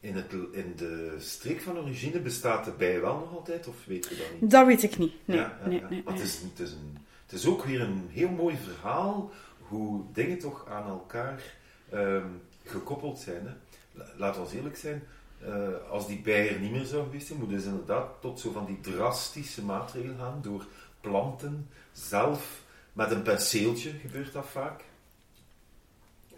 in, 0.00 0.14
het, 0.16 0.32
in 0.52 0.72
de 0.76 1.16
streek 1.18 1.60
van 1.60 1.78
origine 1.78 2.20
bestaat 2.20 2.64
de 2.64 2.70
bij 2.70 3.00
wel 3.00 3.18
nog 3.18 3.32
altijd, 3.32 3.66
of 3.68 3.84
weet 3.86 4.08
je 4.08 4.16
dat 4.16 4.40
niet? 4.40 4.50
Dat 4.50 4.66
weet 4.66 4.82
ik 4.82 4.98
niet. 4.98 5.12
Nee, 5.24 5.36
Ja, 5.36 5.58
ja, 5.62 5.68
nee, 5.68 5.80
ja. 5.80 5.88
nee. 5.88 6.02
Maar 6.04 6.12
nee. 6.12 6.22
het, 6.22 6.32
is, 6.32 6.40
het, 6.40 6.58
is 6.68 6.72
een, 6.72 6.98
het 7.26 7.32
is 7.32 7.46
ook 7.46 7.64
weer 7.64 7.80
een 7.80 8.08
heel 8.10 8.28
mooi 8.28 8.56
verhaal 8.56 9.30
hoe 9.58 10.02
dingen 10.12 10.38
toch 10.38 10.66
aan 10.68 10.88
elkaar 10.88 11.42
ehm, 11.90 12.26
gekoppeld 12.64 13.18
zijn. 13.18 13.46
Hè. 13.46 13.52
La- 13.92 14.06
Laten 14.16 14.40
we 14.40 14.46
eens 14.46 14.56
eerlijk 14.56 14.76
zijn, 14.76 15.02
eh, 15.44 15.90
als 15.90 16.06
die 16.06 16.20
bij 16.20 16.54
er 16.54 16.60
niet 16.60 16.70
meer 16.72 16.84
zou 16.84 17.04
geweest 17.04 17.26
zijn, 17.26 17.38
moet 17.38 17.50
dus 17.50 17.64
inderdaad 17.64 18.08
tot 18.20 18.40
zo 18.40 18.50
van 18.52 18.64
die 18.66 18.80
drastische 18.80 19.64
maatregelen 19.64 20.18
gaan 20.18 20.38
door 20.42 20.64
planten 21.00 21.68
zelf 21.92 22.62
met 22.92 23.10
een 23.10 23.22
penseeltje 23.22 23.90
gebeurt 23.90 24.32
dat 24.32 24.46
vaak. 24.46 24.84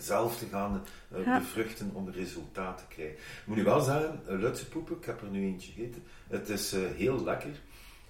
Zelf 0.03 0.39
te 0.39 0.47
gaan 0.47 0.83
uh, 1.17 1.25
Ja. 1.25 1.39
bevruchten 1.39 1.91
om 1.93 2.11
resultaat 2.11 2.79
te 2.79 2.85
krijgen. 2.89 3.15
Ik 3.15 3.43
moet 3.45 3.57
nu 3.57 3.65
wel 3.65 3.81
zeggen, 3.81 4.21
uh, 4.31 4.39
Lutse 4.41 4.69
poepen, 4.69 4.97
ik 4.97 5.05
heb 5.05 5.23
er 5.23 5.29
nu 5.29 5.45
eentje 5.45 5.73
gegeten, 5.73 6.03
het 6.29 6.49
is 6.49 6.73
eh, 6.73 6.81
heel 6.97 7.25
lekker. 7.25 7.61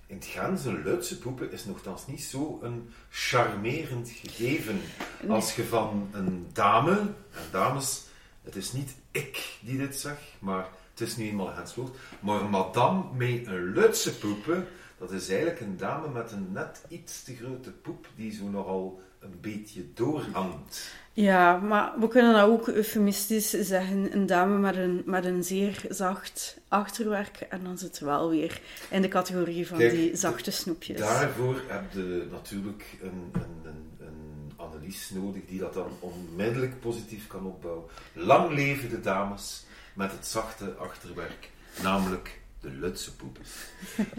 In 0.07 0.17
het 0.17 0.27
ganse 0.27 0.73
Lutse 0.73 1.19
poepen 1.19 1.53
is 1.53 1.65
nogthans 1.65 2.07
niet 2.07 2.23
zo 2.23 2.59
een 2.63 2.91
charmerend 3.11 4.11
gegeven 4.11 4.81
als 5.29 5.55
je 5.55 5.65
van 5.65 6.09
een 6.13 6.47
dame, 6.53 6.91
en 6.91 7.45
dames, 7.51 8.03
het 8.43 8.57
is 8.57 8.73
niet 8.73 8.95
ik 9.11 9.57
die 9.61 9.79
dit 9.79 9.97
zeg, 9.97 10.17
maar 10.39 10.69
het 10.91 11.01
is 11.01 11.17
nu 11.17 11.29
eenmaal 11.29 11.51
Hans 11.51 11.75
Woord, 11.75 11.97
maar 12.21 12.41
een 12.41 12.51
madame 12.51 13.03
met 13.17 13.47
een 13.47 13.73
Lutse 13.73 14.19
poepen, 14.19 14.67
dat 14.99 15.13
is 15.13 15.29
eigenlijk 15.29 15.61
een 15.61 15.77
dame 15.77 16.09
met 16.09 16.33
een 16.33 16.53
net 16.53 16.85
iets 16.89 17.23
te 17.23 17.35
grote 17.37 17.71
poep 17.71 18.09
die 18.17 18.33
zo 18.33 18.45
nogal 18.49 19.01
een 19.21 19.39
beetje 19.41 19.93
doorhangt. 19.95 20.95
Ja, 21.15 21.57
maar 21.57 21.93
we 21.99 22.09
kunnen 22.09 22.33
dat 22.33 22.49
ook 22.49 22.69
eufemistisch 22.69 23.51
zeggen. 23.51 24.15
Een 24.15 24.27
dame 24.27 24.59
met 24.59 24.77
een, 24.77 25.03
met 25.05 25.25
een 25.25 25.45
zeer 25.45 25.85
zacht 25.89 26.59
achterwerk. 26.69 27.41
En 27.41 27.65
dan 27.65 27.79
zit 27.79 27.99
wel 27.99 28.31
weer 28.31 28.61
in 28.91 29.03
de 29.03 29.09
categorie 29.09 29.67
van 29.67 29.79
Kijk, 29.79 29.91
die 29.91 30.17
zachte 30.17 30.51
snoepjes. 30.51 30.99
Daarvoor 30.99 31.63
heb 31.67 31.93
je 31.93 32.27
natuurlijk 32.31 32.85
een, 33.03 33.31
een, 33.33 33.65
een, 33.65 34.07
een 34.07 34.53
analyse 34.57 35.19
nodig 35.19 35.43
die 35.47 35.59
dat 35.59 35.75
dan 35.75 35.91
onmiddellijk 36.01 36.81
positief 36.81 37.27
kan 37.27 37.47
opbouwen. 37.47 37.85
Lang 38.13 38.55
leven 38.55 38.89
de 38.89 39.01
dames 39.01 39.65
met 39.95 40.13
het 40.13 40.27
zachte 40.27 40.75
achterwerk, 40.75 41.51
namelijk 41.83 42.41
de 42.61 42.71
Lutse 42.71 43.17
poepes. 43.17 43.51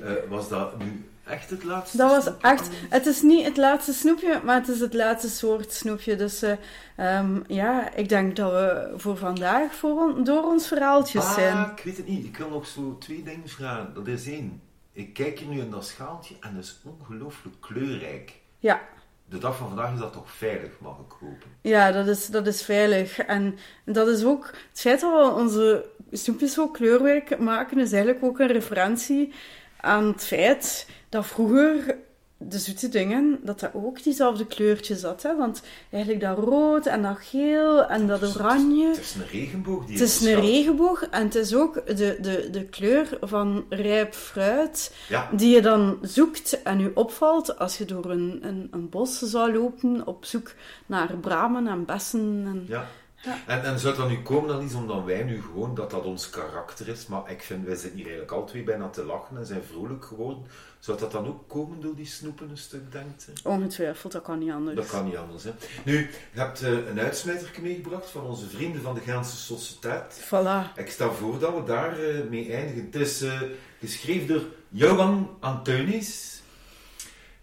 Eh, 0.03 0.11
was 0.29 0.49
dat 0.49 0.77
nu 0.77 1.05
echt 1.25 1.49
het 1.49 1.63
laatste? 1.63 1.97
Dat 1.97 2.09
was 2.11 2.23
snoepje? 2.23 2.47
echt... 2.47 2.69
Het 2.89 3.05
is 3.05 3.21
niet 3.21 3.45
het 3.45 3.57
laatste 3.57 3.93
snoepje, 3.93 4.41
maar 4.43 4.55
het 4.55 4.67
is 4.67 4.79
het 4.79 4.93
laatste 4.93 5.29
soort 5.29 5.73
snoepje. 5.73 6.15
Dus 6.15 6.41
eh, 6.41 6.51
ehm, 6.95 7.39
ja, 7.47 7.93
ik 7.93 8.09
denk 8.09 8.35
dat 8.35 8.51
we 8.51 8.93
voor 8.95 9.17
vandaag 9.17 9.75
voor 9.75 9.91
on- 10.01 10.23
door 10.23 10.43
ons 10.43 10.67
verhaaltjes 10.67 11.23
Ah, 11.25 11.33
zijn. 11.33 11.57
ik 11.77 11.83
weet 11.83 11.97
het 11.97 12.07
niet. 12.07 12.25
Ik 12.25 12.37
wil 12.37 12.49
nog 12.49 12.67
zo 12.67 12.97
twee 12.99 13.23
dingen 13.23 13.49
vragen. 13.49 13.93
Dat 13.93 14.07
is 14.07 14.27
één. 14.27 14.61
Ik 14.91 15.13
kijk 15.13 15.39
hier 15.39 15.47
nu 15.47 15.59
in 15.59 15.69
dat 15.71 15.85
schaaltje 15.85 16.35
en 16.39 16.55
dat 16.55 16.63
is 16.63 16.79
ongelooflijk 16.99 17.55
kleurrijk. 17.59 18.33
Ja. 18.59 18.81
De 19.25 19.37
dag 19.37 19.57
van 19.57 19.67
vandaag 19.67 19.93
is 19.93 19.99
dat 19.99 20.13
toch 20.13 20.31
veilig, 20.31 20.69
mag 20.79 20.93
ik 20.97 21.11
hopen. 21.19 21.49
Ja, 21.61 21.91
dat 21.91 22.07
is, 22.07 22.27
dat 22.27 22.47
is 22.47 22.63
veilig. 22.63 23.19
En 23.19 23.57
dat 23.85 24.07
is 24.07 24.23
ook... 24.23 24.45
Het 24.69 24.79
feit 24.81 25.01
dat 25.01 25.11
we 25.11 25.35
onze 25.41 25.85
snoepjes 26.11 26.53
zo 26.53 26.67
kleurrijk 26.67 27.39
maken, 27.39 27.77
is 27.79 27.91
eigenlijk 27.91 28.23
ook 28.23 28.39
een 28.39 28.47
referentie 28.47 29.33
aan 29.81 30.05
het 30.07 30.23
feit 30.23 30.87
dat 31.13 31.25
vroeger 31.25 31.95
de 32.37 32.59
zoete 32.59 32.89
dingen, 32.89 33.39
dat 33.43 33.59
dat 33.59 33.71
ook 33.73 34.03
diezelfde 34.03 34.45
kleurtjes 34.45 35.03
had. 35.03 35.23
Hè? 35.23 35.35
Want 35.37 35.61
eigenlijk 35.89 36.23
dat 36.23 36.37
rood 36.37 36.85
en 36.85 37.01
dat 37.01 37.17
geel 37.19 37.85
en 37.85 38.07
dat 38.07 38.35
oranje... 38.35 38.87
Het 38.87 38.97
is 38.97 39.15
een 39.15 39.27
regenboog 39.31 39.85
die 39.85 39.97
Het 39.97 40.07
is 40.07 40.21
een 40.21 40.39
regenboog 40.39 41.03
en 41.09 41.23
het 41.23 41.35
is 41.35 41.55
ook 41.55 41.73
de, 41.87 42.17
de, 42.21 42.47
de 42.51 42.65
kleur 42.65 43.17
van 43.21 43.65
rijp 43.69 44.13
fruit 44.13 44.95
Ja, 45.09 45.29
die 45.31 45.55
je 45.55 45.61
dan 45.61 45.97
zoekt 46.01 46.61
en 46.63 46.79
je 46.79 46.91
opvalt 46.95 47.59
als 47.59 47.77
je 47.77 47.85
door 47.85 48.11
een, 48.11 48.39
een, 48.41 48.67
een 48.71 48.89
bos 48.89 49.19
zou 49.19 49.53
lopen 49.53 50.07
op 50.07 50.25
zoek 50.25 50.53
naar 50.85 51.17
bramen 51.17 51.67
en 51.67 51.85
bessen. 51.85 52.43
En... 52.45 52.65
ja. 52.67 52.87
Ja. 53.23 53.37
En, 53.47 53.63
en 53.63 53.79
zou 53.79 53.95
dat 53.95 54.09
nu 54.09 54.21
komen 54.21 54.49
dan 54.49 54.63
niet 54.63 54.73
omdat 54.73 55.03
wij 55.03 55.23
nu 55.23 55.41
gewoon 55.41 55.75
dat 55.75 55.91
dat 55.91 56.03
ons 56.03 56.29
karakter 56.29 56.87
is, 56.87 57.07
maar 57.07 57.31
ik 57.31 57.41
vind 57.41 57.65
wij 57.65 57.75
zitten 57.75 57.95
hier 57.95 58.07
eigenlijk 58.07 58.31
al 58.31 58.45
twee 58.45 58.63
bijna 58.63 58.89
te 58.89 59.03
lachen 59.03 59.37
en 59.37 59.45
zijn 59.45 59.63
vrolijk 59.63 60.05
geworden. 60.05 60.45
Zou 60.79 60.97
dat 60.97 61.11
dan 61.11 61.27
ook 61.27 61.49
komen 61.49 61.81
door 61.81 61.95
die 61.95 62.05
snoepen 62.05 62.49
een 62.49 62.57
stuk, 62.57 62.91
denkt 62.91 63.27
u? 63.29 63.49
Ongetwijfeld, 63.49 64.11
dat 64.11 64.21
kan 64.21 64.39
niet 64.39 64.51
anders. 64.51 64.75
Dat 64.75 64.89
kan 64.89 65.05
niet 65.05 65.15
anders. 65.15 65.43
Hè? 65.43 65.51
Nu, 65.83 65.97
je 66.33 66.39
hebt 66.39 66.61
eh, 66.61 66.71
een 66.71 66.99
uitsmijter 66.99 67.49
meegebracht 67.61 68.09
van 68.09 68.25
onze 68.25 68.49
vrienden 68.49 68.81
van 68.81 68.93
de 68.93 69.01
Gentse 69.01 69.35
Sociëteit. 69.35 70.21
Voilà. 70.25 70.75
Ik 70.75 70.89
stel 70.89 71.13
voor 71.13 71.39
dat 71.39 71.55
we 71.55 71.63
daar 71.63 71.99
eh, 71.99 72.23
mee 72.29 72.53
eindigen. 72.53 72.85
Het 72.85 72.95
is 72.95 73.21
eh, 73.21 73.41
geschreven 73.79 74.27
door 74.27 74.43
Johan 74.69 75.37
Anteunis. 75.39 76.41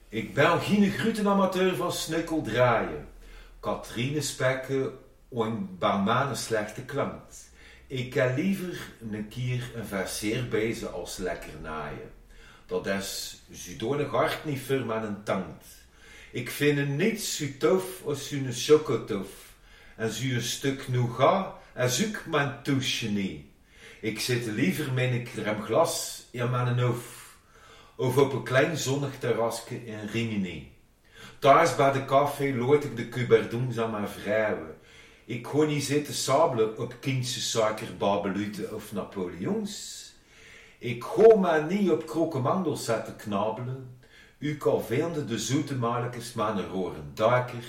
Ik 0.08 0.34
ben 0.34 0.60
geen 0.60 0.90
groetenamateur 0.90 1.76
van 1.76 1.92
snukkel 1.92 2.42
draaien. 2.42 3.08
Katrine 3.60 4.20
Spekke 4.20 4.92
een 5.30 6.36
slechte 6.36 6.82
klant. 6.82 7.50
Ik 7.86 8.14
heb 8.14 8.36
liever 8.36 8.78
een 9.10 9.28
keer 9.28 9.70
een 9.74 9.86
verseerbijze 9.86 10.88
als 10.88 11.16
lekker 11.16 11.52
naaien. 11.62 12.10
Dat 12.66 12.86
is 12.86 13.40
zudonig 13.50 14.10
hart 14.10 14.44
niet 14.44 14.60
voor 14.60 14.76
een 14.76 15.22
tand. 15.24 15.64
Ik 16.30 16.50
vind 16.50 16.78
het 16.78 16.88
niet 16.88 17.22
zo 17.22 17.44
tof 17.58 18.02
als 18.04 18.30
een 18.30 18.52
chocotof. 18.52 19.28
En 19.96 20.10
zo 20.10 20.24
een 20.24 20.42
stuk 20.42 20.88
nougat 20.88 21.54
en 21.72 21.90
zoek 21.90 22.26
mijn 22.26 22.62
touche 22.62 23.08
niet. 23.08 23.44
Ik 24.00 24.20
zit 24.20 24.46
liever 24.46 24.92
met 24.92 25.10
een 25.10 25.24
crème 25.24 25.62
glas 25.62 26.26
in 26.30 26.50
mijn 26.50 26.78
hoofd. 26.78 27.18
Of 27.96 28.16
op 28.16 28.32
een 28.32 28.42
klein 28.42 28.76
zonnig 28.76 29.18
terrasje 29.18 29.84
in 29.86 30.06
Rimini. 30.12 30.72
Thuis 31.38 31.76
bij 31.76 31.92
de 31.92 32.04
café 32.04 32.54
lood 32.54 32.84
ik 32.84 32.96
de 32.96 33.08
cuberdons 33.08 33.78
aan 33.78 33.90
mijn 33.90 34.08
vrouwen. 34.08 34.79
Ik 35.30 35.42
kon 35.42 35.66
niet 35.66 35.84
zitten 35.84 36.14
sabelen 36.14 36.78
op 36.78 36.94
Kingse 37.00 37.40
suikerbabeluten 37.40 38.74
of 38.74 38.92
Napoleons. 38.92 40.04
Ik 40.78 41.04
ga 41.04 41.36
mij 41.36 41.62
niet 41.62 41.90
op 41.90 42.06
krokemandels 42.06 42.84
zetten 42.84 43.16
knabelen. 43.16 43.98
U 44.38 44.56
kan 44.56 44.84
veende 44.84 45.24
de 45.24 45.38
zoete 45.38 45.74
mannetjes 45.74 46.32
met 46.32 46.48
een 46.48 46.68
roren 46.68 47.10
duiker. 47.14 47.64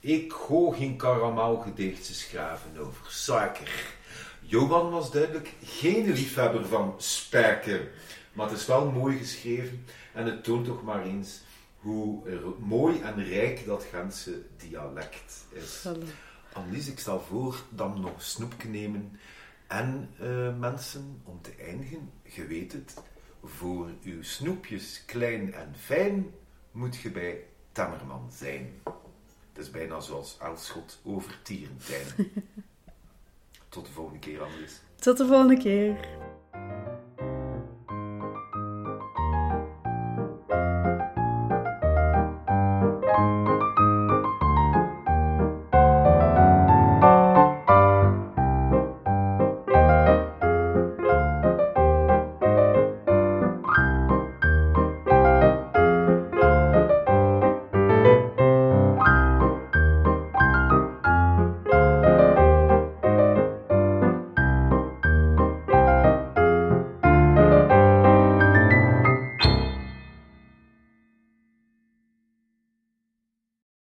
Ik 0.00 0.32
ga 0.32 0.72
geen 0.72 0.96
karamelgedichten 0.96 2.14
schrijven 2.14 2.78
over 2.78 3.06
suiker. 3.08 3.94
Johan 4.40 4.90
was 4.90 5.10
duidelijk 5.10 5.52
geen 5.64 6.12
liefhebber 6.12 6.66
van 6.66 6.94
spijken. 6.96 7.88
Maar 8.32 8.48
het 8.48 8.58
is 8.58 8.66
wel 8.66 8.90
mooi 8.90 9.18
geschreven 9.18 9.84
en 10.12 10.26
het 10.26 10.44
toont 10.44 10.64
toch 10.64 10.82
maar 10.82 11.04
eens 11.04 11.40
hoe 11.78 12.20
mooi 12.58 13.00
en 13.00 13.24
rijk 13.24 13.66
dat 13.66 13.86
Gentse 13.90 14.42
dialect 14.56 15.44
is. 15.52 15.82
Annelies, 16.56 16.88
ik 16.88 16.98
stel 16.98 17.20
voor 17.20 17.62
dat 17.70 17.92
we 17.92 17.98
nog 17.98 18.14
een 18.14 18.20
snoepje 18.20 18.68
nemen. 18.68 19.18
En 19.66 20.10
eh, 20.18 20.58
mensen, 20.58 21.20
om 21.24 21.42
te 21.42 21.54
eindigen, 21.58 22.10
je 22.22 22.46
weet 22.46 22.72
het, 22.72 22.94
voor 23.44 23.90
uw 24.04 24.22
snoepjes 24.22 25.02
klein 25.06 25.54
en 25.54 25.74
fijn 25.78 26.34
moet 26.70 26.96
je 26.96 27.10
bij 27.10 27.44
Temmerman 27.72 28.30
zijn. 28.32 28.72
Het 29.52 29.64
is 29.64 29.70
bijna 29.70 30.00
zoals 30.00 30.38
Elschot 30.40 31.00
over 31.04 31.38
Tierentijn. 31.42 32.06
Tot 33.68 33.86
de 33.86 33.92
volgende 33.92 34.18
keer, 34.18 34.42
Annelies. 34.42 34.80
Tot 34.94 35.16
de 35.16 35.26
volgende 35.26 35.56
keer. 35.56 36.08